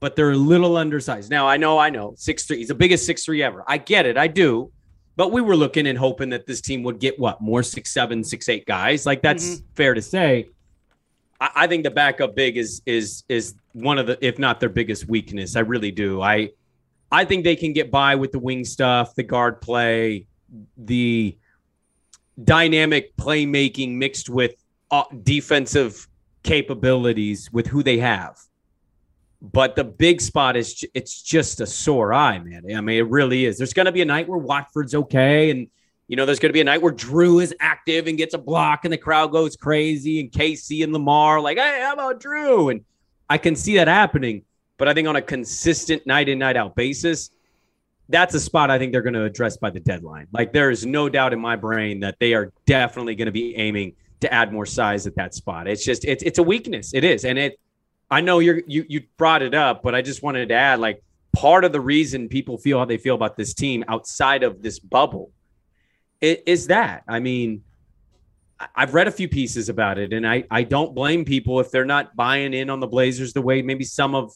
but 0.00 0.16
they're 0.16 0.32
a 0.32 0.36
little 0.36 0.76
undersized. 0.76 1.30
Now 1.30 1.46
I 1.46 1.56
know, 1.56 1.78
I 1.78 1.90
know, 1.90 2.14
six 2.16 2.44
three. 2.44 2.58
He's 2.58 2.68
the 2.68 2.74
biggest 2.74 3.06
six 3.06 3.24
three 3.24 3.42
ever. 3.42 3.64
I 3.66 3.78
get 3.78 4.06
it, 4.06 4.16
I 4.16 4.26
do. 4.26 4.70
But 5.16 5.30
we 5.30 5.40
were 5.40 5.56
looking 5.56 5.86
and 5.86 5.96
hoping 5.96 6.30
that 6.30 6.46
this 6.46 6.60
team 6.60 6.82
would 6.82 6.98
get 6.98 7.18
what 7.18 7.40
more 7.40 7.62
six 7.62 7.92
seven, 7.92 8.24
six 8.24 8.48
eight 8.48 8.66
guys. 8.66 9.06
Like 9.06 9.22
that's 9.22 9.56
mm-hmm. 9.56 9.74
fair 9.74 9.94
to 9.94 10.02
say. 10.02 10.50
I, 11.40 11.50
I 11.54 11.66
think 11.66 11.84
the 11.84 11.90
backup 11.90 12.34
big 12.34 12.56
is 12.56 12.82
is 12.84 13.24
is 13.28 13.54
one 13.72 13.98
of 13.98 14.06
the, 14.06 14.18
if 14.24 14.38
not 14.38 14.60
their 14.60 14.68
biggest 14.68 15.08
weakness. 15.08 15.56
I 15.56 15.60
really 15.60 15.92
do. 15.92 16.20
I 16.20 16.50
I 17.10 17.24
think 17.24 17.44
they 17.44 17.56
can 17.56 17.72
get 17.72 17.90
by 17.90 18.16
with 18.16 18.32
the 18.32 18.40
wing 18.40 18.64
stuff, 18.64 19.14
the 19.14 19.22
guard 19.22 19.60
play, 19.60 20.26
the 20.76 21.38
dynamic 22.42 23.16
playmaking 23.16 23.94
mixed 23.94 24.28
with 24.28 24.63
Uh, 24.90 25.04
defensive 25.22 26.08
capabilities 26.42 27.50
with 27.52 27.66
who 27.66 27.82
they 27.82 27.98
have. 27.98 28.38
But 29.42 29.76
the 29.76 29.84
big 29.84 30.20
spot 30.20 30.56
is 30.56 30.84
it's 30.94 31.20
just 31.20 31.60
a 31.60 31.66
sore 31.66 32.14
eye, 32.14 32.38
man. 32.38 32.64
I 32.74 32.80
mean, 32.80 32.98
it 32.98 33.08
really 33.08 33.44
is. 33.44 33.58
There's 33.58 33.74
going 33.74 33.86
to 33.86 33.92
be 33.92 34.02
a 34.02 34.06
night 34.06 34.28
where 34.28 34.38
Watford's 34.38 34.94
okay, 34.94 35.50
and 35.50 35.68
you 36.06 36.16
know, 36.16 36.24
there's 36.26 36.38
going 36.38 36.50
to 36.50 36.54
be 36.54 36.60
a 36.60 36.64
night 36.64 36.80
where 36.80 36.92
Drew 36.92 37.40
is 37.40 37.54
active 37.60 38.06
and 38.06 38.16
gets 38.16 38.34
a 38.34 38.38
block, 38.38 38.84
and 38.84 38.92
the 38.92 38.98
crowd 38.98 39.32
goes 39.32 39.56
crazy, 39.56 40.20
and 40.20 40.30
Casey 40.30 40.82
and 40.82 40.92
Lamar 40.92 41.40
like, 41.40 41.58
hey, 41.58 41.80
how 41.82 41.94
about 41.94 42.20
Drew? 42.20 42.68
And 42.68 42.84
I 43.28 43.38
can 43.38 43.56
see 43.56 43.76
that 43.76 43.88
happening. 43.88 44.44
But 44.76 44.88
I 44.88 44.94
think 44.94 45.08
on 45.08 45.16
a 45.16 45.22
consistent 45.22 46.06
night 46.06 46.28
in 46.28 46.38
night 46.38 46.56
out 46.56 46.74
basis, 46.74 47.30
that's 48.08 48.34
a 48.34 48.40
spot 48.40 48.70
I 48.70 48.78
think 48.78 48.92
they're 48.92 49.02
going 49.02 49.14
to 49.14 49.24
address 49.24 49.56
by 49.56 49.70
the 49.70 49.80
deadline. 49.80 50.26
Like 50.32 50.52
there 50.52 50.70
is 50.70 50.84
no 50.84 51.08
doubt 51.08 51.32
in 51.32 51.40
my 51.40 51.56
brain 51.56 52.00
that 52.00 52.16
they 52.18 52.34
are 52.34 52.52
definitely 52.66 53.14
going 53.14 53.26
to 53.26 53.32
be 53.32 53.56
aiming 53.56 53.94
to 54.24 54.32
add 54.32 54.52
more 54.52 54.66
size 54.66 55.06
at 55.06 55.14
that 55.16 55.34
spot. 55.34 55.68
It's 55.68 55.84
just 55.84 56.04
it's 56.04 56.22
it's 56.22 56.38
a 56.38 56.42
weakness. 56.42 56.92
It 56.92 57.04
is, 57.04 57.24
and 57.24 57.38
it. 57.38 57.58
I 58.10 58.20
know 58.20 58.38
you're 58.38 58.62
you 58.66 58.84
you 58.88 59.02
brought 59.16 59.42
it 59.42 59.54
up, 59.54 59.82
but 59.82 59.94
I 59.94 60.02
just 60.02 60.22
wanted 60.22 60.48
to 60.48 60.54
add 60.54 60.80
like 60.80 61.02
part 61.34 61.64
of 61.64 61.72
the 61.72 61.80
reason 61.80 62.28
people 62.28 62.58
feel 62.58 62.78
how 62.78 62.84
they 62.84 62.98
feel 62.98 63.14
about 63.14 63.36
this 63.36 63.54
team 63.54 63.84
outside 63.88 64.42
of 64.42 64.62
this 64.62 64.78
bubble 64.78 65.30
is 66.20 66.68
that. 66.68 67.02
I 67.08 67.20
mean, 67.20 67.64
I've 68.74 68.94
read 68.94 69.08
a 69.08 69.10
few 69.10 69.28
pieces 69.28 69.68
about 69.68 69.98
it, 69.98 70.12
and 70.12 70.26
I 70.26 70.44
I 70.50 70.62
don't 70.62 70.94
blame 70.94 71.24
people 71.24 71.60
if 71.60 71.70
they're 71.70 71.84
not 71.84 72.16
buying 72.16 72.54
in 72.54 72.70
on 72.70 72.80
the 72.80 72.86
Blazers 72.86 73.32
the 73.32 73.42
way 73.42 73.62
maybe 73.62 73.84
some 73.84 74.14
of 74.14 74.32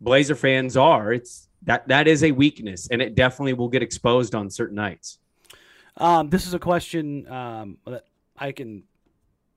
Blazer 0.00 0.34
fans 0.34 0.76
are. 0.76 1.12
It's 1.12 1.48
that 1.62 1.88
that 1.88 2.08
is 2.08 2.24
a 2.24 2.32
weakness, 2.32 2.88
and 2.90 3.00
it 3.00 3.14
definitely 3.14 3.54
will 3.54 3.68
get 3.68 3.82
exposed 3.82 4.34
on 4.34 4.50
certain 4.50 4.76
nights. 4.76 5.18
Um, 5.96 6.30
this 6.30 6.46
is 6.46 6.54
a 6.54 6.58
question 6.58 7.30
um, 7.30 7.78
that 7.86 8.04
I 8.36 8.52
can 8.52 8.84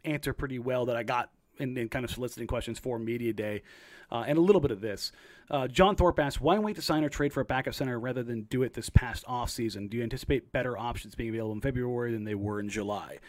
answer 0.05 0.33
pretty 0.33 0.59
well 0.59 0.85
that 0.85 0.95
I 0.95 1.03
got 1.03 1.29
in, 1.57 1.77
in 1.77 1.89
kind 1.89 2.05
of 2.05 2.11
soliciting 2.11 2.47
questions 2.47 2.79
for 2.79 2.99
Media 2.99 3.33
Day, 3.33 3.63
uh, 4.11 4.23
and 4.27 4.37
a 4.37 4.41
little 4.41 4.61
bit 4.61 4.71
of 4.71 4.81
this. 4.81 5.11
Uh, 5.49 5.67
John 5.67 5.95
Thorpe 5.95 6.19
asked, 6.19 6.41
why 6.41 6.57
wait 6.57 6.75
to 6.75 6.81
sign 6.81 7.03
or 7.03 7.09
trade 7.09 7.33
for 7.33 7.41
a 7.41 7.45
backup 7.45 7.73
center 7.73 7.99
rather 7.99 8.23
than 8.23 8.43
do 8.43 8.63
it 8.63 8.73
this 8.73 8.89
past 8.89 9.25
offseason? 9.25 9.89
Do 9.89 9.97
you 9.97 10.03
anticipate 10.03 10.51
better 10.51 10.77
options 10.77 11.15
being 11.15 11.29
available 11.29 11.53
in 11.53 11.61
February 11.61 12.11
than 12.11 12.23
they 12.23 12.35
were 12.35 12.59
in 12.59 12.69
July? 12.69 13.19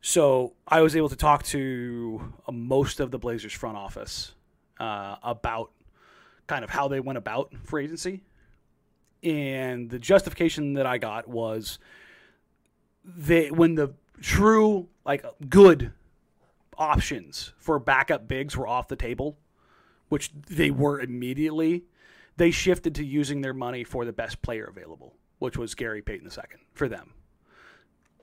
So 0.00 0.52
I 0.68 0.82
was 0.82 0.94
able 0.96 1.08
to 1.08 1.16
talk 1.16 1.44
to 1.44 2.34
uh, 2.46 2.52
most 2.52 3.00
of 3.00 3.10
the 3.10 3.18
Blazers 3.18 3.52
front 3.52 3.76
office 3.76 4.34
uh, 4.78 5.16
about 5.22 5.70
kind 6.46 6.62
of 6.62 6.70
how 6.70 6.88
they 6.88 7.00
went 7.00 7.16
about 7.16 7.54
free 7.64 7.84
agency. 7.84 8.22
And 9.22 9.88
the 9.88 9.98
justification 9.98 10.74
that 10.74 10.84
I 10.84 10.98
got 10.98 11.26
was 11.26 11.78
that 13.04 13.52
when 13.52 13.74
the 13.74 13.94
true 14.20 14.88
like 15.06 15.24
good 15.48 15.92
options 16.78 17.52
for 17.58 17.78
backup 17.78 18.28
bigs 18.28 18.56
were 18.56 18.66
off 18.66 18.88
the 18.88 18.96
table, 18.96 19.38
which 20.08 20.30
they 20.48 20.70
were 20.70 21.00
immediately, 21.00 21.84
they 22.36 22.50
shifted 22.50 22.94
to 22.96 23.04
using 23.04 23.40
their 23.40 23.54
money 23.54 23.84
for 23.84 24.04
the 24.04 24.12
best 24.12 24.42
player 24.42 24.64
available, 24.64 25.14
which 25.38 25.56
was 25.56 25.74
Gary 25.74 26.02
Payton 26.02 26.28
II 26.28 26.58
for 26.72 26.88
them. 26.88 27.12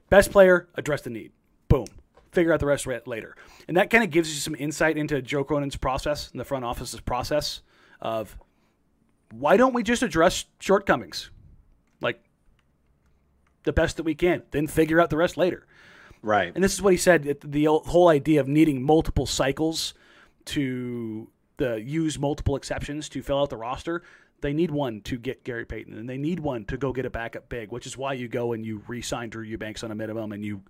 Best 0.09 0.31
player, 0.31 0.67
address 0.75 1.01
the 1.01 1.09
need. 1.09 1.31
Boom. 1.67 1.87
Figure 2.31 2.53
out 2.53 2.59
the 2.59 2.65
rest 2.65 2.87
later. 2.87 3.35
And 3.67 3.77
that 3.77 3.89
kind 3.89 4.03
of 4.03 4.09
gives 4.09 4.33
you 4.33 4.39
some 4.39 4.55
insight 4.55 4.97
into 4.97 5.21
Joe 5.21 5.43
Cronin's 5.43 5.75
process 5.75 6.31
and 6.31 6.39
the 6.39 6.45
front 6.45 6.65
office's 6.65 6.99
process 6.99 7.61
of 7.99 8.37
why 9.31 9.57
don't 9.57 9.73
we 9.73 9.83
just 9.83 10.03
address 10.03 10.45
shortcomings? 10.59 11.29
Like 12.01 12.21
the 13.63 13.73
best 13.73 13.97
that 13.97 14.03
we 14.03 14.15
can, 14.15 14.43
then 14.51 14.67
figure 14.67 14.99
out 14.99 15.09
the 15.09 15.17
rest 15.17 15.37
later. 15.37 15.65
Right. 16.21 16.51
And 16.53 16.63
this 16.63 16.73
is 16.73 16.81
what 16.81 16.93
he 16.93 16.97
said 16.97 17.37
the 17.43 17.65
whole 17.65 18.07
idea 18.07 18.39
of 18.39 18.47
needing 18.47 18.83
multiple 18.83 19.25
cycles 19.25 19.93
to 20.45 21.29
the 21.57 21.81
use 21.81 22.19
multiple 22.19 22.55
exceptions 22.55 23.09
to 23.09 23.21
fill 23.21 23.39
out 23.39 23.49
the 23.49 23.57
roster. 23.57 24.03
They 24.41 24.53
need 24.53 24.71
one 24.71 25.01
to 25.01 25.17
get 25.17 25.43
Gary 25.43 25.65
Payton, 25.65 25.95
and 25.97 26.09
they 26.09 26.17
need 26.17 26.39
one 26.39 26.65
to 26.65 26.77
go 26.77 26.91
get 26.91 27.05
a 27.05 27.11
backup 27.11 27.47
big, 27.49 27.71
which 27.71 27.85
is 27.85 27.95
why 27.95 28.13
you 28.13 28.27
go 28.27 28.53
and 28.53 28.65
you 28.65 28.81
re-sign 28.87 29.29
Drew 29.29 29.43
Eubanks 29.43 29.83
on 29.83 29.91
a 29.91 29.95
minimum, 29.95 30.31
and 30.31 30.43
you 30.43 30.63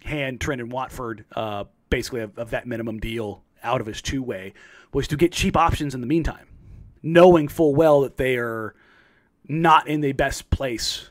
hand 0.00 0.40
Trendon 0.40 0.68
Watford 0.68 1.24
uh, 1.34 1.64
basically 1.88 2.20
of, 2.20 2.38
of 2.38 2.50
that 2.50 2.66
minimum 2.66 3.00
deal 3.00 3.42
out 3.62 3.80
of 3.80 3.86
his 3.86 4.02
two-way, 4.02 4.52
was 4.92 5.08
to 5.08 5.16
get 5.16 5.32
cheap 5.32 5.56
options 5.56 5.94
in 5.94 6.02
the 6.02 6.06
meantime, 6.06 6.46
knowing 7.02 7.48
full 7.48 7.74
well 7.74 8.02
that 8.02 8.18
they 8.18 8.36
are 8.36 8.74
not 9.48 9.88
in 9.88 10.02
the 10.02 10.12
best 10.12 10.50
place 10.50 11.08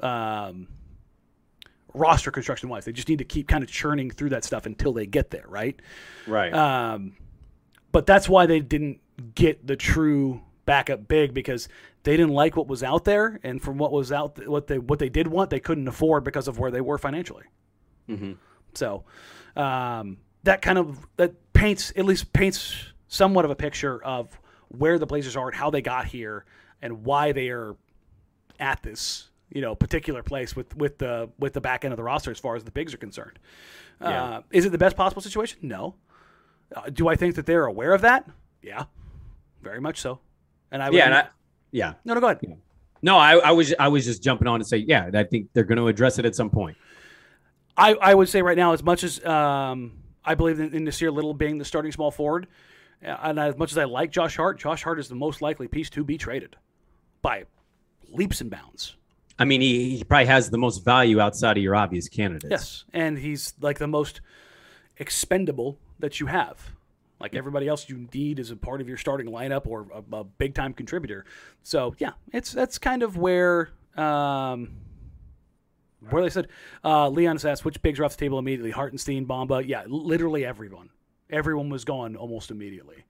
um, 0.00 0.68
roster 1.94 2.30
construction 2.30 2.68
wise. 2.68 2.84
They 2.84 2.92
just 2.92 3.08
need 3.08 3.18
to 3.18 3.24
keep 3.24 3.48
kind 3.48 3.62
of 3.62 3.70
churning 3.70 4.10
through 4.10 4.30
that 4.30 4.44
stuff 4.44 4.66
until 4.66 4.92
they 4.92 5.06
get 5.06 5.30
there, 5.30 5.44
right? 5.48 5.80
Right. 6.26 6.52
Um, 6.52 7.16
but 7.92 8.06
that's 8.06 8.28
why 8.28 8.46
they 8.46 8.60
didn't 8.60 9.00
get 9.34 9.66
the 9.66 9.76
true 9.76 10.42
backup 10.66 11.08
big 11.08 11.32
because 11.34 11.68
they 12.02 12.16
didn't 12.16 12.34
like 12.34 12.56
what 12.56 12.68
was 12.68 12.82
out 12.82 13.04
there, 13.04 13.40
and 13.42 13.60
from 13.60 13.78
what 13.78 13.92
was 13.92 14.12
out, 14.12 14.46
what 14.46 14.66
they 14.66 14.78
what 14.78 14.98
they 14.98 15.08
did 15.08 15.26
want, 15.26 15.50
they 15.50 15.60
couldn't 15.60 15.88
afford 15.88 16.24
because 16.24 16.48
of 16.48 16.58
where 16.58 16.70
they 16.70 16.80
were 16.80 16.98
financially. 16.98 17.44
Mm-hmm. 18.08 18.32
So 18.74 19.04
um, 19.56 20.18
that 20.44 20.62
kind 20.62 20.78
of 20.78 21.06
that 21.16 21.34
paints 21.52 21.92
at 21.96 22.04
least 22.04 22.32
paints 22.32 22.92
somewhat 23.08 23.44
of 23.44 23.50
a 23.50 23.56
picture 23.56 24.02
of 24.04 24.38
where 24.68 24.98
the 24.98 25.06
Blazers 25.06 25.36
are 25.36 25.48
and 25.48 25.56
how 25.56 25.70
they 25.70 25.82
got 25.82 26.04
here 26.06 26.44
and 26.82 27.04
why 27.04 27.32
they 27.32 27.48
are 27.48 27.74
at 28.60 28.82
this 28.82 29.30
you 29.50 29.60
know 29.60 29.74
particular 29.74 30.22
place 30.22 30.54
with 30.54 30.76
with 30.76 30.98
the 30.98 31.30
with 31.38 31.52
the 31.52 31.60
back 31.60 31.84
end 31.84 31.92
of 31.92 31.96
the 31.96 32.02
roster 32.02 32.30
as 32.30 32.38
far 32.38 32.56
as 32.56 32.64
the 32.64 32.70
bigs 32.70 32.94
are 32.94 32.98
concerned. 32.98 33.38
Yeah. 34.00 34.24
Uh, 34.24 34.42
is 34.50 34.64
it 34.64 34.70
the 34.70 34.78
best 34.78 34.96
possible 34.96 35.22
situation? 35.22 35.58
No. 35.62 35.94
Uh, 36.74 36.90
do 36.90 37.08
I 37.08 37.16
think 37.16 37.34
that 37.36 37.46
they're 37.46 37.64
aware 37.64 37.94
of 37.94 38.02
that? 38.02 38.28
Yeah, 38.62 38.84
very 39.62 39.80
much 39.80 40.00
so. 40.00 40.20
And 40.70 40.82
I 40.82 40.90
would, 40.90 40.96
yeah, 40.96 41.04
and 41.06 41.14
I, 41.14 41.26
yeah. 41.70 41.94
no, 42.04 42.14
no, 42.14 42.20
go 42.20 42.26
ahead. 42.26 42.40
No, 43.00 43.16
I, 43.16 43.36
I 43.36 43.52
was 43.52 43.74
I 43.78 43.88
was 43.88 44.04
just 44.04 44.22
jumping 44.22 44.48
on 44.48 44.58
to 44.58 44.64
say, 44.64 44.78
yeah, 44.78 45.10
I 45.14 45.24
think 45.24 45.48
they're 45.54 45.64
going 45.64 45.78
to 45.78 45.88
address 45.88 46.18
it 46.18 46.26
at 46.26 46.34
some 46.34 46.50
point. 46.50 46.76
I, 47.76 47.94
I 47.94 48.14
would 48.14 48.28
say 48.28 48.42
right 48.42 48.56
now, 48.56 48.72
as 48.72 48.82
much 48.82 49.04
as 49.04 49.24
um, 49.24 50.02
I 50.24 50.34
believe 50.34 50.58
in, 50.58 50.74
in 50.74 50.84
Nassir 50.84 51.12
Little 51.12 51.32
being 51.32 51.58
the 51.58 51.64
starting 51.64 51.92
small 51.92 52.10
forward, 52.10 52.48
uh, 53.06 53.16
and 53.22 53.38
as 53.38 53.56
much 53.56 53.70
as 53.70 53.78
I 53.78 53.84
like 53.84 54.10
Josh 54.10 54.36
Hart, 54.36 54.58
Josh 54.58 54.82
Hart 54.82 54.98
is 54.98 55.08
the 55.08 55.14
most 55.14 55.40
likely 55.40 55.68
piece 55.68 55.88
to 55.90 56.02
be 56.02 56.18
traded 56.18 56.56
by 57.22 57.44
leaps 58.10 58.40
and 58.40 58.50
bounds. 58.50 58.96
I 59.38 59.44
mean, 59.44 59.60
he, 59.60 59.98
he 59.98 60.04
probably 60.04 60.26
has 60.26 60.50
the 60.50 60.58
most 60.58 60.84
value 60.84 61.20
outside 61.20 61.56
of 61.56 61.62
your 61.62 61.76
obvious 61.76 62.08
candidates. 62.08 62.50
Yes, 62.50 62.84
and 62.92 63.18
he's 63.18 63.54
like 63.60 63.78
the 63.78 63.86
most 63.86 64.20
expendable 64.96 65.78
that 65.98 66.20
you 66.20 66.26
have. 66.26 66.72
Like 67.20 67.34
everybody 67.34 67.66
else, 67.66 67.88
you 67.88 68.08
need 68.14 68.38
as 68.38 68.50
a 68.50 68.56
part 68.56 68.80
of 68.80 68.88
your 68.88 68.96
starting 68.96 69.26
lineup 69.26 69.66
or 69.66 69.88
a, 69.92 70.16
a 70.16 70.24
big 70.24 70.54
time 70.54 70.72
contributor. 70.72 71.24
So 71.62 71.94
yeah, 71.98 72.12
it's 72.32 72.52
that's 72.52 72.78
kind 72.78 73.02
of 73.02 73.16
where 73.16 73.70
um, 73.96 74.76
where 76.10 76.22
they 76.22 76.30
said 76.30 76.48
uh, 76.84 77.08
Leon 77.08 77.36
has 77.36 77.44
asked 77.44 77.64
which 77.64 77.82
bigs 77.82 77.98
are 77.98 78.04
off 78.04 78.16
the 78.16 78.24
table 78.24 78.38
immediately. 78.38 78.70
Hartenstein, 78.70 79.26
Bamba, 79.26 79.66
yeah, 79.66 79.82
literally 79.88 80.44
everyone. 80.44 80.90
Everyone 81.30 81.68
was 81.68 81.84
gone 81.84 82.16
almost 82.16 82.50
immediately. 82.50 83.04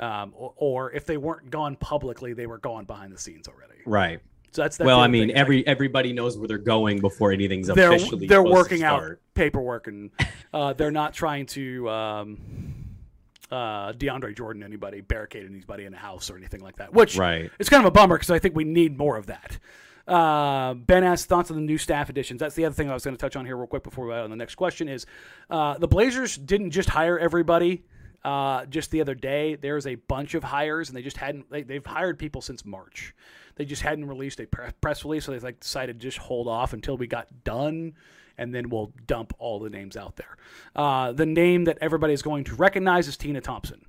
Um, 0.00 0.32
or, 0.34 0.54
or 0.56 0.92
if 0.92 1.04
they 1.04 1.16
weren't 1.16 1.50
gone 1.50 1.76
publicly, 1.76 2.32
they 2.32 2.46
were 2.46 2.58
gone 2.58 2.86
behind 2.86 3.12
the 3.12 3.18
scenes 3.18 3.46
already. 3.46 3.80
Right. 3.86 4.20
So 4.52 4.62
that's, 4.62 4.76
that's 4.76 4.86
well, 4.86 5.00
I 5.00 5.08
mean, 5.08 5.28
thing. 5.28 5.36
every 5.36 5.66
everybody 5.66 6.12
knows 6.12 6.36
where 6.36 6.46
they're 6.46 6.58
going 6.58 7.00
before 7.00 7.32
anything's 7.32 7.68
they're 7.68 7.92
officially. 7.92 8.26
they're 8.26 8.42
working 8.42 8.82
out 8.82 9.16
paperwork 9.34 9.86
and 9.86 10.10
uh, 10.54 10.74
they're 10.74 10.90
not 10.90 11.14
trying 11.14 11.46
to 11.46 11.88
um, 11.88 12.38
uh, 13.50 13.92
DeAndre 13.92 14.36
Jordan 14.36 14.62
anybody 14.62 15.00
barricade 15.00 15.46
anybody 15.46 15.86
in 15.86 15.94
a 15.94 15.98
house 15.98 16.30
or 16.30 16.36
anything 16.36 16.60
like 16.60 16.76
that. 16.76 16.92
Which 16.92 17.16
Right. 17.16 17.50
it's 17.58 17.70
kind 17.70 17.82
of 17.82 17.86
a 17.86 17.90
bummer 17.90 18.16
because 18.16 18.30
I 18.30 18.38
think 18.38 18.54
we 18.54 18.64
need 18.64 18.96
more 18.98 19.16
of 19.16 19.26
that. 19.26 19.58
Uh, 20.06 20.74
ben 20.74 21.04
asked 21.04 21.28
thoughts 21.28 21.50
on 21.50 21.56
the 21.56 21.62
new 21.62 21.78
staff 21.78 22.10
additions. 22.10 22.40
That's 22.40 22.54
the 22.54 22.64
other 22.64 22.74
thing 22.74 22.90
I 22.90 22.94
was 22.94 23.04
going 23.04 23.16
to 23.16 23.20
touch 23.20 23.36
on 23.36 23.46
here 23.46 23.56
real 23.56 23.66
quick 23.68 23.84
before 23.84 24.06
we 24.06 24.12
go 24.12 24.24
on 24.24 24.30
the 24.30 24.36
next 24.36 24.56
question. 24.56 24.88
Is 24.88 25.06
uh, 25.48 25.78
the 25.78 25.88
Blazers 25.88 26.36
didn't 26.36 26.72
just 26.72 26.88
hire 26.90 27.18
everybody 27.18 27.84
uh, 28.24 28.66
just 28.66 28.90
the 28.90 29.00
other 29.00 29.14
day. 29.14 29.56
There's 29.56 29.86
a 29.86 29.96
bunch 29.96 30.34
of 30.34 30.44
hires, 30.44 30.88
and 30.88 30.96
they 30.96 31.02
just 31.02 31.16
hadn't. 31.16 31.50
They, 31.50 31.62
they've 31.62 31.84
hired 31.84 32.18
people 32.18 32.40
since 32.40 32.64
March. 32.64 33.14
They 33.56 33.64
just 33.64 33.82
hadn't 33.82 34.06
released 34.06 34.40
a 34.40 34.46
pre- 34.46 34.70
press 34.80 35.04
release, 35.04 35.24
so 35.24 35.32
they 35.32 35.38
like 35.38 35.60
decided 35.60 36.00
to 36.00 36.06
just 36.06 36.18
hold 36.18 36.48
off 36.48 36.72
until 36.72 36.96
we 36.96 37.06
got 37.06 37.44
done, 37.44 37.94
and 38.38 38.54
then 38.54 38.68
we'll 38.68 38.92
dump 39.06 39.34
all 39.38 39.58
the 39.58 39.70
names 39.70 39.96
out 39.96 40.16
there. 40.16 40.36
Uh, 40.74 41.12
the 41.12 41.26
name 41.26 41.64
that 41.64 41.78
everybody 41.80 42.12
is 42.12 42.22
going 42.22 42.44
to 42.44 42.54
recognize 42.54 43.08
is 43.08 43.16
Tina 43.16 43.40
Thompson, 43.40 43.84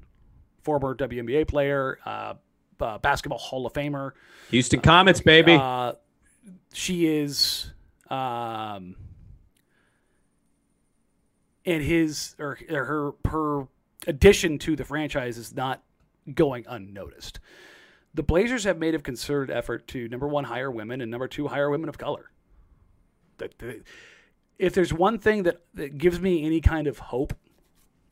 former 0.63 0.95
WNBA 0.95 1.47
player, 1.47 1.99
uh, 2.05 2.33
uh, 2.79 2.97
basketball 2.97 3.39
Hall 3.39 3.65
of 3.65 3.73
Famer. 3.73 4.11
Houston 4.49 4.81
Comets, 4.81 5.21
baby. 5.21 5.53
Uh, 5.59 5.93
she 6.73 7.07
is, 7.07 7.71
um, 8.09 8.95
and 11.65 11.81
his 11.83 12.35
or, 12.39 12.57
or 12.69 12.85
her 12.85 13.11
her 13.29 13.67
addition 14.07 14.57
to 14.59 14.75
the 14.75 14.85
franchise 14.85 15.37
is 15.37 15.55
not 15.55 15.83
going 16.33 16.65
unnoticed. 16.67 17.39
The 18.13 18.23
Blazers 18.23 18.63
have 18.65 18.77
made 18.77 18.95
a 18.95 18.99
concerted 18.99 19.55
effort 19.55 19.87
to 19.89 20.07
number 20.07 20.27
one 20.27 20.43
hire 20.43 20.69
women 20.69 21.01
and 21.01 21.09
number 21.09 21.27
two 21.27 21.47
hire 21.47 21.69
women 21.69 21.89
of 21.89 21.97
color. 21.97 22.29
If 24.59 24.73
there's 24.73 24.93
one 24.93 25.17
thing 25.17 25.43
that, 25.43 25.61
that 25.73 25.97
gives 25.97 26.19
me 26.19 26.45
any 26.45 26.61
kind 26.61 26.87
of 26.87 26.99
hope 26.99 27.33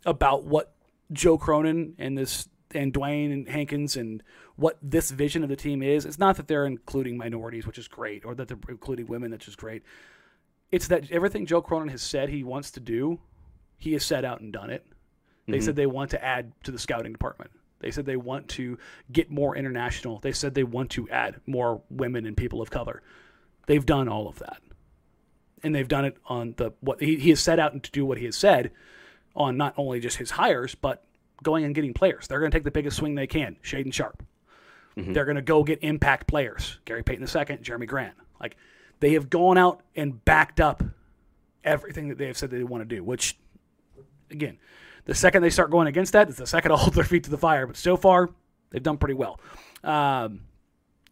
about 0.05 0.43
what 0.43 0.73
Joe 1.11 1.37
Cronin 1.37 1.95
and 1.99 2.17
this 2.17 2.49
and 2.73 2.93
Dewayne 2.93 3.33
and 3.33 3.47
Hankins 3.49 3.97
and 3.97 4.23
what 4.55 4.77
this 4.81 5.11
vision 5.11 5.43
of 5.43 5.49
the 5.49 5.55
team 5.55 5.83
is, 5.83 6.05
it's 6.05 6.17
not 6.17 6.37
that 6.37 6.47
they're 6.47 6.65
including 6.65 7.17
minorities, 7.17 7.67
which 7.67 7.77
is 7.77 7.87
great, 7.87 8.25
or 8.25 8.33
that 8.35 8.47
they're 8.47 8.57
including 8.69 9.07
women, 9.07 9.31
which 9.31 9.47
is 9.47 9.55
great. 9.55 9.83
It's 10.71 10.87
that 10.87 11.11
everything 11.11 11.45
Joe 11.45 11.61
Cronin 11.61 11.89
has 11.89 12.01
said 12.01 12.29
he 12.29 12.43
wants 12.43 12.71
to 12.71 12.79
do, 12.79 13.19
he 13.77 13.93
has 13.93 14.05
set 14.05 14.23
out 14.23 14.39
and 14.39 14.53
done 14.53 14.69
it. 14.69 14.85
They 15.51 15.57
mm-hmm. 15.57 15.65
said 15.65 15.75
they 15.75 15.85
want 15.87 16.11
to 16.11 16.23
add 16.23 16.51
to 16.63 16.71
the 16.71 16.79
scouting 16.79 17.11
department. 17.11 17.51
They 17.79 17.91
said 17.91 18.05
they 18.05 18.15
want 18.15 18.47
to 18.49 18.77
get 19.11 19.31
more 19.31 19.55
international. 19.55 20.19
They 20.19 20.31
said 20.31 20.53
they 20.53 20.63
want 20.63 20.91
to 20.91 21.09
add 21.09 21.41
more 21.45 21.81
women 21.89 22.25
and 22.25 22.37
people 22.37 22.61
of 22.61 22.69
color. 22.69 23.01
They've 23.67 23.85
done 23.85 24.07
all 24.07 24.27
of 24.27 24.39
that. 24.39 24.61
And 25.63 25.75
they've 25.75 25.87
done 25.87 26.05
it 26.05 26.17
on 26.25 26.55
the 26.57 26.73
what 26.79 27.01
he, 27.01 27.17
he 27.17 27.29
has 27.29 27.39
set 27.39 27.59
out 27.59 27.81
to 27.83 27.91
do 27.91 28.05
what 28.05 28.17
he 28.17 28.25
has 28.25 28.35
said 28.35 28.71
on 29.35 29.57
not 29.57 29.73
only 29.77 29.99
just 29.99 30.17
his 30.17 30.31
hires, 30.31 30.75
but 30.75 31.03
going 31.43 31.65
and 31.65 31.75
getting 31.75 31.93
players. 31.93 32.27
They're 32.27 32.39
going 32.39 32.51
to 32.51 32.55
take 32.55 32.63
the 32.63 32.71
biggest 32.71 32.97
swing 32.97 33.15
they 33.15 33.27
can. 33.27 33.57
Shaedon 33.63 33.93
Sharpe. 33.93 34.23
Mm-hmm. 34.97 35.13
They're 35.13 35.25
going 35.25 35.35
to 35.35 35.41
go 35.41 35.63
get 35.63 35.79
impact 35.83 36.27
players. 36.27 36.79
Gary 36.85 37.03
Payton 37.03 37.23
II, 37.23 37.57
Jerami 37.57 37.87
Grant. 37.87 38.15
Like 38.39 38.57
they 38.99 39.13
have 39.13 39.29
gone 39.29 39.57
out 39.57 39.81
and 39.95 40.23
backed 40.25 40.59
up 40.59 40.83
everything 41.63 42.09
that 42.09 42.17
they 42.17 42.27
have 42.27 42.37
said 42.37 42.49
they 42.49 42.63
want 42.63 42.81
to 42.87 42.95
do. 42.95 43.03
Which, 43.03 43.37
again, 44.29 44.57
the 45.11 45.17
second 45.17 45.41
they 45.41 45.49
start 45.49 45.71
going 45.71 45.87
against 45.87 46.13
that, 46.13 46.29
it's 46.29 46.37
the 46.37 46.47
second 46.47 46.71
to 46.71 46.77
hold 46.77 46.93
their 46.93 47.03
feet 47.03 47.25
to 47.25 47.29
the 47.29 47.37
fire. 47.37 47.67
But 47.67 47.75
so 47.75 47.97
far, 47.97 48.29
they've 48.69 48.81
done 48.81 48.97
pretty 48.97 49.15
well. 49.15 49.41
Um, 49.83 50.41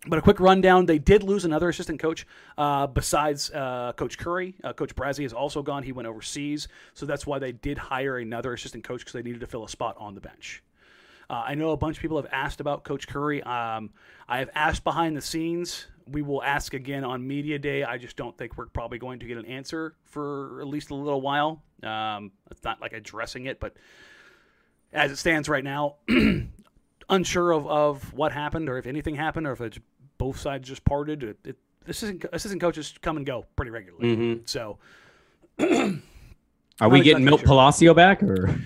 but 0.08 0.18
a 0.18 0.22
quick 0.22 0.40
rundown: 0.40 0.86
they 0.86 1.00
did 1.00 1.22
lose 1.22 1.44
another 1.44 1.68
assistant 1.68 2.00
coach 2.00 2.26
uh, 2.58 2.88
besides 2.88 3.52
uh, 3.52 3.92
Coach 3.98 4.18
Curry. 4.18 4.56
Uh, 4.64 4.72
coach 4.72 4.96
Brazzi 4.96 5.26
is 5.26 5.34
also 5.34 5.62
gone; 5.62 5.84
he 5.84 5.92
went 5.92 6.08
overseas, 6.08 6.70
so 6.94 7.06
that's 7.06 7.28
why 7.28 7.40
they 7.40 7.52
did 7.52 7.78
hire 7.78 8.18
another 8.18 8.54
assistant 8.54 8.86
coach 8.86 9.02
because 9.02 9.12
they 9.12 9.22
needed 9.22 9.42
to 9.42 9.48
fill 9.48 9.66
a 9.66 9.70
spot 9.70 9.98
on 10.00 10.16
the 10.16 10.22
bench. 10.22 10.64
Uh, 11.30 11.44
I 11.46 11.56
know 11.56 11.72
a 11.72 11.78
bunch 11.78 11.98
of 11.98 12.02
people 12.02 12.16
have 12.16 12.32
asked 12.32 12.62
about 12.62 12.86
Coach 12.86 13.06
Curry. 13.06 13.44
Um, 13.44 13.90
I 14.30 14.40
have 14.40 14.50
asked 14.56 14.86
behind 14.86 15.18
the 15.18 15.22
scenes. 15.22 15.88
We 16.12 16.22
will 16.22 16.44
ask 16.44 16.74
again 16.74 17.04
on 17.04 17.26
media 17.26 17.60
day. 17.60 17.84
I 17.84 17.98
just 17.98 18.16
don't 18.16 18.38
think 18.38 18.58
we're 18.58 18.68
probably 18.68 18.98
going 18.98 19.20
to 19.20 19.26
get 19.26 19.38
an 19.38 19.46
answer 19.46 19.96
for 20.06 20.62
at 20.62 20.68
least 20.68 20.90
a 20.92 20.96
little 20.96 21.22
while. 21.22 21.62
Um, 21.84 22.32
it's 22.52 22.64
not 22.64 22.82
like 22.82 22.94
addressing 22.94 23.46
it, 23.46 23.60
but 23.60 23.76
as 24.94 25.12
it 25.12 25.18
stands 25.18 25.48
right 25.48 25.64
now, 25.64 25.96
unsure 27.10 27.52
of, 27.52 27.68
of 27.68 28.14
what 28.14 28.32
happened 28.32 28.70
or 28.70 28.78
if 28.78 28.88
anything 28.88 29.16
happened 29.16 29.48
or 29.48 29.52
if 29.52 29.62
it's 29.62 29.80
both 30.18 30.40
sides 30.40 30.68
just 30.68 30.84
parted. 30.86 31.24
It, 31.24 31.38
it, 31.46 31.58
assistant, 31.88 32.26
assistant 32.34 32.62
coaches 32.62 32.94
come 33.02 33.18
and 33.18 33.26
go 33.26 33.46
pretty 33.56 33.72
regularly. 33.72 34.42
So 34.46 34.78
Are 36.82 36.90
we 36.90 37.02
getting 37.02 37.26
Milt 37.26 37.42
sure. 37.42 37.48
Palacio 37.48 37.94
back 37.94 38.24
or? 38.24 38.60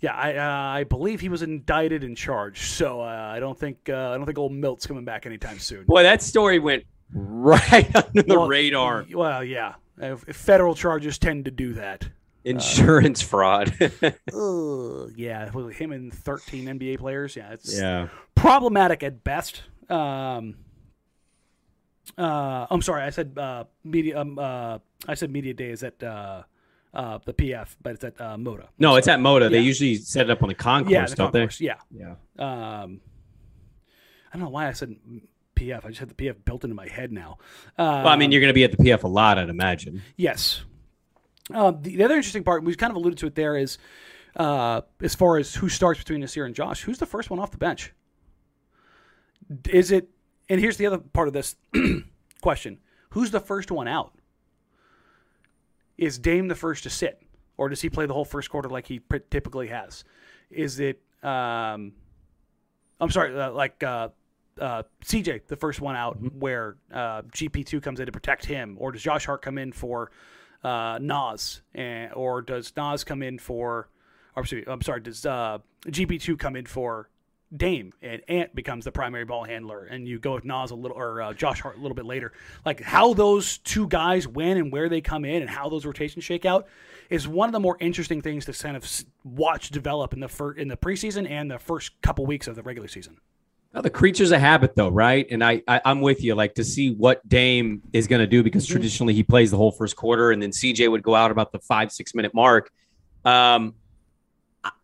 Yeah, 0.00 0.14
I 0.14 0.36
uh, 0.36 0.78
I 0.80 0.84
believe 0.84 1.20
he 1.20 1.28
was 1.28 1.42
indicted 1.42 2.04
and 2.04 2.16
charged. 2.16 2.62
So 2.72 3.00
uh, 3.00 3.04
I 3.34 3.40
don't 3.40 3.58
think 3.58 3.88
uh, 3.88 4.10
I 4.10 4.16
don't 4.16 4.26
think 4.26 4.38
old 4.38 4.52
Milt's 4.52 4.86
coming 4.86 5.04
back 5.04 5.26
anytime 5.26 5.58
soon. 5.58 5.84
Boy, 5.84 6.02
that 6.02 6.22
story 6.22 6.58
went 6.58 6.84
right 7.12 7.94
under 8.06 8.22
the 8.22 8.38
Well, 8.38 8.48
radar. 8.48 9.06
Well, 9.12 9.42
yeah, 9.42 9.74
Uh, 10.00 10.16
federal 10.16 10.74
charges 10.74 11.18
tend 11.18 11.46
to 11.46 11.50
do 11.50 11.72
that. 11.74 12.08
Insurance 12.44 13.22
fraud. 13.22 13.74
Ugh, 14.32 15.10
yeah, 15.16 15.50
with 15.50 15.74
him 15.74 15.90
and 15.90 16.12
13 16.14 16.66
NBA 16.78 16.98
players. 16.98 17.34
Yeah, 17.34 17.52
it's 17.52 17.76
yeah. 17.76 18.08
problematic 18.36 19.02
at 19.02 19.24
best. 19.24 19.62
Um, 19.88 20.54
uh, 22.16 22.66
I'm 22.70 22.82
sorry, 22.82 23.02
I 23.02 23.10
said 23.10 23.36
uh, 23.36 23.64
media. 23.82 24.20
Um, 24.20 24.38
uh, 24.38 24.78
I 25.08 25.14
said 25.14 25.30
media 25.32 25.54
day 25.54 25.70
is 25.70 25.82
at 25.82 26.00
uh, 26.96 27.00
uh, 27.00 27.18
the 27.24 27.34
PF, 27.34 27.76
but 27.82 27.94
it's 27.94 28.04
at 28.04 28.20
uh, 28.20 28.36
Moda. 28.36 28.68
No, 28.78 28.96
it's 28.96 29.08
at 29.08 29.18
Moda. 29.20 29.50
They 29.50 29.60
usually 29.60 29.96
set 29.96 30.26
it 30.26 30.30
up 30.30 30.42
on 30.42 30.48
the 30.48 30.54
concourse, 30.54 30.92
yeah, 30.92 31.06
the 31.06 31.16
don't 31.16 31.32
concourse, 31.32 31.60
Yeah. 31.60 31.76
they? 31.90 32.00
Yeah. 32.00 32.10
Um, 32.82 33.00
I 34.32 34.36
don't 34.38 34.42
know 34.42 34.50
why 34.50 34.68
I 34.68 34.72
said 34.72 34.96
PF. 35.54 35.84
I 35.84 35.88
just 35.88 36.00
had 36.00 36.08
the 36.08 36.14
PF 36.14 36.36
built 36.44 36.64
into 36.64 36.74
my 36.74 36.88
head 36.88 37.12
now. 37.12 37.38
Um, 37.78 37.86
Well, 38.04 38.08
I 38.08 38.16
mean, 38.16 38.32
you're 38.32 38.40
going 38.40 38.50
to 38.50 38.54
be 38.54 38.64
at 38.64 38.70
the 38.72 38.76
PF 38.78 39.02
a 39.04 39.08
lot, 39.08 39.38
I'd 39.38 39.48
imagine. 39.48 40.02
Yes. 40.16 40.62
Um, 41.54 41.80
the, 41.82 41.96
the 41.96 42.04
other 42.04 42.16
interesting 42.16 42.44
part, 42.44 42.64
we 42.64 42.74
kind 42.74 42.90
of 42.90 42.96
alluded 42.96 43.18
to 43.20 43.26
it 43.26 43.34
there, 43.34 43.56
is 43.56 43.78
uh, 44.36 44.82
as 45.00 45.14
far 45.14 45.38
as 45.38 45.54
who 45.54 45.68
starts 45.68 46.00
between 46.00 46.20
Nassir 46.22 46.44
and 46.44 46.54
Josh, 46.54 46.82
who's 46.82 46.98
the 46.98 47.06
first 47.06 47.30
one 47.30 47.38
off 47.38 47.50
the 47.50 47.58
bench? 47.58 47.92
Is 49.70 49.92
it, 49.92 50.08
and 50.48 50.60
here's 50.60 50.76
the 50.76 50.86
other 50.86 50.98
part 50.98 51.28
of 51.28 51.34
this 51.34 51.54
question 52.42 52.78
who's 53.10 53.30
the 53.30 53.40
first 53.40 53.70
one 53.70 53.86
out? 53.88 54.12
Is 55.98 56.18
Dame 56.18 56.48
the 56.48 56.54
first 56.54 56.82
to 56.84 56.90
sit, 56.90 57.22
or 57.56 57.68
does 57.68 57.80
he 57.80 57.88
play 57.88 58.06
the 58.06 58.12
whole 58.12 58.24
first 58.24 58.50
quarter 58.50 58.68
like 58.68 58.86
he 58.86 59.00
pr- 59.00 59.16
typically 59.30 59.68
has? 59.68 60.04
Is 60.50 60.78
it, 60.80 61.00
um, 61.22 61.92
I'm 63.00 63.10
sorry, 63.10 63.38
uh, 63.38 63.50
like 63.52 63.82
uh, 63.82 64.10
uh, 64.60 64.82
CJ, 65.04 65.46
the 65.46 65.56
first 65.56 65.80
one 65.80 65.96
out, 65.96 66.18
where 66.34 66.76
uh, 66.92 67.22
GP2 67.22 67.82
comes 67.82 68.00
in 68.00 68.06
to 68.06 68.12
protect 68.12 68.44
him, 68.44 68.76
or 68.78 68.92
does 68.92 69.02
Josh 69.02 69.26
Hart 69.26 69.42
come 69.42 69.58
in 69.58 69.72
for 69.72 70.10
uh, 70.62 70.98
Nas, 71.00 71.62
and, 71.74 72.12
or 72.14 72.42
does 72.42 72.72
Nas 72.76 73.04
come 73.04 73.22
in 73.22 73.38
for, 73.38 73.88
or 74.34 74.44
I'm 74.66 74.82
sorry, 74.82 75.00
does 75.00 75.24
uh, 75.24 75.58
GP2 75.86 76.38
come 76.38 76.56
in 76.56 76.66
for 76.66 77.08
Dame, 77.54 77.92
and 78.02 78.22
Ant 78.28 78.54
becomes 78.54 78.84
the 78.84 78.92
primary 78.92 79.24
ball 79.24 79.44
handler, 79.44 79.84
and 79.84 80.06
you 80.08 80.18
go 80.18 80.34
with 80.34 80.44
Nas 80.44 80.72
a 80.72 80.74
little, 80.74 80.96
or 80.96 81.22
uh, 81.22 81.32
Josh 81.32 81.60
Hart 81.60 81.76
a 81.76 81.80
little 81.80 81.94
bit 81.94 82.04
later. 82.04 82.32
Like 82.64 82.80
how 82.80 83.14
those 83.14 83.58
two 83.58 83.86
guys, 83.86 84.26
when 84.26 84.56
and 84.56 84.72
where 84.72 84.88
they 84.88 85.00
come 85.00 85.24
in, 85.24 85.42
and 85.42 85.50
how 85.50 85.68
those 85.68 85.86
rotations 85.86 86.24
shake 86.24 86.44
out, 86.44 86.66
is 87.08 87.28
one 87.28 87.48
of 87.48 87.52
the 87.52 87.60
more 87.60 87.76
interesting 87.78 88.20
things 88.20 88.46
to 88.46 88.52
kind 88.52 88.76
of 88.76 89.04
watch 89.22 89.70
develop 89.70 90.12
in 90.12 90.20
the 90.20 90.28
fir- 90.28 90.52
in 90.52 90.66
the 90.66 90.76
preseason 90.76 91.30
and 91.30 91.50
the 91.50 91.58
first 91.58 91.92
couple 92.02 92.26
weeks 92.26 92.48
of 92.48 92.56
the 92.56 92.62
regular 92.62 92.88
season. 92.88 93.16
Now, 93.72 93.82
the 93.82 93.90
creature's 93.90 94.32
a 94.32 94.38
habit, 94.38 94.74
though, 94.74 94.88
right? 94.88 95.26
And 95.30 95.44
I, 95.44 95.62
I 95.68 95.80
I'm 95.84 96.00
with 96.00 96.24
you. 96.24 96.34
Like 96.34 96.54
to 96.54 96.64
see 96.64 96.94
what 96.94 97.26
Dame 97.28 97.82
is 97.92 98.08
going 98.08 98.20
to 98.20 98.26
do 98.26 98.42
because 98.42 98.66
traditionally 98.66 99.14
he 99.14 99.22
plays 99.22 99.50
the 99.52 99.56
whole 99.56 99.70
first 99.70 99.94
quarter, 99.94 100.32
and 100.32 100.42
then 100.42 100.50
CJ 100.50 100.90
would 100.90 101.02
go 101.02 101.14
out 101.14 101.30
about 101.30 101.52
the 101.52 101.60
five 101.60 101.92
six 101.92 102.14
minute 102.14 102.34
mark. 102.34 102.70
Um, 103.24 103.74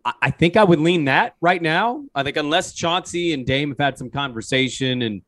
I, 0.04 0.30
think 0.30 0.56
I 0.56 0.64
would 0.64 0.80
lean 0.80 1.04
that 1.04 1.36
right 1.40 1.62
now. 1.62 2.04
I 2.14 2.22
think 2.22 2.36
unless 2.36 2.72
Chauncey 2.72 3.32
and 3.32 3.46
Dame 3.46 3.70
have 3.70 3.78
had 3.78 3.98
some 3.98 4.10
conversation, 4.10 5.02
and 5.02 5.22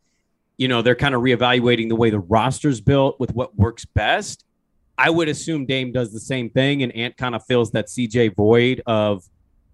you 0.57 0.68
know 0.68 0.82
they're 0.82 0.94
kind 0.94 1.14
of 1.14 1.22
reevaluating 1.22 1.88
the 1.88 1.96
way 1.96 2.11
the 2.11 2.18
roster's 2.18 2.80
built 2.80 3.18
with 3.20 3.34
what 3.34 3.57
works 3.57 3.84
best. 3.84 4.44
I 4.96 5.11
would 5.11 5.28
assume 5.28 5.66
Dame 5.66 5.92
does 5.92 6.12
the 6.12 6.20
same 6.20 6.50
thing, 6.50 6.82
and 6.82 6.94
Ant 6.94 7.16
kind 7.16 7.34
of 7.34 7.44
fills 7.44 7.72
that 7.72 7.86
CJ 7.86 8.34
void 8.36 8.82
of 8.86 9.24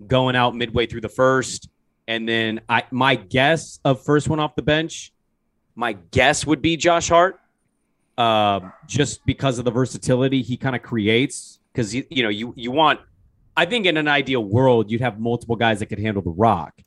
going 0.07 0.37
out 0.37 0.55
midway 0.55 0.87
through 0.87 1.03
the 1.03 1.09
first. 1.09 1.69
And 2.09 2.29
then 2.29 2.61
I 2.69 2.85
my 2.91 3.15
guess 3.15 3.79
of 3.85 4.03
first 4.05 4.29
one 4.29 4.41
off 4.41 4.55
the 4.55 4.63
bench, 4.63 5.13
my 5.75 5.93
guess 5.93 6.47
would 6.47 6.63
be 6.63 6.77
Josh 6.77 7.09
Hart, 7.09 7.41
um, 8.19 8.73
just 8.87 9.25
because 9.27 9.59
of 9.59 9.65
the 9.65 9.71
versatility 9.71 10.43
he 10.43 10.57
kind 10.57 10.75
of 10.75 10.83
creates. 10.83 11.59
Because 11.73 11.95
you 11.95 12.05
you 12.11 12.23
know 12.23 12.29
you 12.29 12.53
you 12.57 12.71
want, 12.71 13.01
I 13.57 13.67
think 13.67 13.87
in 13.87 13.97
an 13.97 14.09
ideal 14.09 14.45
world 14.45 14.91
you'd 14.91 15.01
have 15.01 15.19
multiple 15.19 15.57
guys 15.57 15.81
that 15.81 15.87
could 15.87 15.99
handle 15.99 16.23
the 16.23 16.31
rock. 16.31 16.81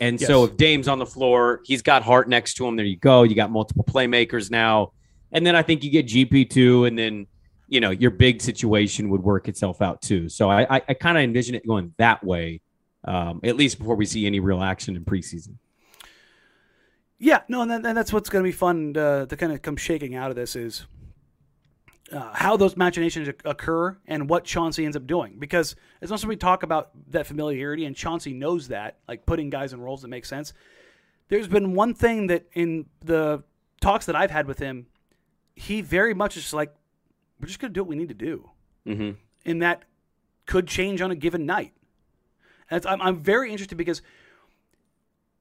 And 0.00 0.20
so 0.20 0.44
if 0.44 0.56
Dame's 0.56 0.88
on 0.88 0.98
the 0.98 1.06
floor, 1.06 1.62
he's 1.64 1.80
got 1.80 2.02
Hart 2.02 2.28
next 2.28 2.54
to 2.54 2.66
him. 2.66 2.76
There 2.76 2.84
you 2.84 2.98
go. 2.98 3.22
You 3.22 3.34
got 3.34 3.50
multiple 3.50 3.84
playmakers 3.84 4.50
now. 4.50 4.92
And 5.32 5.46
then 5.46 5.56
I 5.56 5.62
think 5.62 5.82
you 5.82 5.90
get 5.90 6.06
GP 6.06 6.50
two, 6.50 6.84
and 6.84 6.98
then 6.98 7.26
you 7.68 7.80
know 7.80 7.90
your 7.90 8.10
big 8.10 8.40
situation 8.42 9.08
would 9.10 9.22
work 9.22 9.48
itself 9.48 9.82
out 9.82 10.02
too. 10.02 10.28
So 10.28 10.50
I 10.50 10.76
I, 10.76 10.82
I 10.88 10.94
kind 10.94 11.16
of 11.16 11.24
envision 11.24 11.54
it 11.54 11.66
going 11.66 11.94
that 11.96 12.22
way, 12.22 12.60
um, 13.04 13.40
at 13.42 13.56
least 13.56 13.78
before 13.78 13.96
we 13.96 14.06
see 14.06 14.26
any 14.26 14.38
real 14.38 14.62
action 14.62 14.96
in 14.96 15.04
preseason. 15.04 15.56
Yeah, 17.18 17.40
no, 17.48 17.62
and, 17.62 17.70
then, 17.70 17.86
and 17.86 17.96
that's 17.96 18.12
what's 18.12 18.28
going 18.28 18.44
to 18.44 18.48
be 18.48 18.52
fun 18.52 18.92
to, 18.94 19.26
to 19.28 19.36
kind 19.36 19.50
of 19.50 19.62
come 19.62 19.76
shaking 19.76 20.14
out 20.14 20.28
of 20.28 20.36
this 20.36 20.54
is 20.54 20.86
uh, 22.12 22.32
how 22.34 22.56
those 22.56 22.76
machinations 22.76 23.28
occur 23.44 23.96
and 24.06 24.28
what 24.28 24.44
Chauncey 24.44 24.84
ends 24.84 24.96
up 24.96 25.06
doing. 25.06 25.36
Because 25.38 25.74
as 26.00 26.10
much 26.10 26.20
as 26.20 26.26
we 26.26 26.36
talk 26.36 26.62
about 26.62 26.90
that 27.10 27.26
familiarity, 27.26 27.84
and 27.84 27.96
Chauncey 27.96 28.32
knows 28.32 28.68
that, 28.68 28.98
like 29.08 29.26
putting 29.26 29.50
guys 29.50 29.72
in 29.72 29.80
roles 29.80 30.02
that 30.02 30.08
make 30.08 30.24
sense, 30.24 30.52
there's 31.28 31.48
been 31.48 31.74
one 31.74 31.94
thing 31.94 32.28
that 32.28 32.46
in 32.52 32.86
the 33.04 33.42
talks 33.80 34.06
that 34.06 34.16
I've 34.16 34.30
had 34.30 34.46
with 34.46 34.58
him, 34.58 34.86
he 35.54 35.80
very 35.80 36.14
much 36.14 36.36
is 36.36 36.52
like, 36.52 36.74
we're 37.40 37.48
just 37.48 37.58
going 37.58 37.72
to 37.72 37.74
do 37.74 37.82
what 37.82 37.88
we 37.88 37.96
need 37.96 38.08
to 38.08 38.14
do. 38.14 38.50
Mm-hmm. 38.86 39.10
And 39.44 39.62
that 39.62 39.82
could 40.46 40.66
change 40.68 41.00
on 41.00 41.10
a 41.10 41.16
given 41.16 41.44
night. 41.44 41.72
And 42.70 42.84
I'm, 42.86 43.02
I'm 43.02 43.16
very 43.18 43.50
interested 43.50 43.76
because 43.76 44.02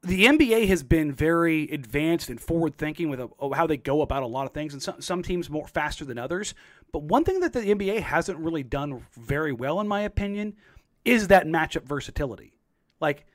the 0.06 0.26
NBA 0.26 0.68
has 0.68 0.84
been 0.84 1.12
very 1.12 1.64
advanced 1.70 2.30
and 2.30 2.40
forward 2.40 2.78
thinking 2.78 3.10
with 3.10 3.20
uh, 3.20 3.50
how 3.54 3.68
they 3.68 3.78
go 3.78 4.02
about 4.02 4.24
a 4.24 4.28
lot 4.28 4.46
of 4.46 4.54
things, 4.54 4.74
and 4.74 4.82
some, 4.82 5.02
some 5.02 5.24
teams 5.24 5.50
more 5.50 5.68
faster 5.68 6.06
than 6.06 6.18
others. 6.18 6.54
But 6.92 7.04
one 7.04 7.24
thing 7.24 7.40
that 7.42 7.54
the 7.54 7.62
NBA 7.62 8.02
hasn't 8.02 8.40
really 8.40 8.64
done 8.64 9.06
very 9.14 9.52
well, 9.52 9.80
in 9.82 9.88
my 9.88 10.02
opinion, 10.02 10.56
is 11.04 11.28
that 11.30 11.46
matchup 11.48 11.84
versatility. 11.84 12.58
Like 13.00 13.26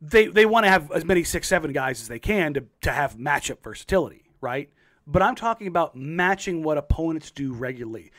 they 0.00 0.26
they 0.26 0.44
want 0.46 0.64
to 0.64 0.70
have 0.70 0.90
as 0.92 1.04
many 1.04 1.22
six 1.24 1.48
seven 1.48 1.72
guys 1.72 2.00
as 2.02 2.08
they 2.08 2.18
can 2.18 2.54
to 2.54 2.64
to 2.82 2.90
have 2.92 3.16
matchup 3.16 3.62
versatility, 3.62 4.24
right? 4.40 4.68
But 5.06 5.22
I'm 5.22 5.36
talking 5.36 5.68
about 5.68 5.94
matching 5.94 6.62
what 6.64 6.76
opponents 6.78 7.30
do 7.30 7.52
regularly, 7.52 8.10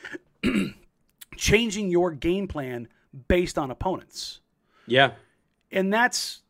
changing 1.36 1.90
your 1.90 2.10
game 2.12 2.48
plan 2.48 2.88
based 3.28 3.58
on 3.58 3.70
opponents 3.70 4.40
Yeah. 4.86 5.12
and 5.70 5.92
that's 5.92 6.40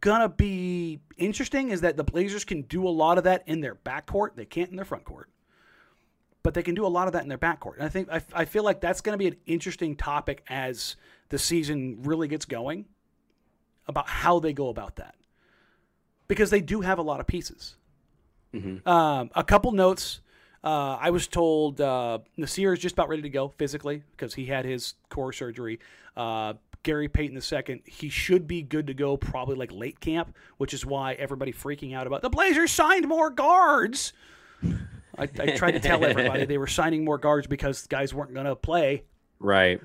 gonna 0.00 0.28
be 0.28 1.00
interesting 1.16 1.70
is 1.70 1.80
that 1.82 1.96
the 1.96 2.04
Blazers 2.04 2.44
can 2.44 2.62
do 2.62 2.86
a 2.86 2.90
lot 2.90 3.18
of 3.18 3.24
that 3.24 3.42
in 3.46 3.60
their 3.60 3.74
backcourt. 3.74 4.34
They 4.36 4.44
can't 4.44 4.70
in 4.70 4.76
their 4.76 4.84
front 4.84 5.04
court, 5.04 5.28
but 6.42 6.54
they 6.54 6.62
can 6.62 6.74
do 6.74 6.86
a 6.86 6.88
lot 6.88 7.06
of 7.06 7.12
that 7.14 7.22
in 7.22 7.28
their 7.28 7.38
backcourt. 7.38 7.74
And 7.76 7.84
I 7.84 7.88
think 7.88 8.08
I, 8.10 8.22
I 8.32 8.44
feel 8.44 8.64
like 8.64 8.80
that's 8.80 9.00
gonna 9.00 9.16
be 9.16 9.28
an 9.28 9.36
interesting 9.46 9.96
topic 9.96 10.42
as 10.48 10.96
the 11.28 11.38
season 11.38 11.98
really 12.02 12.28
gets 12.28 12.44
going 12.44 12.86
about 13.86 14.08
how 14.08 14.38
they 14.38 14.52
go 14.52 14.68
about 14.68 14.96
that 14.96 15.14
because 16.26 16.50
they 16.50 16.60
do 16.60 16.82
have 16.82 16.98
a 16.98 17.02
lot 17.02 17.20
of 17.20 17.26
pieces. 17.26 17.76
Um, 18.86 19.30
a 19.34 19.44
couple 19.44 19.72
notes. 19.72 20.20
Uh, 20.64 20.96
I 21.00 21.10
was 21.10 21.26
told 21.26 21.80
uh, 21.80 22.18
Nassir 22.38 22.72
is 22.72 22.80
just 22.80 22.94
about 22.94 23.08
ready 23.08 23.22
to 23.22 23.28
go 23.30 23.48
physically 23.58 24.02
because 24.12 24.34
he 24.34 24.46
had 24.46 24.64
his 24.64 24.94
core 25.08 25.32
surgery. 25.32 25.78
Uh, 26.16 26.54
Gary 26.82 27.08
Payton 27.08 27.36
II, 27.68 27.82
he 27.86 28.08
should 28.08 28.46
be 28.46 28.62
good 28.62 28.86
to 28.86 28.94
go 28.94 29.16
probably 29.16 29.56
like 29.56 29.72
late 29.72 30.00
camp, 30.00 30.34
which 30.56 30.72
is 30.72 30.86
why 30.86 31.14
everybody 31.14 31.52
freaking 31.52 31.94
out 31.94 32.06
about 32.06 32.22
the 32.22 32.30
Blazers 32.30 32.70
signed 32.70 33.06
more 33.08 33.30
guards. 33.30 34.12
I, 34.64 35.22
I 35.38 35.56
tried 35.56 35.72
to 35.72 35.80
tell 35.80 36.04
everybody 36.04 36.44
they 36.44 36.58
were 36.58 36.66
signing 36.68 37.04
more 37.04 37.18
guards 37.18 37.46
because 37.46 37.86
guys 37.88 38.14
weren't 38.14 38.32
going 38.34 38.46
to 38.46 38.54
play 38.56 39.04
Right. 39.40 39.80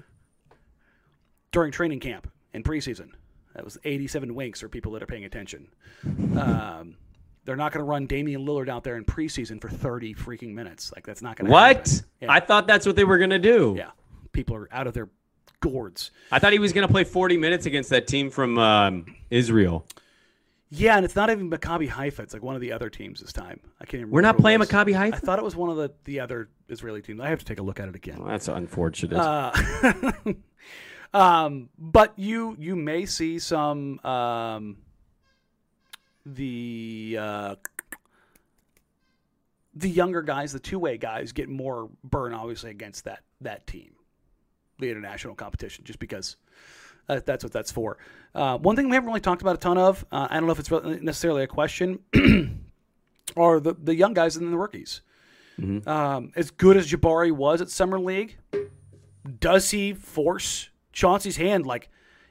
during 1.52 1.72
training 1.72 2.00
camp 2.00 2.30
and 2.54 2.64
preseason. 2.64 3.10
That 3.56 3.64
was 3.64 3.78
87 3.84 4.34
winks 4.34 4.62
for 4.62 4.70
people 4.70 4.92
that 4.94 5.04
are 5.04 5.08
paying 5.08 5.26
attention. 5.26 5.68
Um, 6.38 6.96
they're 7.46 7.56
not 7.56 7.72
going 7.72 7.84
to 7.86 7.90
run 7.90 8.08
Damian 8.08 8.46
Lillard 8.46 8.70
out 8.70 8.84
there 8.84 8.96
in 8.98 9.06
preseason 9.06 9.62
for 9.62 9.70
30 9.70 10.16
freaking 10.16 10.54
minutes. 10.54 10.92
Like 10.96 11.06
that's 11.06 11.22
not 11.22 11.36
going 11.36 11.48
to 11.48 11.52
What? 11.52 12.02
Yeah. 12.22 12.32
I 12.32 12.40
thought 12.40 12.66
that's 12.68 12.86
what 12.86 12.96
they 12.96 13.04
were 13.04 13.18
gonna 13.18 13.38
do. 13.40 13.76
Yeah, 13.78 13.92
people 14.32 14.56
are 14.56 14.68
out 14.72 14.88
of 14.88 14.94
their 14.94 15.10
gourds. 15.64 16.12
I 16.32 16.40
thought 16.40 16.54
he 16.54 16.60
was 16.60 16.74
gonna 16.74 16.88
play 16.88 17.06
40 17.06 17.38
minutes 17.38 17.66
against 17.66 17.90
that 17.92 18.06
team 18.06 18.30
from 18.30 18.58
um, 18.58 19.16
Israel. 19.30 19.86
Yeah, 20.70 20.96
and 20.96 21.06
it's 21.06 21.16
not 21.16 21.30
even 21.30 21.52
Maccabi 21.52 21.88
Haifa. 21.88 22.24
It's 22.24 22.34
like 22.34 22.42
one 22.42 22.56
of 22.56 22.62
the 22.62 22.72
other 22.72 22.90
teams 22.90 23.22
this 23.22 23.32
time. 23.32 23.60
I 23.80 23.86
can't. 23.86 24.02
Even 24.02 24.12
We're 24.12 24.22
not 24.22 24.38
playing 24.38 24.60
Maccabi 24.60 24.96
Haifa? 24.96 25.16
I 25.16 25.20
thought 25.20 25.38
it 25.38 25.46
was 25.46 25.56
one 25.56 25.70
of 25.70 25.78
the 25.78 25.92
the 26.06 26.20
other 26.20 26.50
Israeli 26.68 27.02
teams. 27.02 27.22
I 27.22 27.30
have 27.30 27.40
to 27.40 27.46
take 27.46 27.60
a 27.60 27.64
look 27.64 27.80
at 27.80 27.88
it 27.88 27.96
again. 27.96 28.18
Well, 28.20 28.30
that's 28.30 28.48
unfortunate. 28.48 29.18
Uh, 29.18 29.52
um, 31.14 31.70
but 31.78 32.14
you 32.18 32.56
you 32.60 32.76
may 32.76 33.06
see 33.06 33.38
some 33.38 34.00
um, 34.04 34.78
the 36.26 37.18
uh, 37.20 37.56
the 39.76 39.90
younger 39.90 40.24
guys, 40.24 40.54
the 40.54 40.60
two 40.60 40.80
way 40.80 40.98
guys, 40.98 41.32
get 41.32 41.50
more 41.50 41.90
burn 42.04 42.34
obviously 42.34 42.72
against 42.72 43.06
that 43.06 43.22
that 43.42 43.68
team. 43.68 43.94
The 44.84 44.92
international 44.92 45.36
competition, 45.36 45.84
just 45.84 46.00
because 46.00 46.38
uh, 47.10 47.20
that's 47.26 47.44
what 47.44 47.54
that's 47.54 47.72
for. 47.72 47.98
Uh, 48.36 48.58
one 48.58 48.76
thing 48.76 48.90
we 48.90 48.96
haven't 48.96 49.08
really 49.08 49.22
talked 49.22 49.42
about 49.42 49.56
a 49.56 49.60
ton 49.60 49.78
of, 49.78 50.06
uh, 50.12 50.28
I 50.30 50.36
don't 50.36 50.48
know 50.48 50.54
if 50.54 50.60
it's 50.60 50.72
necessarily 51.02 51.44
a 51.44 51.48
question, 51.48 52.00
are 53.38 53.60
the 53.60 53.74
the 53.74 53.96
young 53.96 54.14
guys 54.14 54.36
and 54.36 54.52
the 54.52 54.58
rookies. 54.58 55.02
Um, 55.88 56.32
as 56.36 56.50
good 56.50 56.78
as 56.78 56.92
Jabari 56.92 57.32
was 57.32 57.62
at 57.62 57.70
summer 57.70 58.00
league, 58.00 58.38
does 59.40 59.70
he 59.72 59.94
force 59.94 60.70
Chauncey's 60.92 61.38
hand? 61.38 61.66
Like, 61.66 61.90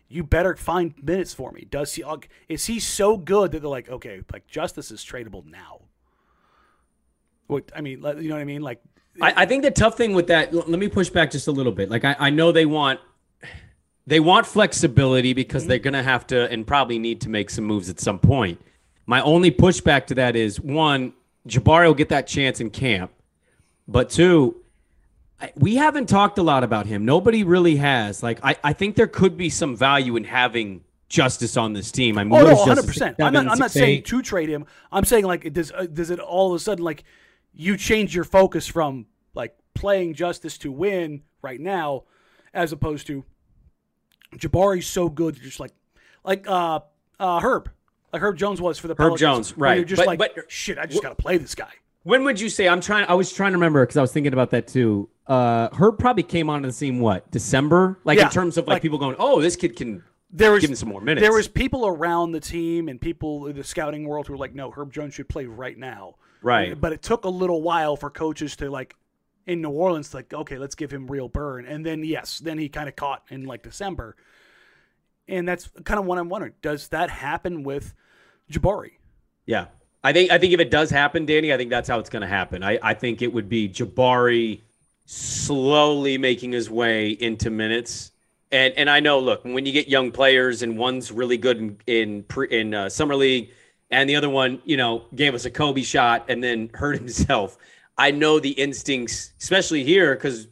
you 0.08 0.24
better 0.24 0.56
find 0.56 0.94
minutes 1.02 1.32
for 1.32 1.52
me. 1.52 1.66
Does 1.70 1.94
he? 1.94 2.04
Is 2.48 2.66
he 2.66 2.80
so 2.80 3.16
good 3.16 3.52
that 3.52 3.60
they're 3.60 3.70
like, 3.70 3.88
okay, 3.88 4.22
like 4.32 4.46
Justice 4.46 4.90
is 4.90 5.04
tradable 5.04 5.44
now? 5.46 5.82
What 7.52 7.70
I 7.76 7.80
mean, 7.80 8.02
you 8.18 8.28
know 8.28 8.34
what 8.34 8.40
I 8.40 8.44
mean? 8.44 8.62
Like, 8.62 8.80
I, 9.20 9.42
I 9.42 9.46
think 9.46 9.62
the 9.62 9.70
tough 9.70 9.96
thing 9.96 10.14
with 10.14 10.28
that, 10.28 10.54
let 10.54 10.78
me 10.78 10.88
push 10.88 11.10
back 11.10 11.30
just 11.30 11.46
a 11.48 11.52
little 11.52 11.72
bit. 11.72 11.90
Like 11.90 12.04
I, 12.04 12.16
I 12.18 12.30
know 12.30 12.50
they 12.50 12.66
want 12.66 12.98
they 14.06 14.20
want 14.20 14.46
flexibility 14.46 15.32
because 15.32 15.66
they're 15.66 15.78
gonna 15.78 16.02
have 16.02 16.26
to 16.28 16.50
and 16.50 16.66
probably 16.66 16.98
need 16.98 17.20
to 17.22 17.28
make 17.28 17.50
some 17.50 17.64
moves 17.64 17.88
at 17.90 18.00
some 18.00 18.18
point. 18.18 18.60
My 19.06 19.20
only 19.20 19.50
pushback 19.50 20.06
to 20.06 20.14
that 20.16 20.34
is 20.36 20.60
one, 20.60 21.12
Jabari 21.46 21.86
will 21.86 21.94
get 21.94 22.08
that 22.08 22.26
chance 22.26 22.60
in 22.60 22.70
camp, 22.70 23.12
but 23.86 24.10
two, 24.10 24.56
I- 25.40 25.52
we 25.56 25.76
haven't 25.76 26.08
talked 26.08 26.38
a 26.38 26.42
lot 26.42 26.64
about 26.64 26.86
him. 26.86 27.04
Nobody 27.04 27.44
really 27.44 27.76
has. 27.76 28.22
Like 28.22 28.38
I, 28.42 28.56
I 28.64 28.72
think 28.72 28.96
there 28.96 29.08
could 29.08 29.36
be 29.36 29.50
some 29.50 29.76
value 29.76 30.16
in 30.16 30.24
having 30.24 30.84
justice 31.08 31.58
on 31.58 31.74
this 31.74 31.92
team. 31.92 32.16
I 32.16 32.24
mean, 32.24 32.32
oh 32.32 32.44
no, 32.44 32.50
is 32.50 32.58
one 32.58 32.68
hundred 32.68 32.74
Justice? 32.76 32.86
percent. 32.86 33.18
6'7", 33.18 33.26
I'm 33.26 33.32
not. 33.34 33.48
I'm 33.48 33.58
not 33.58 33.70
saying 33.70 34.02
to 34.04 34.22
trade 34.22 34.48
him. 34.48 34.64
I'm 34.90 35.04
saying 35.04 35.26
like, 35.26 35.52
does 35.52 35.70
uh, 35.70 35.86
does 35.92 36.10
it 36.10 36.18
all 36.18 36.52
of 36.52 36.56
a 36.56 36.58
sudden 36.58 36.84
like 36.84 37.04
you 37.54 37.76
change 37.76 38.14
your 38.14 38.24
focus 38.24 38.66
from 38.66 39.06
like 39.34 39.56
playing 39.74 40.14
Justice 40.14 40.58
to 40.58 40.72
win 40.72 41.22
right 41.42 41.60
now, 41.60 42.04
as 42.54 42.72
opposed 42.72 43.06
to 43.08 43.24
Jabari's 44.36 44.86
so 44.86 45.08
good, 45.08 45.36
you're 45.36 45.44
just 45.44 45.60
like 45.60 45.72
like 46.24 46.46
uh 46.48 46.80
uh 47.20 47.40
Herb, 47.40 47.70
like 48.12 48.22
Herb 48.22 48.36
Jones 48.36 48.60
was 48.60 48.78
for 48.78 48.88
the 48.88 48.94
Pelicans, 48.94 49.20
Jones, 49.20 49.56
where 49.56 49.70
You're 49.74 49.78
right. 49.82 49.86
just 49.86 50.00
But- 50.00 50.06
like 50.06 50.18
but- 50.18 50.50
shit. 50.50 50.78
I 50.78 50.86
just 50.86 51.02
got 51.02 51.10
to 51.10 51.14
play 51.14 51.36
this 51.38 51.54
guy. 51.54 51.70
When 52.04 52.24
would 52.24 52.40
you 52.40 52.48
say? 52.48 52.66
I'm 52.68 52.80
trying. 52.80 53.06
I 53.06 53.14
was 53.14 53.32
trying 53.32 53.52
to 53.52 53.56
remember 53.58 53.84
because 53.84 53.96
I 53.96 54.00
was 54.00 54.12
thinking 54.12 54.32
about 54.32 54.50
that 54.50 54.66
too. 54.66 55.08
Uh, 55.28 55.68
Herb 55.72 56.00
probably 56.00 56.24
came 56.24 56.50
onto 56.50 56.66
the 56.66 56.72
scene 56.72 56.98
what 56.98 57.30
December, 57.30 58.00
like 58.04 58.18
Yeah, 58.18 58.24
in 58.26 58.30
terms 58.32 58.56
of 58.56 58.66
like, 58.66 58.74
like- 58.76 58.82
people 58.82 58.98
going, 58.98 59.14
"Oh, 59.20 59.40
this 59.40 59.54
kid 59.54 59.76
can 59.76 60.02
There 60.28 60.50
was 60.50 60.62
give 60.62 60.70
him 60.70 60.74
some 60.76 60.88
more 60.88 61.00
minutes." 61.00 61.22
There 61.22 61.32
was 61.32 61.46
people 61.46 61.86
around 61.86 62.32
the 62.32 62.40
team 62.40 62.88
and 62.88 63.00
people 63.00 63.46
in 63.46 63.54
the 63.56 63.62
scouting 63.62 64.04
world 64.08 64.26
who 64.26 64.32
were 64.32 64.38
like, 64.38 64.52
"No, 64.52 64.72
Herb 64.72 64.92
Jones 64.92 65.14
should 65.14 65.28
play 65.28 65.46
right 65.46 65.78
now." 65.78 66.16
Right. 66.42 66.78
But 66.78 66.92
it 66.92 67.02
took 67.02 67.24
a 67.24 67.28
little 67.28 67.62
while 67.62 67.96
for 67.96 68.10
coaches 68.10 68.56
to 68.56 68.70
like 68.70 68.96
in 69.46 69.60
New 69.60 69.70
Orleans, 69.70 70.14
like, 70.14 70.32
okay, 70.32 70.58
let's 70.58 70.74
give 70.74 70.92
him 70.92 71.06
real 71.06 71.28
burn, 71.28 71.66
and 71.66 71.84
then 71.84 72.04
yes, 72.04 72.38
then 72.38 72.58
he 72.58 72.68
kind 72.68 72.88
of 72.88 72.96
caught 72.96 73.24
in 73.28 73.44
like 73.44 73.62
December, 73.62 74.16
and 75.26 75.48
that's 75.48 75.68
kind 75.84 75.98
of 75.98 76.06
what 76.06 76.18
I'm 76.18 76.28
wondering: 76.28 76.54
does 76.62 76.88
that 76.88 77.10
happen 77.10 77.62
with 77.62 77.94
Jabari? 78.50 78.92
Yeah. 79.46 79.66
I 80.04 80.12
think 80.12 80.30
I 80.32 80.38
think 80.38 80.52
if 80.52 80.60
it 80.60 80.70
does 80.70 80.90
happen, 80.90 81.26
Danny, 81.26 81.52
I 81.52 81.56
think 81.56 81.70
that's 81.70 81.88
how 81.88 81.98
it's 81.98 82.10
going 82.10 82.22
to 82.22 82.28
happen. 82.28 82.64
I, 82.64 82.78
I 82.82 82.94
think 82.94 83.22
it 83.22 83.32
would 83.32 83.48
be 83.48 83.68
Jabari 83.68 84.62
slowly 85.06 86.18
making 86.18 86.52
his 86.52 86.68
way 86.68 87.10
into 87.10 87.50
minutes. 87.50 88.10
And 88.50 88.74
and 88.74 88.90
I 88.90 89.00
know, 89.00 89.20
look, 89.20 89.44
when 89.44 89.64
you 89.64 89.72
get 89.72 89.88
young 89.88 90.10
players 90.10 90.62
and 90.62 90.76
one's 90.76 91.12
really 91.12 91.36
good 91.36 91.58
in 91.58 91.78
in 91.86 92.22
pre, 92.24 92.48
in 92.50 92.74
uh, 92.74 92.88
summer 92.88 93.14
league, 93.14 93.50
and 93.92 94.08
the 94.08 94.16
other 94.16 94.30
one, 94.30 94.60
you 94.64 94.76
know, 94.76 95.04
gave 95.14 95.34
us 95.34 95.44
a 95.44 95.50
Kobe 95.50 95.82
shot 95.82 96.24
and 96.28 96.42
then 96.42 96.70
hurt 96.74 96.96
himself. 96.96 97.58
I 97.96 98.10
know 98.10 98.40
the 98.40 98.50
instincts, 98.50 99.32
especially 99.40 99.84
here, 99.84 100.14
because 100.14 100.48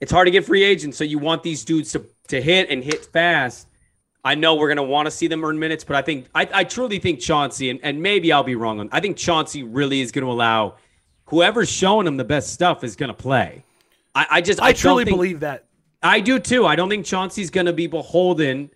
it's 0.00 0.12
hard 0.12 0.26
to 0.26 0.30
get 0.30 0.44
free 0.44 0.64
agents. 0.64 0.98
So 0.98 1.04
you 1.04 1.18
want 1.18 1.42
these 1.42 1.64
dudes 1.64 1.92
to 1.92 2.04
to 2.28 2.42
hit 2.42 2.68
and 2.68 2.84
hit 2.84 3.06
fast. 3.06 3.68
I 4.24 4.34
know 4.34 4.56
we're 4.56 4.68
gonna 4.68 4.82
want 4.82 5.06
to 5.06 5.10
see 5.10 5.28
them 5.28 5.44
earn 5.44 5.58
minutes, 5.58 5.84
but 5.84 5.96
I 5.96 6.02
think 6.02 6.26
I, 6.34 6.48
I 6.52 6.64
truly 6.64 6.98
think 6.98 7.20
Chauncey, 7.20 7.70
and, 7.70 7.80
and 7.82 8.02
maybe 8.02 8.32
I'll 8.32 8.42
be 8.42 8.56
wrong 8.56 8.80
on 8.80 8.88
I 8.92 9.00
think 9.00 9.16
Chauncey 9.16 9.62
really 9.62 10.00
is 10.00 10.12
gonna 10.12 10.26
allow 10.26 10.74
whoever's 11.26 11.70
showing 11.70 12.06
him 12.06 12.16
the 12.16 12.24
best 12.24 12.52
stuff 12.52 12.82
is 12.82 12.96
gonna 12.96 13.14
play. 13.14 13.64
I, 14.14 14.26
I 14.30 14.40
just 14.40 14.60
I, 14.60 14.72
don't 14.72 14.80
truly 14.80 15.04
think- 15.04 15.16
believe 15.16 15.40
that. 15.40 15.64
I 16.02 16.20
do 16.20 16.38
too. 16.38 16.66
I 16.66 16.76
don't 16.76 16.88
think 16.88 17.06
Chauncey's 17.06 17.50
gonna 17.50 17.72
be 17.72 17.86
beholden 17.86 18.70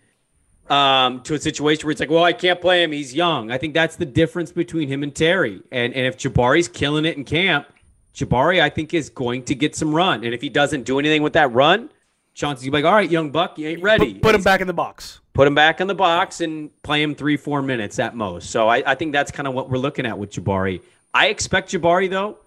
um, 0.69 1.21
to 1.23 1.33
a 1.33 1.39
situation 1.39 1.85
where 1.85 1.91
it's 1.91 1.99
like, 1.99 2.09
well, 2.09 2.23
I 2.23 2.33
can't 2.33 2.61
play 2.61 2.83
him. 2.83 2.91
He's 2.91 3.13
young. 3.13 3.51
I 3.51 3.57
think 3.57 3.73
that's 3.73 3.95
the 3.95 4.05
difference 4.05 4.51
between 4.51 4.87
him 4.87 5.03
and 5.03 5.13
Terry. 5.13 5.61
And 5.71 5.93
and 5.93 6.05
if 6.05 6.17
Jabari's 6.17 6.67
killing 6.67 7.05
it 7.05 7.17
in 7.17 7.25
camp, 7.25 7.67
Jabari, 8.13 8.61
I 8.61 8.69
think, 8.69 8.93
is 8.93 9.09
going 9.09 9.43
to 9.43 9.55
get 9.55 9.75
some 9.75 9.93
run. 9.93 10.23
And 10.23 10.33
if 10.33 10.41
he 10.41 10.49
doesn't 10.49 10.83
do 10.83 10.99
anything 10.99 11.23
with 11.23 11.33
that 11.33 11.51
run, 11.51 11.89
Chauncey's 12.33 12.71
like, 12.71 12.85
all 12.85 12.93
right, 12.93 13.09
young 13.09 13.31
buck, 13.31 13.57
you 13.57 13.67
ain't 13.67 13.81
ready. 13.81 14.13
Put, 14.13 14.23
put 14.23 14.35
him 14.35 14.43
back 14.43 14.61
in 14.61 14.67
the 14.67 14.73
box. 14.73 15.19
Put 15.33 15.47
him 15.47 15.55
back 15.55 15.81
in 15.81 15.87
the 15.87 15.95
box 15.95 16.41
and 16.41 16.69
play 16.83 17.01
him 17.01 17.15
three, 17.15 17.37
four 17.37 17.61
minutes 17.61 17.97
at 17.99 18.15
most. 18.15 18.51
So 18.51 18.67
I, 18.67 18.83
I 18.85 18.95
think 18.95 19.13
that's 19.13 19.31
kind 19.31 19.47
of 19.47 19.53
what 19.53 19.69
we're 19.69 19.77
looking 19.79 20.05
at 20.05 20.17
with 20.17 20.31
Jabari. 20.31 20.81
I 21.13 21.27
expect 21.27 21.71
Jabari 21.71 22.09
though. 22.09 22.37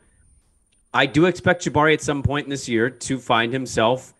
I 0.94 1.06
do 1.06 1.26
expect 1.26 1.64
Jabari 1.64 1.94
at 1.94 2.00
some 2.00 2.22
point 2.22 2.46
in 2.46 2.50
this 2.50 2.68
year 2.68 2.90
to 2.90 3.18
find 3.18 3.52
himself 3.52 4.14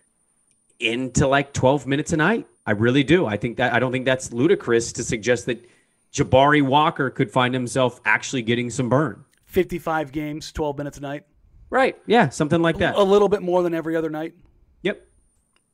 into 0.79 1.27
like 1.27 1.53
12 1.53 1.87
minutes 1.87 2.13
a 2.13 2.17
night. 2.17 2.47
I 2.67 2.73
really 2.73 3.05
do. 3.05 3.27
I 3.27 3.37
think 3.37 3.57
that 3.59 3.73
I 3.73 3.79
don't 3.79 3.93
think 3.93 4.05
that's 4.05 4.33
ludicrous 4.33 4.93
to 4.95 5.05
suggest 5.05 5.47
that 5.47 5.65
Jabari 6.13 6.63
Walker 6.63 7.11
could 7.11 7.31
find 7.31 7.55
himself 7.55 8.01
actually 8.05 8.43
getting 8.43 8.71
some 8.71 8.89
burn. 8.89 9.25
55 9.45 10.11
games, 10.13 10.51
12 10.53 10.79
minutes 10.79 10.99
a 10.99 11.01
night, 11.01 11.25
Right. 11.71 11.97
Yeah, 12.07 12.29
something 12.29 12.63
like 12.63 12.79
that. 12.79 12.95
a 12.97 13.03
little 13.03 13.29
bit 13.29 13.43
more 13.43 13.63
than 13.63 13.75
every 13.75 13.97
other 13.97 14.09
night. 14.11 14.35
Yep. 14.83 15.05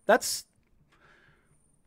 That's 0.06 0.44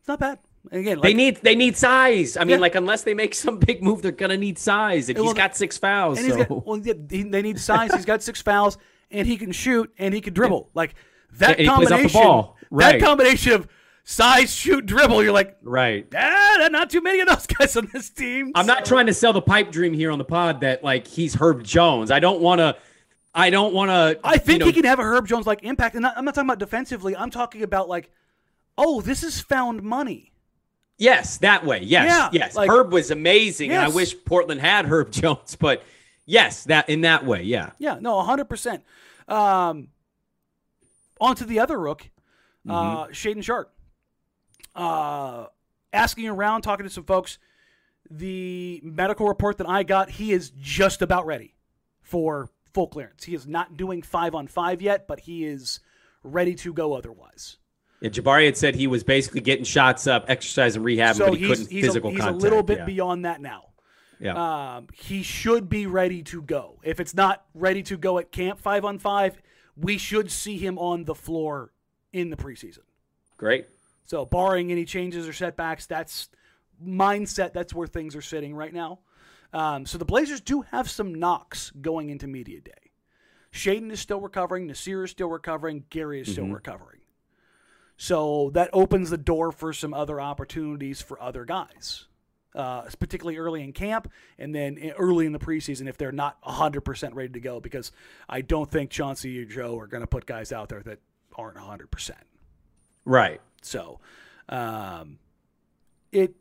not 0.08 0.20
bad. 0.20 0.40
And 0.72 0.82
again, 0.82 1.00
They 1.02 1.14
need 1.14 1.38
they 1.44 1.56
need 1.56 1.76
size. 1.78 2.38
I 2.38 2.42
mean, 2.42 2.50
Yeah. 2.52 2.58
like 2.58 2.76
unless 2.76 3.04
they 3.04 3.14
make 3.14 3.34
some 3.36 3.58
big 3.58 3.84
move, 3.84 4.02
they're 4.02 4.12
gonna 4.12 4.38
need 4.38 4.58
size. 4.60 5.10
And 5.10 5.18
Well, 5.18 5.26
he's 5.28 5.34
got 5.34 5.56
six 5.56 5.78
fouls. 5.78 6.18
And 6.20 6.26
he's 6.28 6.36
So 6.36 6.46
got, 6.46 6.66
well, 6.68 6.78
yeah, 6.80 6.94
they 6.98 7.42
need 7.42 7.60
size. 7.60 7.94
He's 7.94 8.06
got 8.06 8.22
six 8.24 8.42
fouls, 8.42 8.78
and 9.12 9.28
he 9.28 9.38
can 9.38 9.52
shoot, 9.52 9.92
and 9.98 10.14
he 10.14 10.22
can 10.22 10.34
dribble. 10.34 10.70
Like 10.76 10.96
that 11.38 11.60
And 11.60 11.60
he 11.62 11.66
plays 11.68 11.72
off 11.72 11.80
the 11.82 11.88
combination. 12.10 12.22
ball. 12.22 12.58
Right. 12.72 13.00
That 13.00 13.06
combination 13.06 13.54
of 13.54 13.68
size, 14.06 14.56
shoot, 14.56 14.86
dribble. 14.86 15.22
You're 15.24 15.34
like, 15.34 15.58
right. 15.62 16.08
ah, 16.16 16.70
not 16.72 16.90
too 16.90 17.02
many 17.02 17.20
of 17.20 17.28
those 17.28 17.46
guys 17.48 17.76
on 17.76 17.90
this 17.92 18.10
team. 18.10 18.52
I'm 18.56 18.66
not 18.66 18.86
trying 18.86 19.08
to 19.08 19.14
sell 19.14 19.34
the 19.34 19.42
pipe 19.42 19.72
dream 19.72 19.94
here 19.94 20.12
on 20.12 20.18
the 20.18 20.24
pod 20.26 20.62
that 20.62 20.84
like 20.84 21.06
he's 21.08 21.36
Herb 21.36 21.64
Jones. 21.64 22.12
I 22.12 22.20
don't 22.22 22.40
want 22.40 22.60
to. 22.60 22.78
I 23.34 23.50
don't 23.50 23.74
want 23.74 23.90
to. 23.90 24.18
I 24.24 24.38
think 24.38 24.60
you 24.60 24.60
know, 24.60 24.66
he 24.68 24.72
can 24.74 24.86
have 24.86 25.00
a 25.00 25.04
Herb 25.04 25.28
Jones 25.28 25.46
like 25.46 25.64
impact, 25.64 25.96
and 25.96 26.06
I'm 26.06 26.24
not 26.24 26.34
talking 26.36 26.48
about 26.48 26.60
defensively. 26.60 27.18
I'm 27.18 27.32
talking 27.32 27.64
about 27.64 27.90
like, 27.90 28.10
oh, 28.78 29.02
this 29.02 29.24
is 29.24 29.42
found 29.42 29.84
money. 29.84 30.32
Yes, 30.98 31.40
that 31.40 31.66
way. 31.66 31.82
Yes, 31.84 32.08
Yeah, 32.08 32.30
yes. 32.32 32.56
like- 32.56 32.70
Herb 32.70 32.94
was 32.94 33.12
amazing, 33.12 33.72
and 33.72 33.82
I 33.82 33.90
wish 33.90 34.16
Portland 34.24 34.62
had 34.62 34.86
Herb 34.90 35.12
Jones. 35.12 35.58
But 35.60 35.84
yes, 36.26 36.64
that 36.66 36.88
in 36.88 37.02
that 37.02 37.26
way, 37.26 37.44
yeah. 37.44 37.72
Yeah, 37.78 37.98
no, 38.00 38.14
100%. 38.14 38.82
Um, 39.28 39.90
on 41.20 41.36
to 41.36 41.44
the 41.44 41.60
other 41.60 41.78
rook, 41.78 42.10
uh, 42.70 43.08
Shaedon 43.08 43.44
Sharpe. 43.44 43.75
Uh, 44.76 45.46
asking 45.94 46.28
around, 46.28 46.62
talking 46.62 46.86
to 46.86 46.90
some 46.90 47.06
folks, 47.06 47.38
the 48.10 48.82
medical 48.84 49.28
report 49.28 49.58
that 49.58 49.70
I 49.70 49.84
got, 49.84 50.10
he 50.10 50.32
is 50.32 50.52
just 50.62 51.02
about 51.02 51.26
ready 51.26 51.56
for 52.02 52.50
full 52.74 52.88
clearance. 52.88 53.24
He 53.24 53.34
is 53.34 53.48
not 53.48 53.78
doing 53.78 54.02
five 54.02 54.36
on 54.36 54.48
five 54.48 54.82
yet, 54.82 55.08
but 55.08 55.22
he 55.22 55.46
is 55.46 55.80
ready 56.24 56.56
to 56.56 56.74
go 56.74 56.94
otherwise. 56.94 57.58
Yeah, 58.02 58.10
Jabari 58.10 58.46
had 58.46 58.58
said 58.58 58.76
he 58.76 58.88
was 58.88 59.04
basically 59.04 59.42
getting 59.42 59.64
shots 59.64 60.06
up, 60.06 60.26
exercise 60.28 60.76
and 60.76 60.84
rehab, 60.84 61.16
so 61.16 61.30
but 61.30 61.40
he 61.40 61.48
couldn't 61.48 61.72
he's, 61.72 61.86
physical 61.86 62.10
a, 62.10 62.14
he's 62.14 62.22
contact. 62.22 62.42
a 62.42 62.44
little 62.44 62.62
bit 62.62 62.80
yeah. 62.80 62.86
beyond 62.86 63.26
that 63.26 63.42
now. 63.42 63.70
Yeah. 64.20 64.76
Um, 64.76 64.88
he 64.94 65.24
should 65.24 65.70
be 65.70 65.88
ready 65.88 66.22
to 66.24 66.42
go. 66.42 66.80
If 66.84 67.00
it's 67.00 67.14
not 67.14 67.46
ready 67.54 67.84
to 67.84 67.98
go 67.98 68.18
at 68.18 68.32
camp 68.32 68.60
five 68.60 68.86
on 68.86 69.00
five, 69.00 69.42
we 69.76 69.98
should 69.98 70.32
see 70.32 70.58
him 70.58 70.78
on 70.78 71.06
the 71.06 71.16
floor 71.16 71.72
in 72.14 72.30
the 72.30 72.38
preseason. 72.38 72.80
Great. 73.38 73.68
So, 74.06 74.26
barring 74.26 74.72
any 74.72 74.86
changes 74.86 75.28
or 75.28 75.34
setbacks, 75.34 75.86
that's 75.86 76.30
mindset. 76.84 77.54
That's 77.54 77.74
where 77.74 77.88
things 77.88 78.16
are 78.16 78.22
sitting 78.22 78.56
right 78.56 78.74
now. 78.74 79.00
Um, 79.54 79.86
so 79.86 79.98
the 79.98 80.06
Blazers 80.06 80.42
do 80.42 80.62
have 80.64 80.90
some 80.90 81.16
knocks 81.16 81.72
going 81.82 82.10
into 82.10 82.28
media 82.28 82.60
day. 82.60 82.72
Shaedon 83.54 83.90
is 83.90 84.02
still 84.02 84.20
recovering. 84.20 84.68
Nassir 84.68 85.06
is 85.06 85.12
still 85.12 85.30
recovering. 85.30 85.86
Gary 85.90 86.20
is 86.20 86.32
still 86.32 86.48
recovering. 86.48 87.00
So 87.96 88.50
that 88.54 88.70
opens 88.74 89.10
the 89.10 89.18
door 89.18 89.54
for 89.54 89.72
some 89.72 89.94
other 89.94 90.20
opportunities 90.20 91.02
for 91.02 91.22
other 91.22 91.46
guys, 91.46 92.08
uh, 92.54 92.82
particularly 93.00 93.38
early 93.38 93.64
in 93.64 93.72
camp 93.72 94.12
and 94.38 94.54
then 94.54 94.92
early 94.98 95.26
in 95.26 95.32
the 95.32 95.40
preseason 95.40 95.88
if 95.88 95.98
they're 95.98 96.12
not 96.12 96.42
100% 96.44 97.16
ready 97.16 97.32
to 97.32 97.40
go. 97.40 97.62
Because 97.62 97.94
I 98.28 98.42
don't 98.42 98.70
think 98.70 98.90
Chauncey 98.90 99.42
or 99.42 99.46
Joe 99.46 99.80
are 99.80 99.88
going 99.88 100.04
to 100.04 100.08
put 100.08 100.26
guys 100.26 100.52
out 100.52 100.68
there 100.68 100.82
that 100.82 101.00
aren't 101.38 101.56
100%. 101.56 102.12
Right. 103.06 103.40
So, 103.66 104.00
um, 104.50 105.20
it 106.12 106.36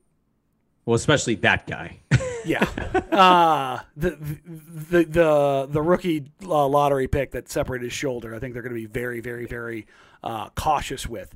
Well, 0.84 0.94
especially 0.94 1.36
that 1.36 1.66
guy. 1.66 2.00
yeah, 2.44 2.64
uh, 3.10 3.80
the, 3.96 4.10
the 4.10 5.04
the 5.04 5.68
the 5.70 5.82
rookie 5.82 6.30
uh, 6.42 6.66
lottery 6.66 7.08
pick 7.08 7.30
that 7.32 7.48
separated 7.48 7.84
his 7.84 7.92
shoulder. 7.92 8.34
I 8.34 8.38
think 8.38 8.52
they're 8.52 8.62
going 8.62 8.74
to 8.74 8.80
be 8.80 8.86
very 8.86 9.20
very 9.20 9.46
very 9.46 9.86
uh, 10.22 10.50
cautious 10.50 11.08
with. 11.08 11.34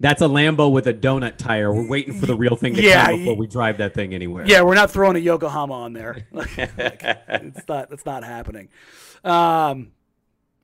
That's 0.00 0.22
a 0.22 0.26
Lambo 0.26 0.70
with 0.70 0.86
a 0.86 0.94
donut 0.94 1.38
tire. 1.38 1.72
We're 1.72 1.88
waiting 1.88 2.14
for 2.20 2.26
the 2.26 2.36
real 2.36 2.54
thing 2.54 2.74
to 2.74 2.82
Yeah, 2.82 3.06
come 3.06 3.18
before 3.18 3.36
we 3.36 3.48
drive 3.48 3.78
that 3.78 3.94
thing 3.94 4.14
anywhere. 4.14 4.46
Yeah, 4.46 4.62
we're 4.62 4.76
not 4.76 4.92
throwing 4.92 5.16
a 5.16 5.18
Yokohama 5.18 5.74
on 5.74 5.92
there. 5.92 6.24
Like, 6.32 6.50
it's 6.56 7.66
not. 7.68 7.90
It's 7.90 8.06
not 8.06 8.22
happening. 8.22 8.68
Um, 9.24 9.90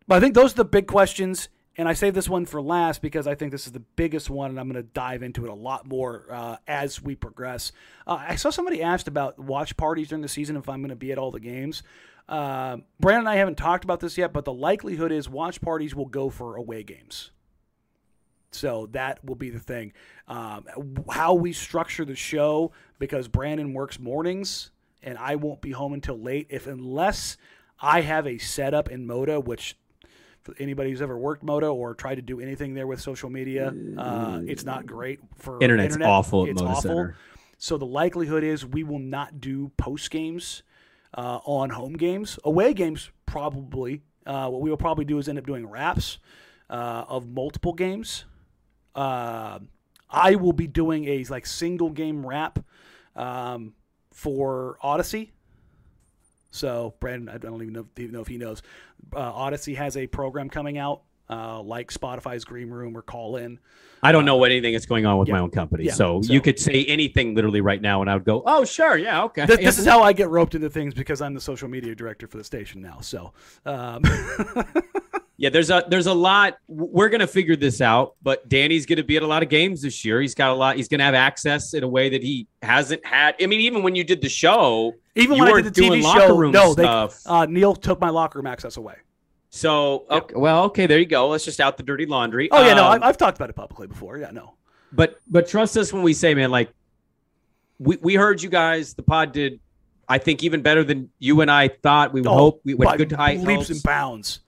but 0.07 0.17
I 0.17 0.21
think 0.21 0.35
those 0.35 0.53
are 0.53 0.57
the 0.57 0.65
big 0.65 0.87
questions, 0.87 1.49
and 1.77 1.89
I 1.89 1.93
save 1.93 2.15
this 2.15 2.29
one 2.29 2.47
for 2.47 2.63
last 2.63 3.03
because 3.03 3.27
I 3.27 3.35
think 3.35 3.51
this 3.53 3.67
is 3.67 3.73
the 3.73 3.81
biggest 3.81 4.31
one, 4.31 4.51
and 4.51 4.61
I'm 4.61 4.71
going 4.71 4.83
to 4.83 4.89
dive 4.89 5.23
into 5.23 5.45
it 5.45 5.51
a 5.51 5.55
lot 5.55 5.87
more 5.87 6.27
uh, 6.31 6.57
as 6.69 7.03
we 7.03 7.15
progress. 7.15 7.73
Uh, 8.07 8.25
I 8.29 8.37
saw 8.37 8.51
somebody 8.51 8.83
asked 8.83 9.09
about 9.09 9.39
watch 9.39 9.77
parties 9.77 10.09
during 10.09 10.23
the 10.23 10.29
season 10.29 10.57
if 10.57 10.69
I'm 10.69 10.81
going 10.81 10.91
to 10.91 10.97
be 10.97 11.13
at 11.13 11.19
all 11.19 11.31
the 11.31 11.41
games. 11.41 11.83
Uh, 12.29 12.79
Brandon 13.01 13.21
and 13.21 13.29
I 13.29 13.37
haven't 13.37 13.57
talked 13.57 13.85
about 13.85 14.01
this 14.01 14.17
yet, 14.17 14.33
but 14.33 14.45
the 14.45 14.53
likelihood 14.53 15.13
is 15.13 15.29
watch 15.29 15.61
parties 15.61 15.95
will 15.95 16.07
go 16.07 16.31
for 16.31 16.57
away 16.57 16.83
games. 16.83 17.31
So 18.53 18.89
that 18.93 19.25
will 19.25 19.35
be 19.35 19.51
the 19.51 19.59
thing. 19.59 19.93
Um, 20.29 20.67
how 21.11 21.35
we 21.35 21.53
structure 21.53 22.05
the 22.05 22.15
show, 22.15 22.73
because 22.99 23.27
Brandon 23.29 23.75
works 23.75 23.99
mornings 23.99 24.71
and 25.03 25.19
I 25.19 25.37
won't 25.37 25.61
be 25.61 25.73
home 25.73 25.93
until 25.93 26.19
late. 26.19 26.47
If 26.51 26.67
unless 26.67 27.37
I 27.81 28.01
have 28.03 28.27
a 28.27 28.39
setup 28.39 28.91
in 28.91 29.07
Moda, 29.07 29.45
which 29.45 29.77
for 30.45 30.55
anybody 30.59 30.91
who's 30.91 31.03
ever 31.03 31.19
worked 31.19 31.45
Moda 31.45 31.75
or 31.75 31.95
tried 31.95 32.17
to 32.17 32.23
do 32.23 32.39
anything 32.41 32.75
there 32.75 32.87
with 32.87 33.01
social 33.01 33.31
media, 33.31 33.75
uh, 33.99 34.41
it's 34.47 34.65
not 34.65 34.87
great 34.87 35.19
for 35.37 35.59
Internet's 35.61 35.95
internet. 35.95 36.09
awful 36.09 36.45
at 36.45 36.51
It's 36.51 36.63
Moda 36.63 36.69
awful. 36.69 36.81
Center. 36.83 37.17
So 37.59 37.79
the 37.79 37.87
likelihood 37.87 38.45
is 38.45 38.65
we 38.67 38.85
will 38.85 38.99
not 38.99 39.41
do 39.41 39.71
post 39.79 40.11
games 40.11 40.63
uh, 41.17 41.39
on 41.45 41.71
home 41.71 41.95
games. 41.95 42.39
Away 42.45 42.75
games, 42.75 43.11
probably. 43.27 44.03
Uh, 44.27 44.49
what 44.49 44.61
we 44.61 44.71
will 44.71 44.77
probably 44.77 45.05
do 45.05 45.19
is 45.19 45.29
end 45.29 45.39
up 45.39 45.47
doing 45.47 45.67
wraps 45.67 46.19
uh, 46.69 47.05
of 47.09 47.27
multiple 47.29 47.73
games. 47.73 48.25
Uh, 48.95 49.61
I 50.11 50.35
will 50.37 50.53
be 50.53 50.67
doing 50.67 51.07
a 51.09 51.25
like 51.25 51.47
single 51.47 51.91
game 51.91 52.25
wrap 52.27 52.59
um, 53.17 53.75
for 54.13 54.77
Audacy. 54.83 55.31
So 56.55 56.95
Brandon, 57.01 57.29
I 57.35 57.39
don't 57.39 57.61
even 57.63 57.73
know, 57.75 57.87
even 57.97 58.13
know 58.13 58.21
if 58.21 58.29
he 58.29 58.39
knows. 58.39 58.63
Uh, 59.13 59.33
Audacy 59.33 59.75
has 59.75 59.97
a 59.97 60.07
program 60.07 60.49
coming 60.49 60.79
out 60.79 61.03
uh, 61.29 61.61
like 61.61 61.91
Spotify's 61.93 62.45
Green 62.45 62.71
Room 62.71 62.97
or 62.97 63.03
Call 63.03 63.37
In. 63.37 63.59
I 64.05 64.13
don't 64.13 64.25
know 64.25 64.37
what 64.37 64.53
anything 64.53 64.75
is 64.75 64.87
going 64.87 65.05
on 65.05 65.19
with 65.19 65.27
Yeah. 65.29 65.35
my 65.35 65.41
own 65.41 65.51
company. 65.51 65.85
Yeah. 65.85 65.95
So, 65.95 66.23
So- 66.23 66.33
you 66.33 66.41
could 66.41 66.61
say 66.61 66.85
anything 66.85 67.35
literally 67.35 67.61
right 67.61 67.81
now, 67.83 68.03
and 68.03 68.11
I 68.11 68.15
would 68.15 68.25
go, 68.25 68.43
"Oh, 68.47 68.65
sure, 68.65 68.97
yeah, 68.97 69.25
okay." 69.25 69.47
This, 69.47 69.59
this 69.59 69.79
is 69.79 69.87
how 69.87 70.03
I 70.03 70.13
get 70.13 70.29
roped 70.29 70.55
into 70.55 70.71
things 70.71 70.95
because 70.95 71.21
I'm 71.21 71.35
the 71.35 71.41
social 71.41 71.69
media 71.69 71.95
director 71.97 72.29
for 72.29 72.37
the 72.37 72.45
station 72.45 72.81
now. 72.83 72.99
So, 73.01 73.33
um, 73.67 74.03
Yeah, 75.37 75.49
there's 75.51 75.69
a 75.71 75.85
there's 75.89 76.07
a 76.07 76.15
lot. 76.15 76.59
We're 76.69 77.09
gonna 77.09 77.27
figure 77.27 77.57
this 77.57 77.81
out, 77.81 78.15
but 78.23 78.49
Danny's 78.49 78.87
gonna 78.87 79.03
be 79.03 79.17
at 79.17 79.23
a 79.25 79.27
lot 79.27 79.43
of 79.43 79.49
games 79.49 79.83
this 79.83 80.05
year. 80.05 80.21
He's 80.21 80.35
got 80.35 80.51
a 80.53 80.55
lot. 80.55 80.77
He's 80.77 80.87
gonna 80.87 81.03
have 81.03 81.15
access 81.15 81.75
in 81.75 81.83
a 81.83 81.89
way 81.89 82.09
that 82.11 82.23
he 82.23 82.47
hasn't 82.63 83.05
had. 83.05 83.35
I 83.43 83.47
mean, 83.47 83.61
even 83.61 83.83
when 83.83 83.97
you 83.97 84.05
did 84.05 84.21
the 84.23 84.29
show, 84.29 84.95
even 85.17 85.37
You 85.37 85.43
when 85.43 85.49
I 85.49 85.53
weren't 85.53 85.65
did 85.65 85.75
the 85.75 85.83
TV 85.83 86.03
show, 86.03 86.37
room 86.37 86.53
no, 86.53 86.73
they, 86.75 86.85
stuff. 86.85 87.21
uh, 87.27 87.47
Neil 87.47 87.75
took 87.75 88.01
my 88.01 88.11
locker 88.11 88.39
room 88.39 88.47
access 88.47 88.77
away. 88.77 88.95
so 89.51 90.05
okay, 90.09 90.35
well, 90.37 90.65
okay, 90.65 90.87
there 90.87 91.01
you 91.01 91.07
go. 91.07 91.29
Let's 91.29 91.45
just 91.45 91.59
out 91.61 91.77
the 91.79 91.83
dirty 91.83 92.07
laundry. 92.07 92.49
Oh 92.53 92.65
yeah, 92.65 92.75
no, 92.75 92.85
Um, 92.87 93.03
I, 93.03 93.09
I've 93.09 93.17
talked 93.17 93.37
about 93.37 93.51
it 93.51 93.57
publicly 93.57 93.89
before. 93.89 94.19
Yeah, 94.19 94.31
no. 94.31 94.55
but 94.93 95.21
but 95.27 95.49
trust 95.49 95.77
us 95.77 95.93
when 95.93 96.03
we 96.05 96.13
say, 96.13 96.35
man, 96.35 96.53
like 96.53 96.71
we 97.81 97.97
we 98.01 98.15
heard 98.15 98.41
you 98.41 98.51
guys. 98.51 98.95
The 98.95 99.03
pod 99.03 99.33
did, 99.33 99.59
I 100.09 100.19
think, 100.19 100.45
even 100.45 100.63
better 100.63 100.85
than 100.85 101.11
you 101.19 101.41
and 101.41 101.51
I 101.51 101.67
thought. 101.69 102.13
We 102.13 102.21
would 102.21 102.29
Oh, 102.31 102.35
hope 102.35 102.61
we 102.65 102.75
by 102.75 102.85
went 102.85 102.99
good 102.99 103.13
high 103.13 103.35
leaps 103.35 103.47
hopes. 103.67 103.71
and 103.71 103.83
bounds. 103.83 104.41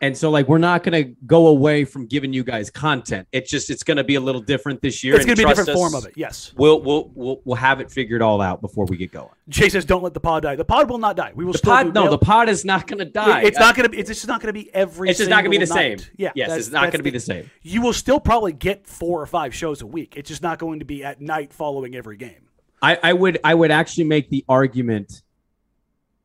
And 0.00 0.16
so, 0.16 0.30
like, 0.30 0.46
we're 0.46 0.58
not 0.58 0.84
going 0.84 1.04
to 1.04 1.12
go 1.26 1.48
away 1.48 1.84
from 1.84 2.06
giving 2.06 2.32
you 2.32 2.44
guys 2.44 2.70
content. 2.70 3.26
It's 3.32 3.50
just 3.50 3.68
it's 3.68 3.82
going 3.82 3.96
to 3.96 4.04
be 4.04 4.14
a 4.14 4.20
little 4.20 4.40
different 4.40 4.80
this 4.80 5.02
year. 5.02 5.16
It's 5.16 5.24
going 5.24 5.36
to 5.36 5.42
be 5.42 5.44
a 5.44 5.52
different 5.52 5.76
form 5.76 5.94
of 5.96 6.06
it. 6.06 6.12
Yes. 6.14 6.54
We'll, 6.56 6.80
we'll 6.80 7.10
we'll 7.16 7.40
we'll 7.44 7.56
have 7.56 7.80
it 7.80 7.90
figured 7.90 8.22
all 8.22 8.40
out 8.40 8.60
before 8.60 8.84
we 8.84 8.96
get 8.96 9.10
going. 9.10 9.28
Jay 9.48 9.68
says, 9.68 9.84
"Don't 9.84 10.04
let 10.04 10.14
the 10.14 10.20
pod 10.20 10.44
die." 10.44 10.54
The 10.54 10.64
pod 10.64 10.88
will 10.88 10.98
not 10.98 11.16
die. 11.16 11.32
We 11.34 11.44
will 11.44 11.50
The 11.50 11.58
still 11.58 11.72
pod, 11.72 11.94
no, 11.94 12.02
mail- 12.02 12.10
the 12.12 12.18
pod 12.18 12.48
is 12.48 12.64
not 12.64 12.86
going 12.86 13.00
to 13.00 13.06
die. 13.06 13.42
It's 13.42 13.58
not 13.58 13.74
going 13.74 13.84
to 13.84 13.88
be. 13.88 13.98
It's 13.98 14.08
just 14.08 14.28
not 14.28 14.40
going 14.40 14.54
to 14.54 14.60
be 14.60 14.72
every. 14.72 15.10
It's 15.10 15.18
just 15.18 15.30
not 15.30 15.42
going 15.42 15.50
to 15.52 15.58
be 15.58 15.64
the 15.64 15.66
single 15.66 15.82
same. 15.82 15.96
night. 15.96 16.10
Yeah. 16.16 16.32
Yes, 16.36 16.56
it's 16.56 16.70
not 16.70 16.82
going 16.92 17.00
to 17.00 17.02
be 17.02 17.10
the 17.10 17.18
same. 17.18 17.50
You 17.62 17.82
will 17.82 17.92
still 17.92 18.20
probably 18.20 18.52
get 18.52 18.86
four 18.86 19.20
or 19.20 19.26
five 19.26 19.52
shows 19.52 19.82
a 19.82 19.86
week. 19.86 20.14
It's 20.16 20.28
just 20.28 20.42
not 20.44 20.60
going 20.60 20.78
to 20.78 20.84
be 20.84 21.02
at 21.02 21.20
night 21.20 21.52
following 21.52 21.96
every 21.96 22.16
game. 22.16 22.48
I, 22.80 22.98
I 23.02 23.12
would 23.14 23.40
I 23.42 23.52
would 23.52 23.72
actually 23.72 24.04
make 24.04 24.30
the 24.30 24.44
argument 24.48 25.22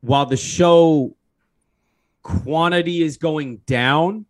while 0.00 0.26
the 0.26 0.36
show 0.36 1.16
quantity 2.24 3.02
is 3.02 3.16
going 3.16 3.58
down, 3.66 4.26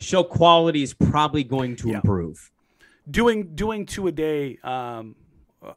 show 0.00 0.22
quality 0.22 0.82
is 0.82 0.92
probably 0.92 1.42
going 1.44 1.76
to 1.76 1.88
Yeah. 1.88 1.94
improve. 1.96 2.50
Doing 3.10 3.54
doing 3.54 3.86
two 3.86 4.08
a 4.08 4.12
day 4.12 4.58
um, 4.62 5.14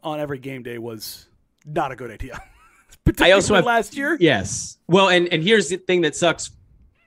on 0.03 0.19
every 0.19 0.39
game 0.39 0.63
day 0.63 0.77
was 0.79 1.29
not 1.65 1.91
a 1.93 1.95
good 1.95 2.11
idea. 2.11 2.41
I 3.21 3.31
also 3.31 3.55
have- 3.55 3.65
last 3.65 3.95
year. 3.95 4.17
Yes. 4.19 4.77
Well, 4.87 5.09
and 5.09 5.27
and 5.31 5.41
here's 5.41 5.69
the 5.69 5.77
thing 5.77 6.01
that 6.01 6.15
sucks 6.15 6.51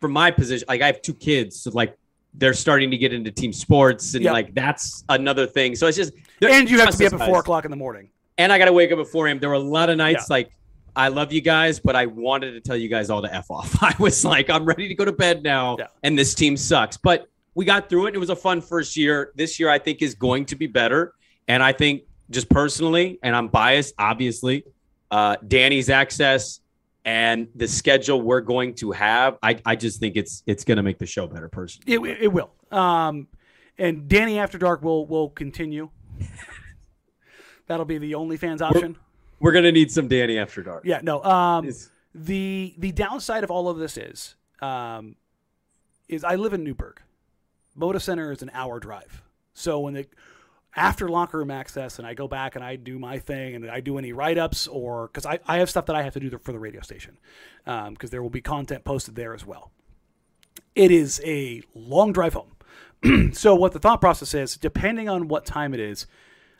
from 0.00 0.12
my 0.12 0.30
position. 0.30 0.64
Like 0.68 0.80
I 0.80 0.86
have 0.86 1.02
two 1.02 1.14
kids, 1.14 1.60
so 1.60 1.70
like 1.74 1.96
they're 2.34 2.54
starting 2.54 2.90
to 2.92 2.96
get 2.96 3.12
into 3.12 3.30
team 3.30 3.52
sports, 3.52 4.14
and 4.14 4.24
Yeah. 4.24 4.32
like 4.32 4.54
that's 4.54 5.04
another 5.08 5.46
thing. 5.46 5.74
So 5.76 5.86
it's 5.88 5.96
just 5.96 6.12
And 6.40 6.70
you 6.70 6.78
have 6.78 6.90
to 6.90 6.98
be 6.98 7.06
up 7.06 7.12
at 7.14 7.28
four 7.28 7.40
o'clock 7.40 7.64
in 7.64 7.70
the 7.70 7.76
morning. 7.76 8.08
and 8.38 8.52
I 8.52 8.58
got 8.58 8.64
to 8.66 8.72
wake 8.72 8.90
up 8.92 8.98
at 8.98 9.06
4 9.08 9.26
a.m. 9.26 9.38
There 9.38 9.50
were 9.50 9.54
a 9.56 9.58
lot 9.58 9.90
of 9.90 9.96
nights 9.98 10.26
Yeah. 10.30 10.34
like, 10.36 10.50
I 10.94 11.08
love 11.08 11.32
you 11.32 11.40
guys, 11.40 11.80
but 11.80 11.96
I 11.96 12.06
wanted 12.06 12.52
to 12.52 12.60
tell 12.60 12.76
you 12.76 12.88
guys 12.88 13.08
all 13.10 13.22
to 13.22 13.34
F 13.34 13.50
off. 13.50 13.76
I 13.82 13.94
was 13.98 14.24
like, 14.24 14.50
I'm 14.50 14.64
ready 14.64 14.88
to 14.88 14.94
go 14.94 15.04
to 15.04 15.12
bed 15.12 15.42
now, 15.42 15.76
Yeah. 15.78 15.86
and 16.02 16.18
this 16.18 16.34
team 16.34 16.56
sucks. 16.56 16.96
But 16.96 17.26
we 17.54 17.64
got 17.64 17.88
through 17.88 18.06
it. 18.06 18.14
It 18.14 18.18
was 18.18 18.30
a 18.30 18.36
fun 18.36 18.60
first 18.60 18.96
year. 18.96 19.32
This 19.34 19.58
year, 19.60 19.68
I 19.70 19.78
think, 19.78 20.02
is 20.02 20.14
going 20.14 20.46
to 20.46 20.56
be 20.56 20.66
better. 20.66 21.14
And 21.48 21.62
I 21.62 21.72
think, 21.72 22.02
just 22.30 22.48
personally, 22.48 23.18
and 23.22 23.34
I'm 23.36 23.48
biased, 23.48 23.94
obviously, 23.98 24.64
uh, 25.10 25.36
Danny's 25.46 25.90
access 25.90 26.60
and 27.04 27.48
the 27.54 27.66
schedule 27.68 28.22
we're 28.22 28.40
going 28.40 28.74
to 28.76 28.92
have, 28.92 29.36
I, 29.42 29.58
I 29.66 29.76
just 29.76 29.98
think 30.00 30.16
it's 30.16 30.42
it's 30.46 30.64
going 30.64 30.76
to 30.76 30.82
make 30.82 30.98
the 30.98 31.04
show 31.06 31.26
better, 31.26 31.48
personally. 31.48 31.92
It, 32.10 32.22
it 32.22 32.28
will. 32.32 32.52
Um, 32.70 33.26
and 33.76 34.08
Danny 34.08 34.38
After 34.38 34.56
Dark 34.56 34.82
will 34.82 35.06
will 35.06 35.28
continue. 35.30 35.90
That'll 37.66 37.84
be 37.86 37.98
the 37.98 38.12
OnlyFans 38.12 38.60
option. 38.60 38.96
We're 39.42 39.52
going 39.52 39.64
to 39.64 39.72
need 39.72 39.90
some 39.90 40.06
Danny 40.08 40.38
after 40.38 40.62
dark. 40.62 40.84
Yeah, 40.84 41.00
no. 41.02 41.22
Um, 41.22 41.64
It's- 41.66 41.90
the 42.14 42.74
the 42.78 42.92
downside 42.92 43.42
of 43.42 43.50
all 43.50 43.68
of 43.68 43.78
this 43.78 43.96
is 43.96 44.34
um, 44.60 45.16
is 46.08 46.24
I 46.24 46.36
live 46.36 46.52
in 46.52 46.62
Newberg. 46.62 46.98
Moda 47.78 48.00
Center 48.00 48.30
is 48.30 48.42
an 48.42 48.50
hour 48.52 48.78
drive. 48.78 49.22
So 49.54 49.80
when 49.80 49.94
the 49.94 50.06
after 50.76 51.08
locker 51.08 51.38
room 51.38 51.50
access 51.50 51.98
and 51.98 52.06
I 52.06 52.14
go 52.14 52.28
back 52.28 52.54
and 52.54 52.64
I 52.64 52.76
do 52.76 52.98
my 52.98 53.18
thing 53.18 53.54
and 53.54 53.70
I 53.70 53.80
do 53.80 53.98
any 53.98 54.12
write 54.12 54.38
ups 54.38 54.66
or 54.68 55.08
because 55.08 55.26
I, 55.26 55.38
I 55.46 55.58
have 55.58 55.68
stuff 55.70 55.86
that 55.86 55.96
I 55.96 56.02
have 56.02 56.12
to 56.14 56.20
do 56.20 56.38
for 56.38 56.52
the 56.52 56.58
radio 56.58 56.80
station 56.82 57.18
because 57.64 58.10
there 58.10 58.22
will 58.22 58.30
be 58.30 58.40
content 58.42 58.84
posted 58.84 59.14
there 59.16 59.34
as 59.34 59.44
well. 59.44 59.72
It 60.74 60.90
is 60.90 61.20
a 61.24 61.62
long 61.74 62.12
drive 62.12 62.34
home. 62.34 63.32
so 63.32 63.54
what 63.54 63.72
the 63.72 63.78
thought 63.78 64.00
process 64.00 64.34
is, 64.34 64.56
depending 64.56 65.08
on 65.08 65.28
what 65.28 65.44
time 65.44 65.74
it 65.74 65.80
is, 65.80 66.06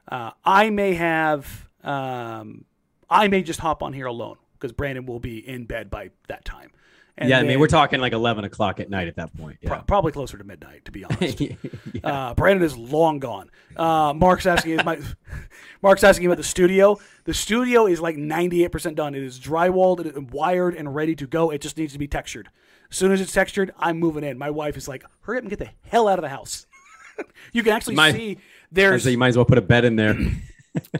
uh, 0.08 0.32
I 0.44 0.70
may 0.70 0.94
have 0.94 1.68
um, 1.84 2.64
I 3.12 3.28
may 3.28 3.42
just 3.42 3.60
hop 3.60 3.82
on 3.82 3.92
here 3.92 4.06
alone 4.06 4.36
because 4.54 4.72
Brandon 4.72 5.06
will 5.06 5.20
be 5.20 5.46
in 5.46 5.64
bed 5.66 5.90
by 5.90 6.10
that 6.28 6.44
time. 6.44 6.70
And 7.18 7.28
yeah, 7.28 7.38
I 7.40 7.42
mean, 7.42 7.60
we're 7.60 7.66
talking 7.66 8.00
like 8.00 8.14
11 8.14 8.44
o'clock 8.44 8.80
at 8.80 8.88
night 8.88 9.06
at 9.06 9.16
that 9.16 9.36
point. 9.36 9.58
Pro- 9.62 9.82
probably 9.82 10.12
closer 10.12 10.38
to 10.38 10.44
midnight, 10.44 10.86
to 10.86 10.92
be 10.92 11.04
honest. 11.10 11.40
Yeah. 11.40 11.54
uh, 12.02 12.34
Brandon 12.34 12.64
is 12.64 12.74
long 12.76 13.18
gone. 13.18 13.50
Uh, 13.76 14.14
Mark's 14.16 14.46
asking 14.46 14.76
my 14.84 14.98
Mark's 15.82 16.02
asking 16.04 16.24
about 16.26 16.38
the 16.38 16.42
studio. 16.42 16.98
The 17.24 17.34
studio 17.34 17.86
is 17.86 18.00
like 18.00 18.16
98% 18.16 18.94
done. 18.94 19.14
It 19.14 19.22
is 19.22 19.38
drywalled, 19.38 20.16
and 20.16 20.30
wired, 20.30 20.74
and 20.74 20.94
ready 20.94 21.14
to 21.16 21.26
go. 21.26 21.50
It 21.50 21.60
just 21.60 21.76
needs 21.76 21.92
to 21.92 21.98
be 21.98 22.08
textured. 22.08 22.48
As 22.90 22.96
soon 22.96 23.12
as 23.12 23.20
it's 23.20 23.32
textured, 23.32 23.72
I'm 23.78 23.98
moving 23.98 24.24
in. 24.24 24.38
My 24.38 24.50
wife 24.50 24.78
is 24.78 24.88
like, 24.88 25.04
"Hurry 25.20 25.36
up 25.38 25.42
and 25.42 25.50
get 25.50 25.58
the 25.58 25.70
hell 25.88 26.08
out 26.08 26.18
of 26.18 26.22
the 26.22 26.28
house." 26.30 26.66
you 27.52 27.62
can 27.62 27.72
actually 27.74 27.94
My- 27.96 28.12
see 28.12 28.38
there's 28.70 29.04
say 29.04 29.10
you 29.10 29.18
might 29.18 29.28
as 29.28 29.36
well 29.36 29.44
put 29.44 29.58
a 29.58 29.62
bed 29.62 29.84
in 29.84 29.96
there. 29.96 30.16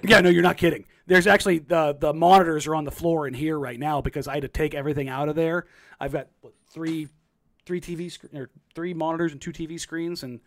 yeah, 0.05 0.21
no, 0.21 0.29
you're 0.29 0.43
not 0.43 0.59
kidding. 0.59 0.85
There's 1.07 1.27
actually 1.27 1.59
the 1.59 1.97
the 1.99 2.13
monitors 2.13 2.67
are 2.67 2.75
on 2.75 2.85
the 2.85 2.91
floor 2.91 3.27
in 3.27 3.35
here 3.35 3.59
right 3.59 3.79
now 3.79 4.01
because 4.01 4.29
I 4.29 4.35
had 4.35 4.43
to 4.43 4.49
take 4.49 4.75
everything 4.75 5.09
out 5.09 5.29
of 5.29 5.35
there. 5.37 5.67
I've 6.01 6.13
got 6.13 6.29
what, 6.41 6.53
three 6.71 7.09
three 7.67 7.81
TV 7.81 8.11
sc- 8.11 8.25
or 8.35 8.51
three 8.75 8.95
monitors 8.95 9.33
and 9.33 9.41
two 9.41 9.53
TV 9.53 9.79
screens, 9.79 10.23
and 10.23 10.41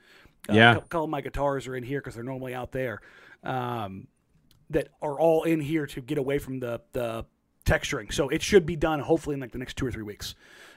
uh, 0.50 0.54
Yeah. 0.54 0.72
a 0.78 0.82
couple 0.82 1.06
of 1.06 1.10
my 1.10 1.22
guitars 1.22 1.68
are 1.68 1.76
in 1.76 1.84
here 1.84 2.00
because 2.00 2.16
they're 2.16 2.24
normally 2.24 2.54
out 2.54 2.72
there. 2.72 3.02
Um, 3.44 4.08
that 4.72 4.90
are 5.02 5.20
all 5.20 5.44
in 5.44 5.60
here 5.62 5.86
to 5.86 6.02
get 6.02 6.18
away 6.18 6.40
from 6.40 6.60
the 6.60 6.82
the 6.94 7.26
texturing. 7.66 8.12
So 8.14 8.30
it 8.30 8.42
should 8.42 8.66
be 8.66 8.76
done 8.76 9.00
hopefully 9.00 9.34
in 9.36 9.40
like 9.40 9.52
the 9.52 9.58
next 9.58 9.76
two 9.78 9.86
or 9.86 9.92
three 9.92 10.04
weeks. 10.04 10.36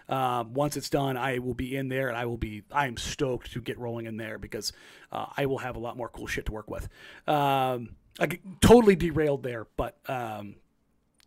Um, 0.09 0.55
once 0.55 0.76
it's 0.79 0.89
done, 0.89 1.18
I 1.18 1.39
will 1.39 1.53
be 1.55 1.76
in 1.76 1.89
there, 1.89 2.09
and 2.09 2.16
I 2.16 2.24
will 2.24 2.39
be. 2.39 2.62
I 2.72 2.87
am 2.87 2.97
stoked 2.97 3.53
to 3.53 3.61
get 3.61 3.79
rolling 3.79 4.07
in 4.07 4.16
there 4.16 4.39
because 4.39 4.72
uh, 5.12 5.26
I 5.37 5.45
will 5.47 5.59
have 5.59 5.76
a 5.76 5.79
lot 5.79 5.97
more 5.99 6.09
cool 6.09 6.26
shit 6.26 6.47
to 6.47 6.53
work 6.53 6.70
with. 6.70 6.89
Um, 7.26 7.91
I 8.19 8.27
get 8.27 8.41
totally 8.61 8.97
derailed 8.97 9.43
there, 9.43 9.66
but 9.77 9.97
um, 10.09 10.57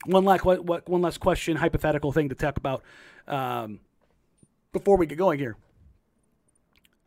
one 0.05 0.25
last 0.25 0.43
what, 0.43 0.65
what 0.65 0.87
one 0.89 1.01
last 1.01 1.19
question, 1.19 1.55
hypothetical 1.57 2.11
thing 2.11 2.29
to 2.29 2.35
talk 2.35 2.57
about 2.57 2.83
um, 3.27 3.79
before 4.73 4.97
we 4.97 5.05
get 5.05 5.17
going 5.17 5.39
here. 5.39 5.55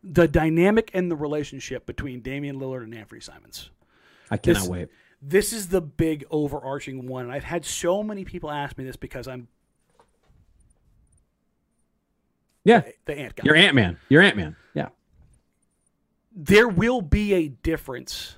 the 0.03 0.27
dynamic 0.27 0.91
and 0.93 1.09
the 1.11 1.15
relationship 1.15 1.85
between 1.85 2.21
Damian 2.21 2.59
Lillard 2.59 2.83
and 2.83 2.93
Anfernee 2.93 3.23
Simons. 3.23 3.69
I 4.31 4.37
cannot 4.37 4.59
This- 4.61 4.69
wait. 4.69 4.89
This 5.21 5.53
is 5.53 5.69
the 5.69 5.81
big 5.81 6.23
overarching 6.29 7.07
one. 7.07 7.23
And 7.23 7.31
I've 7.33 7.43
had 7.45 7.65
so 7.65 8.03
many 8.03 8.25
people 8.25 8.51
ask 8.51 8.77
me 8.77 8.83
this 8.83 8.95
because 8.95 9.27
I'm 9.27 9.47
Yeah, 12.63 12.81
the 13.05 13.17
ant 13.17 13.35
guy. 13.35 13.43
you're 13.45 13.55
Ant 13.55 13.75
Man. 13.75 13.97
You're 14.09 14.21
Ant 14.21 14.37
Man. 14.37 14.55
Yeah. 14.73 14.89
there 16.35 16.67
will 16.67 17.01
be 17.01 17.33
a 17.33 17.47
difference 17.47 18.35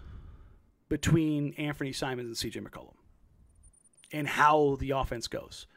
between 0.90 1.54
Anfernee 1.54 1.96
Simons 1.96 2.44
and 2.44 2.52
CJ 2.52 2.66
McCollum 2.66 2.96
and 4.12 4.28
how 4.28 4.78
the 4.80 4.92
offense 4.92 5.28
goes. 5.28 5.68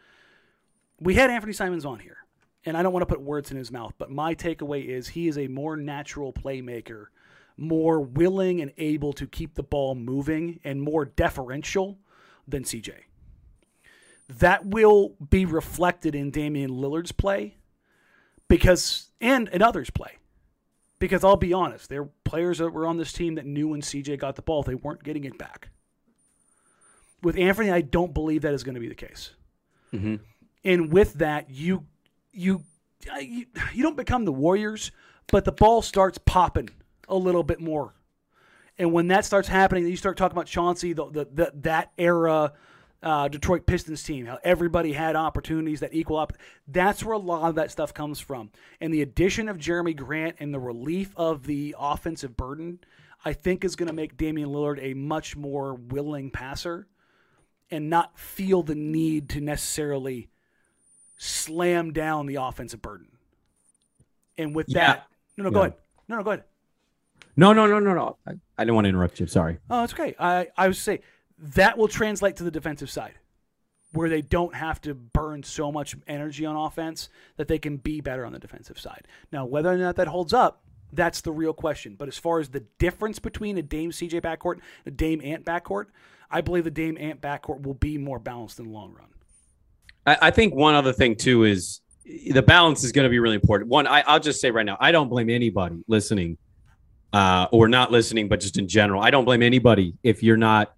We 1.00 1.14
had 1.14 1.30
Anfernee 1.30 1.54
Simons 1.54 1.84
on 1.84 1.98
here, 1.98 2.18
and 2.64 2.76
I 2.76 2.82
don't 2.82 2.92
want 2.92 3.02
to 3.02 3.12
put 3.12 3.20
words 3.20 3.50
in 3.50 3.56
his 3.56 3.72
mouth, 3.72 3.94
but 3.98 4.10
my 4.10 4.34
takeaway 4.34 4.84
is 4.84 5.08
he 5.08 5.28
is 5.28 5.38
a 5.38 5.48
more 5.48 5.76
natural 5.76 6.32
playmaker, 6.32 7.06
more 7.56 8.00
willing 8.00 8.60
and 8.60 8.72
able 8.78 9.12
to 9.14 9.26
keep 9.26 9.54
the 9.54 9.62
ball 9.62 9.94
moving, 9.94 10.60
and 10.62 10.80
more 10.80 11.04
deferential 11.04 11.98
than 12.46 12.64
CJ. 12.64 12.92
That 14.28 14.66
will 14.66 15.16
be 15.30 15.44
reflected 15.44 16.14
in 16.14 16.30
Damian 16.30 16.70
Lillard's 16.70 17.12
play 17.12 17.56
because 18.48 19.10
and 19.20 19.48
in 19.48 19.60
others' 19.60 19.90
play 19.90 20.19
because 21.00 21.24
I'll 21.24 21.36
be 21.36 21.52
honest, 21.52 21.88
there 21.88 22.04
were 22.04 22.10
players 22.24 22.58
that 22.58 22.70
were 22.70 22.86
on 22.86 22.98
this 22.98 23.12
team 23.12 23.34
that 23.34 23.46
knew 23.46 23.68
when 23.68 23.80
CJ 23.80 24.20
got 24.20 24.36
the 24.36 24.42
ball, 24.42 24.62
they 24.62 24.76
weren't 24.76 25.02
getting 25.02 25.24
it 25.24 25.36
back. 25.36 25.70
With 27.22 27.36
Anthony, 27.36 27.70
I 27.70 27.80
don't 27.80 28.14
believe 28.14 28.42
that 28.42 28.54
is 28.54 28.62
going 28.62 28.76
to 28.76 28.80
be 28.80 28.88
the 28.88 28.94
case. 28.94 29.30
Mm-hmm. 29.92 30.16
And 30.64 30.92
with 30.92 31.14
that, 31.14 31.50
you 31.50 31.86
you 32.32 32.62
you 33.20 33.46
you 33.72 33.82
don't 33.82 33.96
become 33.96 34.24
the 34.24 34.32
Warriors, 34.32 34.92
but 35.26 35.44
the 35.44 35.52
ball 35.52 35.82
starts 35.82 36.18
popping 36.18 36.70
a 37.08 37.16
little 37.16 37.42
bit 37.42 37.60
more. 37.60 37.94
And 38.78 38.92
when 38.92 39.08
that 39.08 39.24
starts 39.24 39.48
happening, 39.48 39.86
you 39.86 39.96
start 39.96 40.16
talking 40.16 40.36
about 40.36 40.46
Chauncey, 40.46 40.92
the, 40.94 41.10
the, 41.10 41.28
the 41.32 41.52
that 41.62 41.92
era 41.98 42.52
uh, 43.02 43.28
Detroit 43.28 43.66
Pistons 43.66 44.02
team, 44.02 44.26
how 44.26 44.38
everybody 44.44 44.92
had 44.92 45.16
opportunities 45.16 45.80
that 45.80 45.94
equal 45.94 46.18
up. 46.18 46.32
That's 46.68 47.02
where 47.02 47.14
a 47.14 47.18
lot 47.18 47.48
of 47.48 47.54
that 47.54 47.70
stuff 47.70 47.94
comes 47.94 48.20
from. 48.20 48.50
And 48.80 48.92
the 48.92 49.02
addition 49.02 49.48
of 49.48 49.56
Jerami 49.58 49.96
Grant 49.96 50.36
and 50.38 50.52
the 50.52 50.60
relief 50.60 51.12
of 51.16 51.44
the 51.46 51.74
offensive 51.78 52.36
burden, 52.36 52.80
I 53.24 53.32
think, 53.32 53.64
is 53.64 53.76
going 53.76 53.86
to 53.88 53.94
make 53.94 54.16
Damian 54.16 54.50
Lillard 54.50 54.78
a 54.82 54.94
much 54.94 55.34
more 55.36 55.74
willing 55.74 56.30
passer 56.30 56.86
and 57.70 57.88
not 57.88 58.18
feel 58.18 58.62
the 58.62 58.74
need 58.74 59.28
to 59.30 59.40
necessarily 59.40 60.28
slam 61.16 61.92
down 61.92 62.26
the 62.26 62.36
offensive 62.36 62.82
burden. 62.82 63.08
And 64.36 64.54
with 64.54 64.68
Yeah. 64.68 64.86
that, 64.86 65.06
no, 65.36 65.44
no, 65.44 65.50
go 65.50 65.60
Yeah. 65.60 65.66
ahead. 65.66 65.78
No, 66.08 66.16
no, 66.16 66.22
go 66.22 66.30
ahead. 66.32 66.44
No, 67.36 67.52
no, 67.52 67.66
no, 67.66 67.78
no, 67.78 67.94
no. 67.94 68.16
I, 68.26 68.32
I 68.58 68.64
didn't 68.64 68.74
want 68.74 68.86
to 68.86 68.88
interrupt 68.90 69.20
you. 69.20 69.26
Sorry. 69.26 69.58
Oh, 69.70 69.84
it's 69.84 69.92
okay. 69.92 70.14
I, 70.18 70.48
I 70.56 70.66
would 70.66 70.76
say 70.76 71.00
that 71.40 71.78
will 71.78 71.88
translate 71.88 72.36
to 72.36 72.44
the 72.44 72.50
defensive 72.50 72.90
side 72.90 73.14
where 73.92 74.08
they 74.08 74.22
don't 74.22 74.54
have 74.54 74.80
to 74.80 74.94
burn 74.94 75.42
so 75.42 75.72
much 75.72 75.96
energy 76.06 76.46
on 76.46 76.54
offense 76.54 77.08
that 77.36 77.48
they 77.48 77.58
can 77.58 77.76
be 77.76 78.00
better 78.00 78.24
on 78.24 78.32
the 78.32 78.38
defensive 78.38 78.78
side. 78.78 79.06
Now, 79.32 79.44
whether 79.46 79.70
or 79.70 79.76
not 79.76 79.96
that 79.96 80.06
holds 80.06 80.32
up, 80.32 80.62
that's 80.92 81.20
the 81.22 81.32
real 81.32 81.52
question. 81.52 81.96
But 81.98 82.08
as 82.08 82.16
far 82.16 82.38
as 82.38 82.50
the 82.50 82.64
difference 82.78 83.18
between 83.18 83.58
a 83.58 83.62
Dame 83.62 83.90
CJ 83.90 84.20
backcourt 84.20 84.54
and 84.54 84.62
a 84.86 84.90
Dame 84.90 85.20
Ant 85.24 85.44
backcourt, 85.44 85.86
I 86.30 86.40
believe 86.40 86.64
the 86.64 86.70
Dame 86.70 86.98
Ant 86.98 87.20
backcourt 87.20 87.62
will 87.62 87.74
be 87.74 87.98
more 87.98 88.18
balanced 88.18 88.58
in 88.60 88.66
the 88.66 88.70
long 88.70 88.94
run. 88.94 89.08
I, 90.06 90.28
I 90.28 90.30
think 90.30 90.54
one 90.54 90.74
other 90.74 90.92
thing 90.92 91.16
too 91.16 91.44
is 91.44 91.80
the 92.04 92.42
balance 92.42 92.84
is 92.84 92.92
going 92.92 93.04
to 93.04 93.10
be 93.10 93.18
really 93.18 93.34
important. 93.34 93.70
One, 93.70 93.86
I, 93.86 94.02
I'll 94.02 94.20
just 94.20 94.40
say 94.40 94.50
right 94.50 94.66
now, 94.66 94.76
I 94.80 94.92
don't 94.92 95.08
blame 95.08 95.30
anybody 95.30 95.82
listening, 95.88 96.38
uh, 97.12 97.48
or 97.50 97.68
not 97.68 97.90
listening, 97.90 98.28
but 98.28 98.40
just 98.40 98.56
in 98.56 98.68
general, 98.68 99.02
I 99.02 99.10
don't 99.10 99.24
blame 99.24 99.42
anybody 99.42 99.94
if 100.02 100.22
you're 100.22 100.36
not 100.36 100.74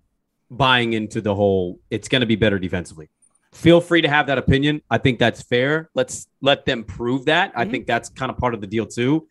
buying 0.53 0.93
into 0.93 1.21
the 1.21 1.35
whole. 1.35 1.81
It's 1.91 2.09
going 2.09 2.21
to 2.21 2.27
be 2.27 2.37
better 2.37 2.59
defensively. 2.59 3.09
Feel 3.53 3.81
free 3.81 4.03
to 4.03 4.09
have 4.09 4.27
that 4.29 4.39
opinion. 4.39 4.83
I 4.91 4.99
think 4.99 5.19
that's 5.19 5.43
fair. 5.43 5.91
Let's 5.95 6.27
let 6.41 6.65
them 6.65 6.85
prove 6.85 7.27
that. 7.27 7.53
I 7.55 7.63
mm-hmm. 7.63 7.71
think 7.71 7.87
that's 7.87 8.09
kind 8.09 8.31
of 8.31 8.39
part 8.39 8.55
of 8.55 8.61
the 8.61 8.67
deal 8.67 8.87
too. 8.87 9.27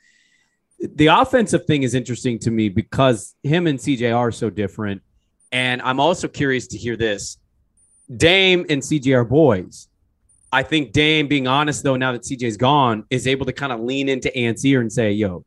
The 0.80 1.08
offensive 1.08 1.66
thing 1.66 1.84
is 1.84 1.94
interesting 1.94 2.40
to 2.40 2.52
me 2.52 2.70
because 2.70 3.36
him 3.44 3.68
and 3.68 3.78
CJ 3.78 4.16
are 4.16 4.32
so 4.32 4.50
different, 4.50 5.04
and 5.52 5.82
I'm 5.82 6.00
also 6.00 6.28
curious 6.28 6.68
to 6.68 6.78
hear 6.78 6.98
this. 6.98 7.38
Dame 8.16 8.66
and 8.68 8.82
CJ 8.82 9.16
are 9.16 9.24
boys. 9.24 9.88
I 10.52 10.64
think 10.64 10.92
Dame, 10.92 11.28
being 11.28 11.48
honest 11.48 11.84
though, 11.84 11.96
now 11.96 12.12
that 12.12 12.24
CJ's 12.24 12.58
gone, 12.58 13.06
is 13.10 13.28
able 13.28 13.46
to 13.46 13.54
kind 13.54 13.72
of 13.72 13.80
lean 13.80 14.10
into 14.10 14.36
Ant's 14.36 14.66
ear 14.66 14.82
and 14.82 14.92
say, 14.92 15.12
"Yo, 15.12 15.46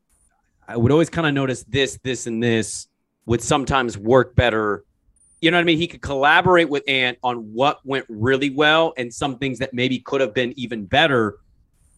I 0.66 0.76
would 0.76 0.92
always 0.92 1.10
kind 1.10 1.26
of 1.26 1.34
notice 1.34 1.64
this, 1.64 1.98
this, 2.04 2.26
and 2.26 2.42
this 2.42 2.86
would 3.26 3.42
sometimes 3.42 3.98
work 3.98 4.36
better." 4.36 4.84
You 5.44 5.50
know 5.50 5.58
what 5.58 5.64
I 5.64 5.64
mean? 5.64 5.76
He 5.76 5.86
could 5.86 6.00
collaborate 6.00 6.70
with 6.70 6.84
Ant 6.88 7.18
on 7.22 7.52
what 7.52 7.84
went 7.84 8.06
really 8.08 8.48
well 8.48 8.94
and 8.96 9.12
some 9.12 9.36
things 9.36 9.58
that 9.58 9.74
maybe 9.74 9.98
could 9.98 10.22
have 10.22 10.32
been 10.32 10.54
even 10.56 10.86
better. 10.86 11.36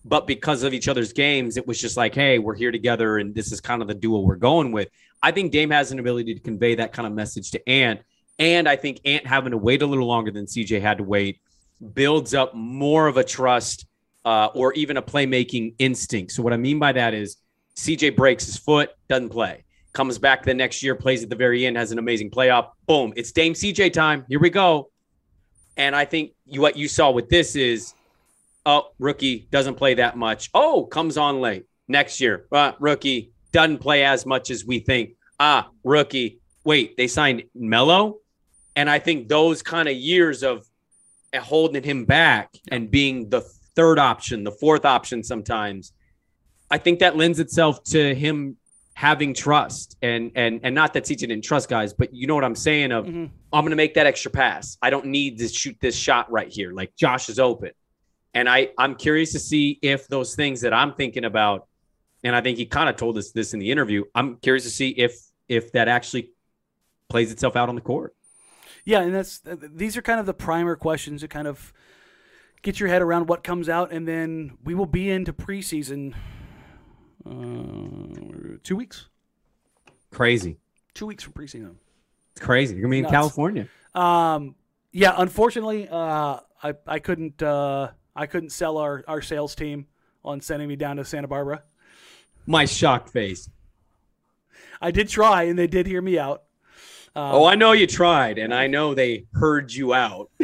But 0.04 0.26
because 0.26 0.64
of 0.64 0.74
each 0.74 0.88
other's 0.88 1.12
games, 1.12 1.56
it 1.56 1.64
was 1.64 1.80
just 1.80 1.96
like, 1.96 2.12
hey, 2.12 2.40
we're 2.40 2.56
here 2.56 2.72
together 2.72 3.18
and 3.18 3.32
this 3.36 3.52
is 3.52 3.60
kind 3.60 3.82
of 3.82 3.86
the 3.86 3.94
duo 3.94 4.18
we're 4.18 4.34
going 4.34 4.72
with. 4.72 4.88
I 5.22 5.30
think 5.30 5.52
Dame 5.52 5.70
has 5.70 5.92
an 5.92 6.00
ability 6.00 6.34
to 6.34 6.40
convey 6.40 6.74
that 6.74 6.92
kind 6.92 7.06
of 7.06 7.12
message 7.12 7.52
to 7.52 7.68
Ant. 7.68 8.00
And 8.40 8.68
I 8.68 8.74
think 8.74 8.98
Ant 9.04 9.24
having 9.24 9.52
to 9.52 9.58
wait 9.58 9.80
a 9.80 9.86
little 9.86 10.08
longer 10.08 10.32
than 10.32 10.46
CJ 10.46 10.80
had 10.80 10.98
to 10.98 11.04
wait 11.04 11.40
builds 11.94 12.34
up 12.34 12.52
more 12.52 13.06
of 13.06 13.16
a 13.16 13.22
trust 13.22 13.86
uh, 14.24 14.46
or 14.54 14.72
even 14.72 14.96
a 14.96 15.02
playmaking 15.02 15.76
instinct. 15.78 16.32
So 16.32 16.42
what 16.42 16.52
I 16.52 16.56
mean 16.56 16.80
by 16.80 16.90
that 16.90 17.14
is 17.14 17.36
CJ 17.76 18.16
breaks 18.16 18.44
his 18.46 18.56
foot, 18.56 18.90
doesn't 19.08 19.28
play, 19.28 19.62
comes 19.96 20.18
back 20.18 20.44
the 20.44 20.52
next 20.52 20.82
year, 20.82 20.94
plays 20.94 21.22
at 21.22 21.30
the 21.30 21.36
very 21.36 21.64
end, 21.64 21.74
has 21.76 21.90
an 21.90 21.98
amazing 21.98 22.30
playoff. 22.30 22.68
Boom, 22.86 23.14
it's 23.16 23.32
Dame 23.32 23.54
CJ 23.54 23.94
time. 23.94 24.26
Here 24.28 24.38
we 24.38 24.50
go. 24.50 24.90
And 25.78 25.96
I 25.96 26.04
think 26.04 26.32
you, 26.44 26.60
what 26.60 26.76
you 26.76 26.86
saw 26.86 27.10
with 27.10 27.30
this 27.30 27.56
is, 27.56 27.94
oh, 28.66 28.90
rookie 28.98 29.48
doesn't 29.50 29.76
play 29.76 29.94
that 29.94 30.16
much. 30.16 30.50
Oh, 30.52 30.84
comes 30.84 31.16
on 31.16 31.40
late 31.40 31.64
next 31.88 32.20
year. 32.20 32.46
Uh, 32.52 32.72
rookie 32.78 33.32
doesn't 33.52 33.78
play 33.78 34.04
as 34.04 34.26
much 34.26 34.50
as 34.50 34.66
we 34.66 34.80
think. 34.80 35.14
Ah, 35.40 35.70
rookie. 35.82 36.40
Wait, 36.62 36.96
they 36.98 37.06
signed 37.06 37.44
Melo, 37.54 38.18
and 38.74 38.90
I 38.90 38.98
think 38.98 39.28
those 39.28 39.62
kind 39.62 39.88
of 39.88 39.96
years 39.96 40.42
of 40.42 40.66
holding 41.34 41.82
him 41.82 42.04
back 42.04 42.50
and 42.68 42.90
being 42.90 43.30
the 43.30 43.40
third 43.74 43.98
option, 43.98 44.44
the 44.44 44.52
fourth 44.52 44.84
option 44.84 45.24
sometimes. 45.24 45.92
I 46.70 46.76
think 46.76 46.98
that 46.98 47.16
lends 47.16 47.38
itself 47.38 47.82
to 47.84 48.14
him 48.14 48.56
having 48.96 49.34
trust 49.34 49.94
and 50.00 50.32
and 50.36 50.58
and 50.62 50.74
not 50.74 50.94
that 50.94 51.04
CJ 51.04 51.18
didn't 51.28 51.42
trust 51.44 51.68
guys, 51.68 51.92
but 51.92 52.14
you 52.14 52.26
know 52.26 52.34
what 52.34 52.44
I'm 52.44 52.54
saying 52.54 52.92
of 52.92 53.04
Mhm. 53.04 53.28
I'm 53.52 53.60
going 53.62 53.70
to 53.70 53.76
make 53.76 53.92
that 53.94 54.06
extra 54.06 54.30
pass. 54.30 54.78
I 54.80 54.88
don't 54.88 55.04
need 55.06 55.36
to 55.38 55.48
shoot 55.48 55.76
this 55.82 55.94
shot 55.94 56.32
right 56.32 56.48
here. 56.48 56.72
Like 56.72 56.96
Josh 56.96 57.28
is 57.28 57.38
open. 57.38 57.72
And 58.32 58.48
I 58.48 58.70
I'm 58.78 58.94
curious 58.94 59.32
to 59.32 59.38
see 59.38 59.78
if 59.82 60.08
those 60.08 60.34
things 60.34 60.62
that 60.62 60.72
I'm 60.72 60.94
thinking 60.94 61.26
about 61.26 61.68
and 62.24 62.34
I 62.34 62.40
think 62.40 62.56
he 62.56 62.64
kind 62.64 62.88
of 62.88 62.96
told 62.96 63.18
us 63.18 63.32
this 63.32 63.52
in 63.52 63.60
the 63.60 63.70
interview. 63.70 64.04
I'm 64.14 64.36
curious 64.36 64.64
to 64.64 64.70
see 64.70 64.88
if 64.88 65.12
if 65.46 65.72
that 65.72 65.88
actually 65.88 66.30
plays 67.10 67.30
itself 67.30 67.54
out 67.54 67.68
on 67.68 67.74
the 67.74 67.82
court. 67.82 68.16
Yeah, 68.86 69.02
and 69.02 69.14
that's 69.14 69.42
these 69.44 69.98
are 69.98 70.02
kind 70.02 70.20
of 70.20 70.24
the 70.24 70.32
primer 70.34 70.74
questions 70.74 71.20
to 71.20 71.28
kind 71.28 71.46
of 71.46 71.74
get 72.62 72.80
your 72.80 72.88
head 72.88 73.02
around 73.02 73.28
what 73.28 73.44
comes 73.44 73.68
out, 73.68 73.92
and 73.92 74.08
then 74.08 74.56
we 74.64 74.74
will 74.74 74.86
be 74.86 75.10
into 75.10 75.34
preseason. 75.34 76.14
Uh, 77.28 78.56
two 78.62 78.76
weeks. 78.76 79.08
Crazy. 80.10 80.58
Two 80.94 81.06
weeks 81.06 81.24
from 81.24 81.32
preseason. 81.32 81.74
It's 82.32 82.44
crazy. 82.44 82.74
You're 82.76 82.84
to 82.84 82.90
be 82.90 82.98
in 82.98 83.02
Nuts. 83.04 83.12
California. 83.12 83.68
Um, 83.94 84.54
yeah, 84.92 85.14
unfortunately, 85.16 85.88
uh, 85.90 86.40
I 86.62 86.74
I 86.86 86.98
couldn't 86.98 87.42
uh, 87.42 87.90
I 88.14 88.26
couldn't 88.26 88.50
sell 88.50 88.78
our, 88.78 89.04
our 89.08 89.20
sales 89.22 89.54
team 89.54 89.86
on 90.24 90.40
sending 90.40 90.68
me 90.68 90.76
down 90.76 90.96
to 90.96 91.04
Santa 91.04 91.28
Barbara. 91.28 91.62
My 92.46 92.64
shocked 92.64 93.10
face. 93.10 93.50
I 94.80 94.90
did 94.90 95.08
try, 95.08 95.44
and 95.44 95.58
they 95.58 95.66
did 95.66 95.86
hear 95.86 96.00
me 96.02 96.18
out. 96.18 96.44
Um, 97.14 97.34
Oh, 97.34 97.44
I 97.44 97.54
know 97.54 97.72
you 97.72 97.86
tried, 97.86 98.38
and 98.38 98.54
I 98.54 98.66
know 98.66 98.94
they 98.94 99.26
heard 99.34 99.72
you 99.72 99.94
out. 99.94 100.30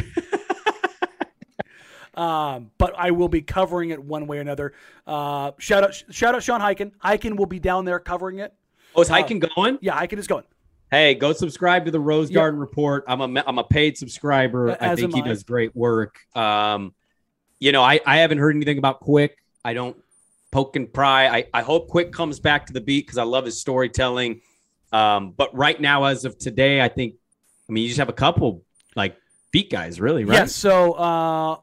Um, 2.14 2.70
but 2.78 2.94
I 2.96 3.10
will 3.10 3.28
be 3.28 3.40
covering 3.42 3.90
it 3.90 4.02
one 4.02 4.26
way 4.26 4.38
or 4.38 4.40
another. 4.42 4.74
Uh, 5.06 5.52
shout 5.58 5.82
out, 5.84 5.94
shout 6.10 6.34
out, 6.34 6.42
Sean 6.42 6.60
Highkin. 6.60 6.92
Highkin 7.02 7.36
will 7.36 7.46
be 7.46 7.58
down 7.58 7.84
there 7.84 7.98
covering 7.98 8.38
it. 8.38 8.52
Oh, 8.94 9.00
is 9.02 9.08
Highkin 9.08 9.40
going? 9.54 9.78
Yeah, 9.80 9.98
Highkin 9.98 10.18
is 10.18 10.26
going. 10.26 10.44
Hey, 10.90 11.14
go 11.14 11.32
subscribe 11.32 11.86
to 11.86 11.90
the 11.90 12.00
Rose 12.00 12.30
Yeah. 12.30 12.34
Garden 12.34 12.60
Report. 12.60 13.04
I'm 13.08 13.20
a 13.36 13.42
I'm 13.46 13.58
a 13.58 13.64
paid 13.64 13.96
subscriber. 13.96 14.76
I 14.78 14.94
think 14.94 15.14
he 15.14 15.22
I. 15.22 15.24
does 15.24 15.42
great 15.42 15.74
work. 15.74 16.18
Um, 16.36 16.92
you 17.60 17.72
know, 17.72 17.82
I 17.82 17.98
I 18.04 18.18
haven't 18.18 18.38
heard 18.38 18.54
anything 18.54 18.76
about 18.76 19.00
Quick. 19.00 19.38
I 19.64 19.72
don't 19.72 19.96
poke 20.50 20.76
and 20.76 20.92
pry. 20.92 21.28
I 21.28 21.46
I 21.54 21.62
hope 21.62 21.88
Quick 21.88 22.12
comes 22.12 22.40
back 22.40 22.66
to 22.66 22.74
the 22.74 22.82
beat 22.82 23.06
because 23.06 23.16
I 23.16 23.22
love 23.22 23.46
his 23.46 23.58
storytelling. 23.58 24.42
Um, 24.92 25.30
but 25.30 25.56
right 25.56 25.80
now, 25.80 26.04
as 26.04 26.26
of 26.26 26.36
today, 26.38 26.82
I 26.82 26.88
think 26.88 27.14
I 27.70 27.72
mean 27.72 27.84
you 27.84 27.88
just 27.88 27.98
have 27.98 28.10
a 28.10 28.12
couple 28.12 28.62
like 28.94 29.16
beat 29.50 29.70
guys, 29.70 29.98
really, 29.98 30.26
right? 30.26 30.34
Yes. 30.40 30.54
So 30.54 30.92
uh, 30.92 31.56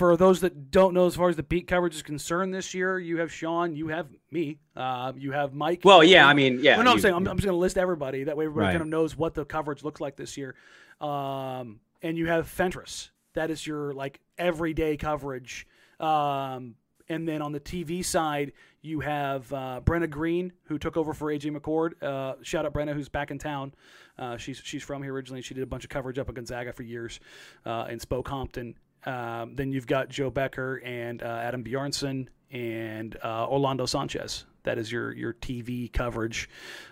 for 0.00 0.16
those 0.16 0.40
that 0.40 0.70
don't 0.70 0.94
know, 0.94 1.04
as 1.04 1.14
far 1.16 1.28
as 1.28 1.36
the 1.36 1.42
beat 1.42 1.66
coverage 1.68 1.94
is 1.94 2.00
concerned 2.00 2.54
this 2.54 2.72
year, 2.72 2.98
you 2.98 3.18
have 3.18 3.30
Sean, 3.30 3.76
you 3.76 3.88
have 3.88 4.06
me, 4.30 4.56
uh, 4.74 5.12
you 5.14 5.30
have 5.32 5.52
Mike. 5.52 5.82
Well, 5.84 6.02
yeah, 6.02 6.26
I 6.26 6.32
mean, 6.32 6.60
yeah. 6.62 6.76
Well, 6.76 6.86
no, 6.86 6.92
I'm 6.92 7.00
saying 7.00 7.14
I'm, 7.14 7.28
I'm 7.28 7.36
just 7.36 7.44
going 7.44 7.54
to 7.54 7.60
list 7.60 7.76
everybody. 7.76 8.24
That 8.24 8.34
way, 8.34 8.46
everybody 8.46 8.64
Right. 8.68 8.72
kind 8.72 8.80
of 8.80 8.88
knows 8.88 9.14
what 9.14 9.34
the 9.34 9.44
coverage 9.44 9.84
looks 9.84 10.00
like 10.00 10.16
this 10.16 10.38
year. 10.38 10.54
Um, 11.02 11.80
and 12.00 12.16
you 12.16 12.28
have 12.28 12.48
Fentress. 12.48 13.10
That 13.34 13.50
is 13.50 13.66
your 13.66 13.92
like 13.92 14.20
everyday 14.38 14.96
coverage. 14.96 15.66
Um, 16.00 16.76
and 17.10 17.28
then 17.28 17.42
on 17.42 17.52
the 17.52 17.60
TV 17.60 18.02
side, 18.02 18.52
you 18.80 19.00
have 19.00 19.52
uh, 19.52 19.82
Brenna 19.84 20.08
Green, 20.08 20.54
who 20.64 20.78
took 20.78 20.96
over 20.96 21.12
for 21.12 21.26
AJ 21.30 21.54
McCord. 21.54 22.02
Uh, 22.02 22.36
shout 22.40 22.64
out 22.64 22.72
Brenna, 22.72 22.94
who's 22.94 23.10
back 23.10 23.30
in 23.30 23.38
town. 23.38 23.74
Uh, 24.18 24.38
she's 24.38 24.62
she's 24.64 24.82
from 24.82 25.02
here 25.02 25.12
originally. 25.12 25.42
She 25.42 25.52
did 25.52 25.62
a 25.62 25.66
bunch 25.66 25.84
of 25.84 25.90
coverage 25.90 26.18
up 26.18 26.30
in 26.30 26.36
Gonzaga 26.36 26.72
for 26.72 26.84
years, 26.84 27.20
uh, 27.66 27.86
in 27.90 27.98
Spokompton. 27.98 28.76
Um, 29.06 29.54
then 29.56 29.72
you've 29.72 29.86
got 29.86 30.08
Joe 30.08 30.30
Becker 30.30 30.76
and 30.84 31.22
uh, 31.22 31.26
Adam 31.26 31.64
Bjornson 31.64 32.28
and 32.50 33.16
uh, 33.22 33.46
Orlando 33.48 33.86
Sanchez. 33.86 34.44
That 34.64 34.76
is 34.76 34.92
your 34.92 35.12
your 35.12 35.32
TV 35.34 35.90
coverage. 35.90 36.50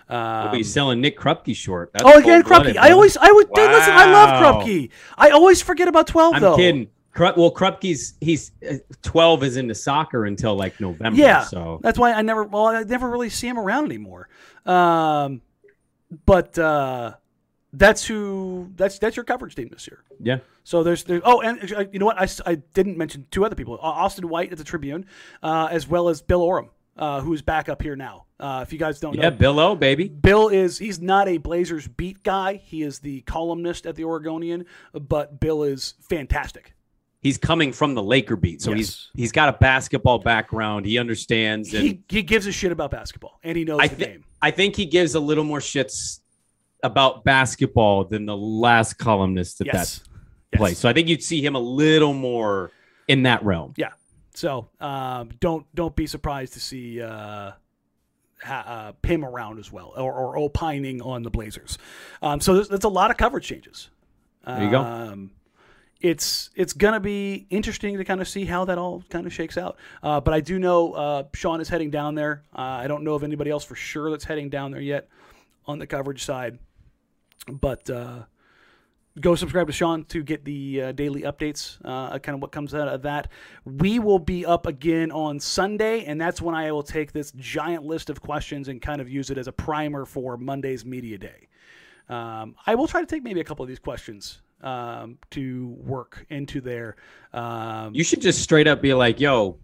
Um, 0.08 0.46
But 0.48 0.54
he's 0.54 0.72
selling 0.72 1.00
Nick 1.02 1.18
Krupke 1.18 1.54
short. 1.54 1.90
That's 1.92 2.04
oh, 2.06 2.18
again, 2.18 2.42
Krupke. 2.42 2.76
I 2.78 2.92
always, 2.92 3.16
I 3.18 3.30
would, 3.30 3.52
dude, 3.52 3.70
listen, 3.70 3.92
I 3.92 4.10
love 4.10 4.40
Wow. 4.40 4.62
Krupke. 4.62 4.90
I 5.18 5.30
always 5.30 5.60
forget 5.60 5.86
about 5.86 6.06
twelve 6.06 6.34
I'm 6.34 6.40
though. 6.40 6.56
kidding. 6.56 6.88
Krup, 7.12 7.36
well, 7.36 7.52
Krupke's 7.52 8.14
he's 8.20 8.52
uh, 8.68 8.74
12 9.02 9.42
is 9.42 9.56
into 9.56 9.74
soccer 9.74 10.24
until 10.24 10.54
like 10.56 10.78
November. 10.80 11.18
Yeah, 11.18 11.42
So 11.42 11.80
that's 11.82 11.98
why 11.98 12.12
I 12.12 12.22
never, 12.22 12.44
well, 12.44 12.66
I 12.66 12.84
never 12.84 13.10
really 13.10 13.28
see 13.28 13.48
him 13.48 13.58
around 13.58 13.86
anymore. 13.86 14.28
Um, 14.64 15.40
but 16.26 16.56
uh, 16.58 17.14
that's 17.72 18.04
who, 18.06 18.70
that's 18.76 18.98
that's 18.98 19.16
your 19.16 19.24
coverage 19.24 19.54
team 19.54 19.68
this 19.70 19.86
year. 19.86 20.02
yeah. 20.20 20.38
So 20.64 20.82
there's, 20.82 21.04
there's 21.04 21.22
oh, 21.24 21.40
and 21.40 21.72
uh, 21.72 21.84
you 21.92 21.98
know 21.98 22.06
what? 22.06 22.20
I, 22.20 22.28
I 22.50 22.56
didn't 22.56 22.96
mention 22.98 23.26
two 23.30 23.44
other 23.44 23.54
people: 23.56 23.74
Uh, 23.74 23.86
Austin 23.86 24.28
White 24.28 24.52
at 24.52 24.58
the 24.58 24.64
Tribune, 24.64 25.06
uh, 25.42 25.68
as 25.70 25.88
well 25.88 26.08
as 26.10 26.20
Bill 26.22 26.42
Oram, 26.42 26.70
uh, 26.96 27.20
who's 27.22 27.40
back 27.42 27.68
up 27.68 27.80
here 27.82 27.96
now. 27.96 28.26
Uh, 28.40 28.60
if 28.66 28.72
you 28.72 28.78
guys 28.78 29.00
don't 29.00 29.14
Yeah, 29.14 29.30
know, 29.30 29.36
Bill 29.36 29.58
O, 29.60 29.74
baby. 29.74 30.08
Bill 30.08 30.48
is 30.48 30.78
he's 30.78 31.00
not 31.00 31.26
a 31.26 31.38
Blazers 31.38 31.88
beat 31.88 32.22
guy. 32.22 32.54
He 32.54 32.82
is 32.82 32.98
the 33.00 33.22
columnist 33.22 33.86
at 33.86 33.96
the 33.96 34.04
Oregonian, 34.04 34.64
but 34.92 35.40
Bill 35.40 35.62
is 35.64 35.94
fantastic. 36.08 36.74
He's 37.20 37.36
coming 37.38 37.72
from 37.72 37.94
the 37.94 38.02
Laker 38.02 38.36
beat, 38.36 38.62
so 38.62 38.70
Yes. 38.70 38.76
he's 38.78 39.08
he's 39.16 39.32
got 39.32 39.48
a 39.48 39.58
basketball 39.58 40.18
background. 40.20 40.86
He 40.86 40.98
understands, 40.98 41.72
and 41.74 41.82
He 41.82 42.00
he 42.08 42.22
gives 42.22 42.46
a 42.46 42.52
shit 42.52 42.70
about 42.72 42.90
basketball 42.92 43.40
and 43.42 43.56
he 43.58 43.64
knows 43.64 43.80
I 43.80 43.88
the 43.88 43.96
think 43.96 44.10
game. 44.12 44.24
I 44.40 44.50
think 44.52 44.76
he 44.76 44.84
gives 44.86 45.14
a 45.16 45.20
little 45.20 45.42
more 45.44 45.58
shits 45.60 46.20
about 46.82 47.24
basketball 47.24 48.04
than 48.04 48.26
the 48.26 48.36
last 48.36 48.94
columnist 48.94 49.60
at 49.60 49.66
Yes. 49.68 49.98
that 49.98 50.08
Yes. 50.52 50.58
place. 50.58 50.78
So 50.78 50.88
I 50.88 50.92
think 50.92 51.08
you'd 51.08 51.22
see 51.22 51.44
him 51.44 51.54
a 51.56 51.60
little 51.60 52.14
more 52.14 52.70
in 53.08 53.24
that 53.24 53.44
realm. 53.44 53.74
Yeah. 53.76 53.92
So 54.34 54.68
um, 54.80 55.30
don't 55.40 55.66
don't 55.74 55.96
be 55.96 56.06
surprised 56.06 56.52
to 56.54 56.60
see 56.60 57.02
uh, 57.02 57.52
ha, 58.42 58.92
uh, 59.02 59.06
him 59.06 59.24
around 59.24 59.58
as 59.58 59.72
well, 59.72 59.92
or, 59.96 60.12
or 60.12 60.38
opining 60.38 61.02
on 61.02 61.22
the 61.24 61.30
Blazers. 61.30 61.76
Um, 62.22 62.40
so 62.40 62.54
there's, 62.54 62.68
there's 62.68 62.84
a 62.84 62.88
lot 62.88 63.10
of 63.10 63.16
coverage 63.16 63.46
changes. 63.46 63.90
There 64.46 64.62
you 64.64 64.70
go. 64.70 64.80
Um, 64.80 65.32
it's 66.00 66.50
it's 66.54 66.72
gonna 66.72 67.00
be 67.00 67.46
interesting 67.50 67.98
to 67.98 68.04
kind 68.04 68.20
of 68.20 68.28
see 68.28 68.44
how 68.44 68.64
that 68.66 68.78
all 68.78 69.02
kind 69.10 69.26
of 69.26 69.32
shakes 69.34 69.58
out. 69.58 69.76
Uh, 70.02 70.20
but 70.20 70.32
I 70.32 70.40
do 70.40 70.58
know 70.60 70.92
uh, 70.92 71.24
Sean 71.34 71.60
is 71.60 71.68
heading 71.68 71.90
down 71.90 72.14
there. 72.14 72.44
Uh, 72.54 72.60
I 72.60 72.86
don't 72.86 73.02
know 73.02 73.14
of 73.14 73.24
anybody 73.24 73.50
else 73.50 73.64
for 73.64 73.74
sure 73.74 74.08
that's 74.10 74.24
heading 74.24 74.48
down 74.48 74.70
there 74.70 74.80
yet 74.80 75.08
on 75.66 75.78
the 75.80 75.86
coverage 75.86 76.24
side. 76.24 76.58
But 77.50 77.88
uh, 77.90 78.24
go 79.20 79.34
subscribe 79.34 79.66
to 79.66 79.72
Sean 79.72 80.04
to 80.06 80.22
get 80.22 80.44
the 80.44 80.82
uh, 80.82 80.92
daily 80.92 81.22
updates, 81.22 81.78
uh, 81.84 82.18
kind 82.18 82.34
of 82.34 82.42
what 82.42 82.52
comes 82.52 82.74
out 82.74 82.88
of 82.88 83.02
that. 83.02 83.30
We 83.64 83.98
will 83.98 84.18
be 84.18 84.46
up 84.46 84.66
again 84.66 85.10
on 85.10 85.40
Sunday, 85.40 86.04
and 86.04 86.20
that's 86.20 86.40
when 86.40 86.54
I 86.54 86.70
will 86.72 86.82
take 86.82 87.12
this 87.12 87.32
giant 87.32 87.84
list 87.84 88.10
of 88.10 88.20
questions 88.20 88.68
and 88.68 88.80
kind 88.80 89.00
of 89.00 89.08
use 89.08 89.30
it 89.30 89.38
as 89.38 89.48
a 89.48 89.52
primer 89.52 90.04
for 90.04 90.36
Monday's 90.36 90.84
media 90.84 91.18
day. 91.18 91.48
Um, 92.08 92.54
I 92.66 92.74
will 92.74 92.86
try 92.86 93.00
to 93.00 93.06
take 93.06 93.22
maybe 93.22 93.40
a 93.40 93.44
couple 93.44 93.62
of 93.62 93.68
these 93.68 93.78
questions 93.78 94.40
um, 94.62 95.18
to 95.30 95.76
work 95.80 96.26
into 96.30 96.60
there. 96.60 96.96
Um, 97.32 97.94
You 97.94 98.02
should 98.04 98.22
just 98.22 98.42
straight 98.42 98.66
up 98.66 98.80
be 98.80 98.94
like, 98.94 99.20
"Yo, 99.20 99.58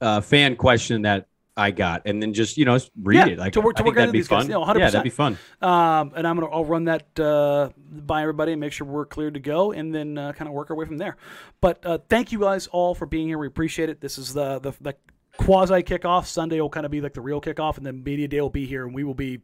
uh, 0.00 0.20
fan 0.20 0.56
question 0.56 1.02
that 1.02 1.28
I 1.58 1.70
got," 1.72 2.02
and 2.06 2.22
then 2.22 2.32
just 2.32 2.56
you 2.56 2.64
know 2.64 2.78
read 3.02 3.16
Yeah, 3.16 3.26
it. 3.26 3.38
Like 3.38 3.52
to 3.54 3.60
work- 3.60 3.76
to 3.76 3.82
I 3.82 3.84
think 3.84 3.96
work 3.96 3.96
that'd 3.96 4.12
be 4.12 4.18
these 4.20 4.28
guys. 4.28 4.44
fun. 4.46 4.50
Yeah, 4.50 4.56
100%. 4.66 4.78
Yeah, 4.78 4.90
that'd 4.90 5.02
be 5.04 5.10
fun. 5.10 5.36
Um, 5.60 6.12
and 6.16 6.26
I'm 6.26 6.38
gonna 6.38 6.46
I'll 6.52 6.64
run 6.64 6.84
that 6.84 7.18
uh, 7.20 7.70
by 7.90 8.22
everybody 8.22 8.52
and 8.52 8.60
make 8.60 8.72
sure 8.72 8.86
we're 8.86 9.04
cleared 9.06 9.34
to 9.34 9.40
go, 9.40 9.72
and 9.72 9.94
then 9.94 10.16
uh, 10.16 10.32
kind 10.32 10.48
of 10.48 10.54
work 10.54 10.70
our 10.70 10.76
way 10.76 10.86
from 10.86 10.98
there. 10.98 11.16
But 11.60 11.84
uh, 11.84 11.98
thank 12.08 12.32
you 12.32 12.38
guys 12.40 12.66
all 12.68 12.94
for 12.94 13.06
being 13.06 13.26
here. 13.26 13.38
We 13.38 13.46
appreciate 13.46 13.88
it. 13.90 14.00
This 14.00 14.16
is 14.18 14.32
the 14.32 14.58
the, 14.60 14.72
the 14.80 14.94
quasi 15.36 15.82
kickoff. 15.82 16.26
Sunday 16.26 16.60
will 16.60 16.70
kind 16.70 16.86
of 16.86 16.92
be 16.92 17.00
like 17.00 17.14
the 17.14 17.20
real 17.20 17.40
kickoff, 17.40 17.76
and 17.76 17.84
then 17.84 18.02
media 18.04 18.28
day 18.28 18.40
will 18.40 18.50
be 18.50 18.66
here, 18.66 18.84
and 18.86 18.94
we 18.94 19.04
will 19.04 19.14
be 19.14 19.40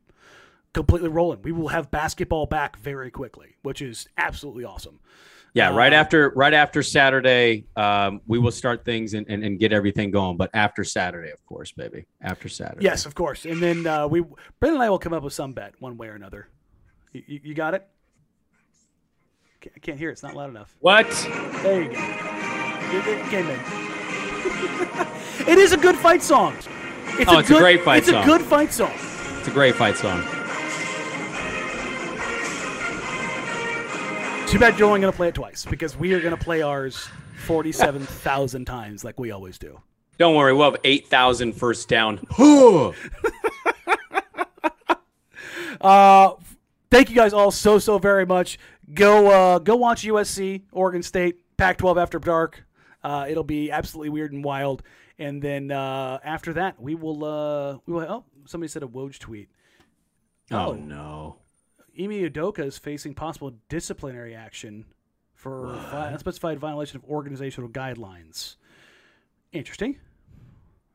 completely 0.72 1.08
rolling. 1.08 1.40
We 1.42 1.52
will 1.52 1.68
have 1.68 1.90
basketball 1.90 2.46
back 2.46 2.76
very 2.78 3.10
quickly, 3.10 3.56
which 3.62 3.80
is 3.82 4.08
absolutely 4.18 4.64
awesome. 4.64 4.98
Yeah, 5.54 5.70
right 5.70 5.92
Uh, 5.92 5.96
after 5.96 6.30
right 6.30 6.52
after 6.52 6.82
Saturday, 6.82 7.64
um, 7.76 8.20
we 8.26 8.38
will 8.40 8.50
start 8.50 8.84
things 8.84 9.14
and, 9.14 9.24
and, 9.28 9.44
and 9.44 9.58
get 9.58 9.72
everything 9.72 10.10
going. 10.10 10.36
But 10.36 10.50
after 10.52 10.82
Saturday, 10.82 11.30
of 11.30 11.44
course, 11.46 11.70
baby. 11.70 12.06
After 12.20 12.48
Saturday. 12.48 12.84
Yes, 12.84 13.06
of 13.06 13.14
course. 13.14 13.44
And 13.44 13.62
then 13.62 13.86
uh, 13.86 14.08
we 14.08 14.20
Brandon 14.58 14.74
and 14.74 14.82
I 14.82 14.90
will 14.90 14.98
come 14.98 15.12
up 15.12 15.22
with 15.22 15.32
some 15.32 15.52
bet 15.52 15.74
one 15.78 15.96
way 15.96 16.08
or 16.08 16.14
another. 16.14 16.48
You, 17.12 17.22
you, 17.26 17.40
you 17.44 17.54
got 17.54 17.74
it? 17.74 17.86
I 19.64 19.78
can't 19.78 19.96
hear 19.96 20.10
it. 20.10 20.12
It's 20.12 20.22
not 20.24 20.34
loud 20.34 20.50
enough. 20.50 20.74
What? 20.80 21.08
There 21.62 21.82
you 21.82 21.92
go. 21.92 21.98
It, 21.98 23.06
it 23.06 23.26
came 23.30 23.46
in. 23.46 23.60
it 25.48 25.58
is 25.58 25.72
a 25.72 25.76
good 25.76 25.96
fight 25.96 26.22
song. 26.22 26.54
It's 27.16 27.30
Oh, 27.30 27.38
it's 27.38 27.48
a 27.50 27.58
great 27.58 27.82
fight 27.82 27.98
it's 27.98 28.10
song. 28.10 28.24
a 28.24 28.26
good 28.26 28.42
fight 28.42 28.72
song. 28.72 28.92
It's 29.38 29.48
a 29.48 29.52
great 29.52 29.76
fight 29.76 29.96
song. 29.96 30.22
Too 34.54 34.60
bad 34.60 34.78
you're 34.78 34.86
only 34.86 35.00
going 35.00 35.12
to 35.12 35.16
play 35.16 35.26
it 35.26 35.34
twice 35.34 35.64
because 35.64 35.96
we 35.96 36.14
are 36.14 36.20
going 36.20 36.30
to 36.36 36.40
play 36.40 36.62
ours 36.62 37.08
47,000 37.46 38.64
times 38.64 39.02
like 39.02 39.18
we 39.18 39.32
always 39.32 39.58
do. 39.58 39.80
Don't 40.16 40.36
worry, 40.36 40.52
we'll 40.52 40.70
have 40.70 40.80
8,000 40.84 41.54
first 41.54 41.88
down. 41.88 42.20
Huh. 42.30 42.92
Uh, 45.80 46.34
thank 46.88 47.10
you 47.10 47.16
guys 47.16 47.32
all 47.32 47.50
so 47.50 47.80
so 47.80 47.98
very 47.98 48.24
much. 48.24 48.58
Go 48.94 49.26
uh, 49.26 49.58
go 49.58 49.74
watch 49.74 50.04
USC, 50.04 50.62
Oregon 50.70 51.02
State, 51.02 51.40
Pac-12 51.56 52.00
after 52.00 52.20
dark. 52.20 52.64
Uh, 53.02 53.26
it'll 53.28 53.42
be 53.42 53.72
absolutely 53.72 54.08
weird 54.10 54.32
and 54.32 54.44
wild. 54.44 54.84
And 55.18 55.42
then 55.42 55.72
uh, 55.72 56.20
after 56.24 56.52
that, 56.52 56.80
we 56.80 56.94
will 56.94 57.24
uh, 57.24 57.78
we 57.86 57.92
will. 57.92 58.06
Oh, 58.08 58.24
somebody 58.46 58.68
said 58.68 58.84
a 58.84 58.86
Woj 58.86 59.18
tweet. 59.18 59.48
oh, 60.52 60.68
Oh. 60.68 60.72
no. 60.74 61.36
Ime 61.98 62.10
Udoka 62.28 62.60
is 62.64 62.78
facing 62.78 63.14
possible 63.14 63.52
disciplinary 63.68 64.34
action 64.34 64.84
for 65.34 65.74
vi- 65.90 66.10
unspecified 66.12 66.58
violation 66.58 66.96
of 66.96 67.04
organizational 67.04 67.68
guidelines. 67.70 68.56
Interesting. 69.52 69.98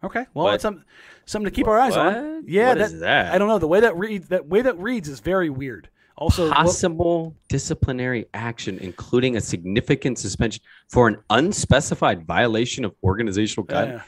Okay, 0.03 0.25
well, 0.33 0.45
What? 0.45 0.55
it's 0.55 0.61
some, 0.61 0.83
something 1.25 1.45
to 1.49 1.55
keep 1.55 1.67
our 1.67 1.77
eyes 1.79 1.95
on. 1.95 2.35
What? 2.35 2.49
Yeah, 2.49 2.69
What 2.69 2.77
that, 2.77 2.83
is 2.85 2.99
that? 3.01 3.33
I 3.33 3.37
don't 3.37 3.47
know 3.49 3.59
the 3.59 3.67
way 3.67 3.81
that 3.81 3.97
reads. 3.97 4.29
That 4.29 4.47
way 4.47 4.61
that 4.61 4.77
reads 4.79 5.09
is 5.09 5.19
very 5.19 5.49
weird. 5.49 5.89
Also, 6.17 6.47
what- 6.47 6.55
Possible 6.55 7.35
disciplinary 7.49 8.25
action, 8.33 8.77
including 8.79 9.37
a 9.37 9.41
significant 9.41 10.17
suspension 10.17 10.63
for 10.89 11.07
an 11.07 11.17
unspecified 11.29 12.25
violation 12.25 12.83
of 12.85 12.93
organizational 13.03 13.65
guidelines. 13.67 13.99
uh, 13.99 14.03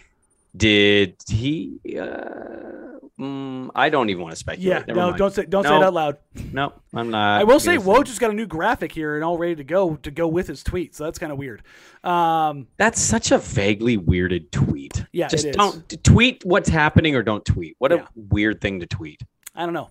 Did 0.55 1.15
he? 1.29 1.79
Uh, 1.97 2.90
mm, 3.19 3.69
I 3.75 3.89
don't 3.89 4.09
even 4.09 4.21
want 4.23 4.33
to 4.33 4.39
speculate. 4.39 4.67
yeah, 4.67 4.83
Never 4.87 4.99
no, 4.99 5.05
mind. 5.07 5.17
don't 5.17 5.33
say 5.33 5.45
don't 5.45 5.63
say 5.63 5.75
it 5.75 5.83
out 5.83 5.93
loud. 5.93 6.17
No, 6.51 6.73
I'm 6.93 7.09
not. 7.11 7.41
I 7.41 7.43
will 7.43 7.59
say, 7.59 7.77
Woj 7.77 8.05
just 8.05 8.19
got 8.19 8.31
a 8.31 8.33
new 8.33 8.47
graphic 8.47 8.91
here 8.91 9.15
and 9.15 9.23
all 9.23 9.37
ready 9.37 9.55
to 9.55 9.63
go 9.63 9.95
to 9.97 10.11
go 10.11 10.27
with 10.27 10.47
his 10.47 10.63
tweet. 10.63 10.95
So 10.95 11.03
that's 11.05 11.19
kind 11.19 11.31
of 11.31 11.37
weird. 11.37 11.63
Um, 12.03 12.67
That's 12.77 12.99
such 12.99 13.31
a 13.31 13.37
vaguely 13.37 13.97
weirded 13.97 14.51
tweet. 14.51 15.05
Yeah, 15.11 15.27
just 15.27 15.51
don't 15.51 16.03
tweet 16.03 16.43
what's 16.45 16.69
happening 16.69 17.15
or 17.15 17.21
don't 17.23 17.45
tweet. 17.45 17.75
What 17.79 17.91
Yeah. 17.91 17.97
a 18.03 18.07
weird 18.15 18.59
thing 18.61 18.79
to 18.79 18.85
tweet. 18.87 19.21
I 19.55 19.65
don't 19.65 19.73
know. 19.73 19.89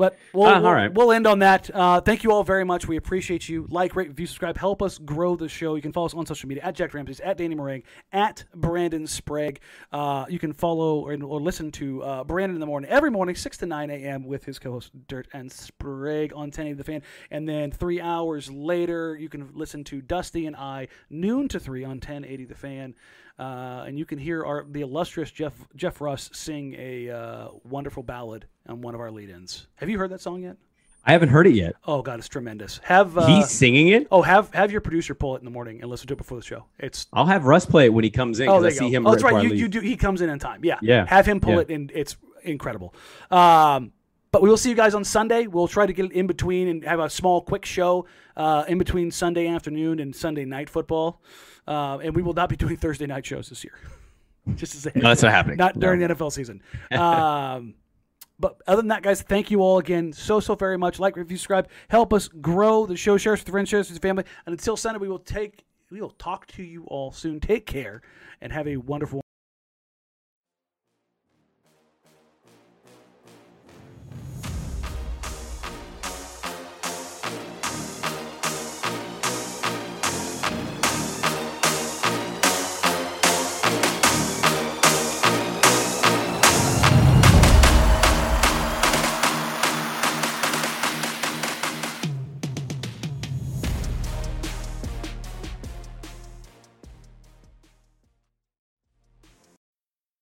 But 0.00 0.16
we'll, 0.32 0.46
Ah, 0.46 0.54
all 0.54 0.62
we'll, 0.62 0.72
right. 0.72 0.94
we'll 0.94 1.12
end 1.12 1.26
on 1.26 1.40
that. 1.40 1.68
Uh, 1.74 2.00
thank 2.00 2.24
you 2.24 2.32
all 2.32 2.42
very 2.42 2.64
much. 2.64 2.88
We 2.88 2.96
appreciate 2.96 3.50
you. 3.50 3.66
Like, 3.68 3.94
rate, 3.94 4.08
review, 4.08 4.26
subscribe. 4.26 4.56
Help 4.56 4.80
us 4.80 4.96
grow 4.96 5.36
the 5.36 5.46
show. 5.46 5.74
You 5.74 5.82
can 5.82 5.92
follow 5.92 6.06
us 6.06 6.14
on 6.14 6.24
social 6.24 6.48
media 6.48 6.64
at 6.64 6.74
Jack 6.74 6.94
Ramsey's, 6.94 7.20
at 7.20 7.36
Danny 7.36 7.54
Marang, 7.54 7.82
at 8.10 8.44
Brandon 8.54 9.06
Sprague. 9.06 9.60
Uh, 9.92 10.24
you 10.30 10.38
can 10.38 10.54
follow 10.54 11.00
or, 11.00 11.12
or 11.22 11.38
listen 11.38 11.70
to 11.72 12.02
uh, 12.02 12.24
Brandon 12.24 12.56
in 12.56 12.60
the 12.60 12.66
morning 12.66 12.88
every 12.90 13.10
morning, 13.10 13.34
6 13.36 13.58
to 13.58 13.66
9 13.66 13.90
a.m. 13.90 14.24
with 14.24 14.42
his 14.46 14.58
co 14.58 14.72
host 14.72 14.90
Dirt 15.06 15.28
and 15.34 15.52
Sprague 15.52 16.32
on 16.32 16.44
1080 16.48 16.72
The 16.78 16.84
Fan. 16.84 17.02
And 17.30 17.46
then 17.46 17.70
three 17.70 18.00
hours 18.00 18.50
later, 18.50 19.18
you 19.18 19.28
can 19.28 19.50
listen 19.52 19.84
to 19.84 20.00
Dusty 20.00 20.46
and 20.46 20.56
I, 20.56 20.88
noon 21.10 21.46
to 21.48 21.60
3 21.60 21.84
on 21.84 21.90
1080 21.90 22.46
The 22.46 22.54
Fan. 22.54 22.94
Uh, 23.40 23.84
and 23.86 23.98
you 23.98 24.04
can 24.04 24.18
hear 24.18 24.44
our 24.44 24.66
the 24.70 24.82
illustrious 24.82 25.30
Jeff 25.30 25.54
Jeff 25.74 26.00
Russ 26.02 26.28
sing 26.34 26.74
a 26.78 27.08
uh, 27.08 27.48
wonderful 27.64 28.02
ballad 28.02 28.44
on 28.68 28.82
one 28.82 28.94
of 28.94 29.00
our 29.00 29.10
lead-ins. 29.10 29.66
Have 29.76 29.88
you 29.88 29.98
heard 29.98 30.10
that 30.10 30.20
song 30.20 30.42
yet? 30.42 30.56
I 31.06 31.12
haven't 31.12 31.30
heard 31.30 31.46
it 31.46 31.54
yet. 31.54 31.74
Oh 31.86 32.02
god, 32.02 32.18
it's 32.18 32.28
tremendous. 32.28 32.78
Have 32.84 33.16
uh, 33.16 33.24
He's 33.26 33.48
singing 33.50 33.88
it. 33.88 34.06
oh 34.10 34.20
have 34.20 34.52
have 34.52 34.70
your 34.70 34.82
producer 34.82 35.14
pull 35.14 35.36
it 35.36 35.38
in 35.38 35.46
the 35.46 35.50
morning 35.50 35.80
and 35.80 35.90
listen 35.90 36.06
to 36.08 36.12
it 36.12 36.18
before 36.18 36.36
the 36.36 36.44
show. 36.44 36.66
It's 36.78 37.06
I'll 37.14 37.24
have 37.24 37.46
Russ 37.46 37.64
play 37.64 37.86
it 37.86 37.94
when 37.94 38.04
he 38.04 38.10
comes 38.10 38.40
in 38.40 38.48
oh 38.50 38.60
because 38.60 38.74
there 38.76 38.84
I 38.84 38.88
see 38.88 38.92
go. 38.92 38.96
him. 38.98 39.06
oh, 39.06 39.10
that's 39.12 39.22
right. 39.22 39.42
You, 39.42 39.54
you 39.54 39.68
do. 39.68 39.80
He 39.80 39.96
comes 39.96 40.20
in 40.20 40.28
in 40.28 40.38
time. 40.38 40.62
Yeah. 40.62 40.78
Yeah. 40.82 41.06
Have 41.06 41.24
him 41.24 41.40
pull 41.40 41.54
Yeah. 41.54 41.60
it, 41.60 41.70
and 41.70 41.90
it's 41.94 42.18
incredible. 42.42 42.94
Um, 43.30 43.92
but 44.32 44.42
we 44.42 44.50
will 44.50 44.58
see 44.58 44.68
you 44.68 44.76
guys 44.76 44.94
on 44.94 45.02
Sunday. 45.04 45.46
We'll 45.46 45.66
try 45.66 45.86
to 45.86 45.92
get 45.94 46.04
it 46.04 46.12
in 46.12 46.26
between 46.26 46.68
and 46.68 46.84
have 46.84 47.00
a 47.00 47.08
small, 47.08 47.40
quick 47.40 47.64
show 47.64 48.04
uh, 48.36 48.64
in 48.68 48.76
between 48.76 49.10
Sunday 49.10 49.48
afternoon 49.48 49.98
and 49.98 50.14
Sunday 50.14 50.44
night 50.44 50.68
football. 50.68 51.20
Uh, 51.66 51.98
and 51.98 52.14
we 52.14 52.22
will 52.22 52.34
not 52.34 52.48
be 52.48 52.56
doing 52.56 52.76
Thursday 52.76 53.06
night 53.06 53.24
shows 53.24 53.48
this 53.48 53.64
year. 53.64 53.74
Just 54.56 54.74
as 54.74 54.86
a 54.86 54.92
No, 54.98 55.08
that's 55.08 55.22
not 55.22 55.32
happening. 55.32 55.56
Not 55.56 55.76
No. 55.76 55.80
during 55.80 56.00
the 56.00 56.08
NFL 56.14 56.32
season. 56.32 56.62
Um, 56.90 57.74
but 58.38 58.56
other 58.66 58.82
than 58.82 58.88
that, 58.88 59.02
guys, 59.02 59.22
thank 59.22 59.50
you 59.50 59.60
all 59.60 59.78
again 59.78 60.12
so, 60.12 60.40
so 60.40 60.54
very 60.54 60.78
much. 60.78 60.98
Like, 60.98 61.16
review, 61.16 61.36
subscribe. 61.36 61.68
Help 61.88 62.12
us 62.12 62.28
grow 62.28 62.86
the 62.86 62.96
show. 62.96 63.16
Share 63.16 63.34
us 63.34 63.40
with 63.40 63.48
your 63.48 63.52
friends, 63.52 63.68
share 63.68 63.80
us 63.80 63.90
with 63.90 64.02
your 64.02 64.08
family. 64.08 64.24
And 64.46 64.52
until 64.52 64.76
Sunday, 64.76 64.98
we 64.98 65.08
will 65.08 65.18
take, 65.18 65.64
we 65.90 66.00
will 66.00 66.10
talk 66.10 66.46
to 66.48 66.62
you 66.62 66.84
all 66.84 67.12
soon. 67.12 67.38
Take 67.40 67.66
care 67.66 68.02
and 68.40 68.52
have 68.52 68.66
a 68.66 68.76
wonderful 68.78 69.20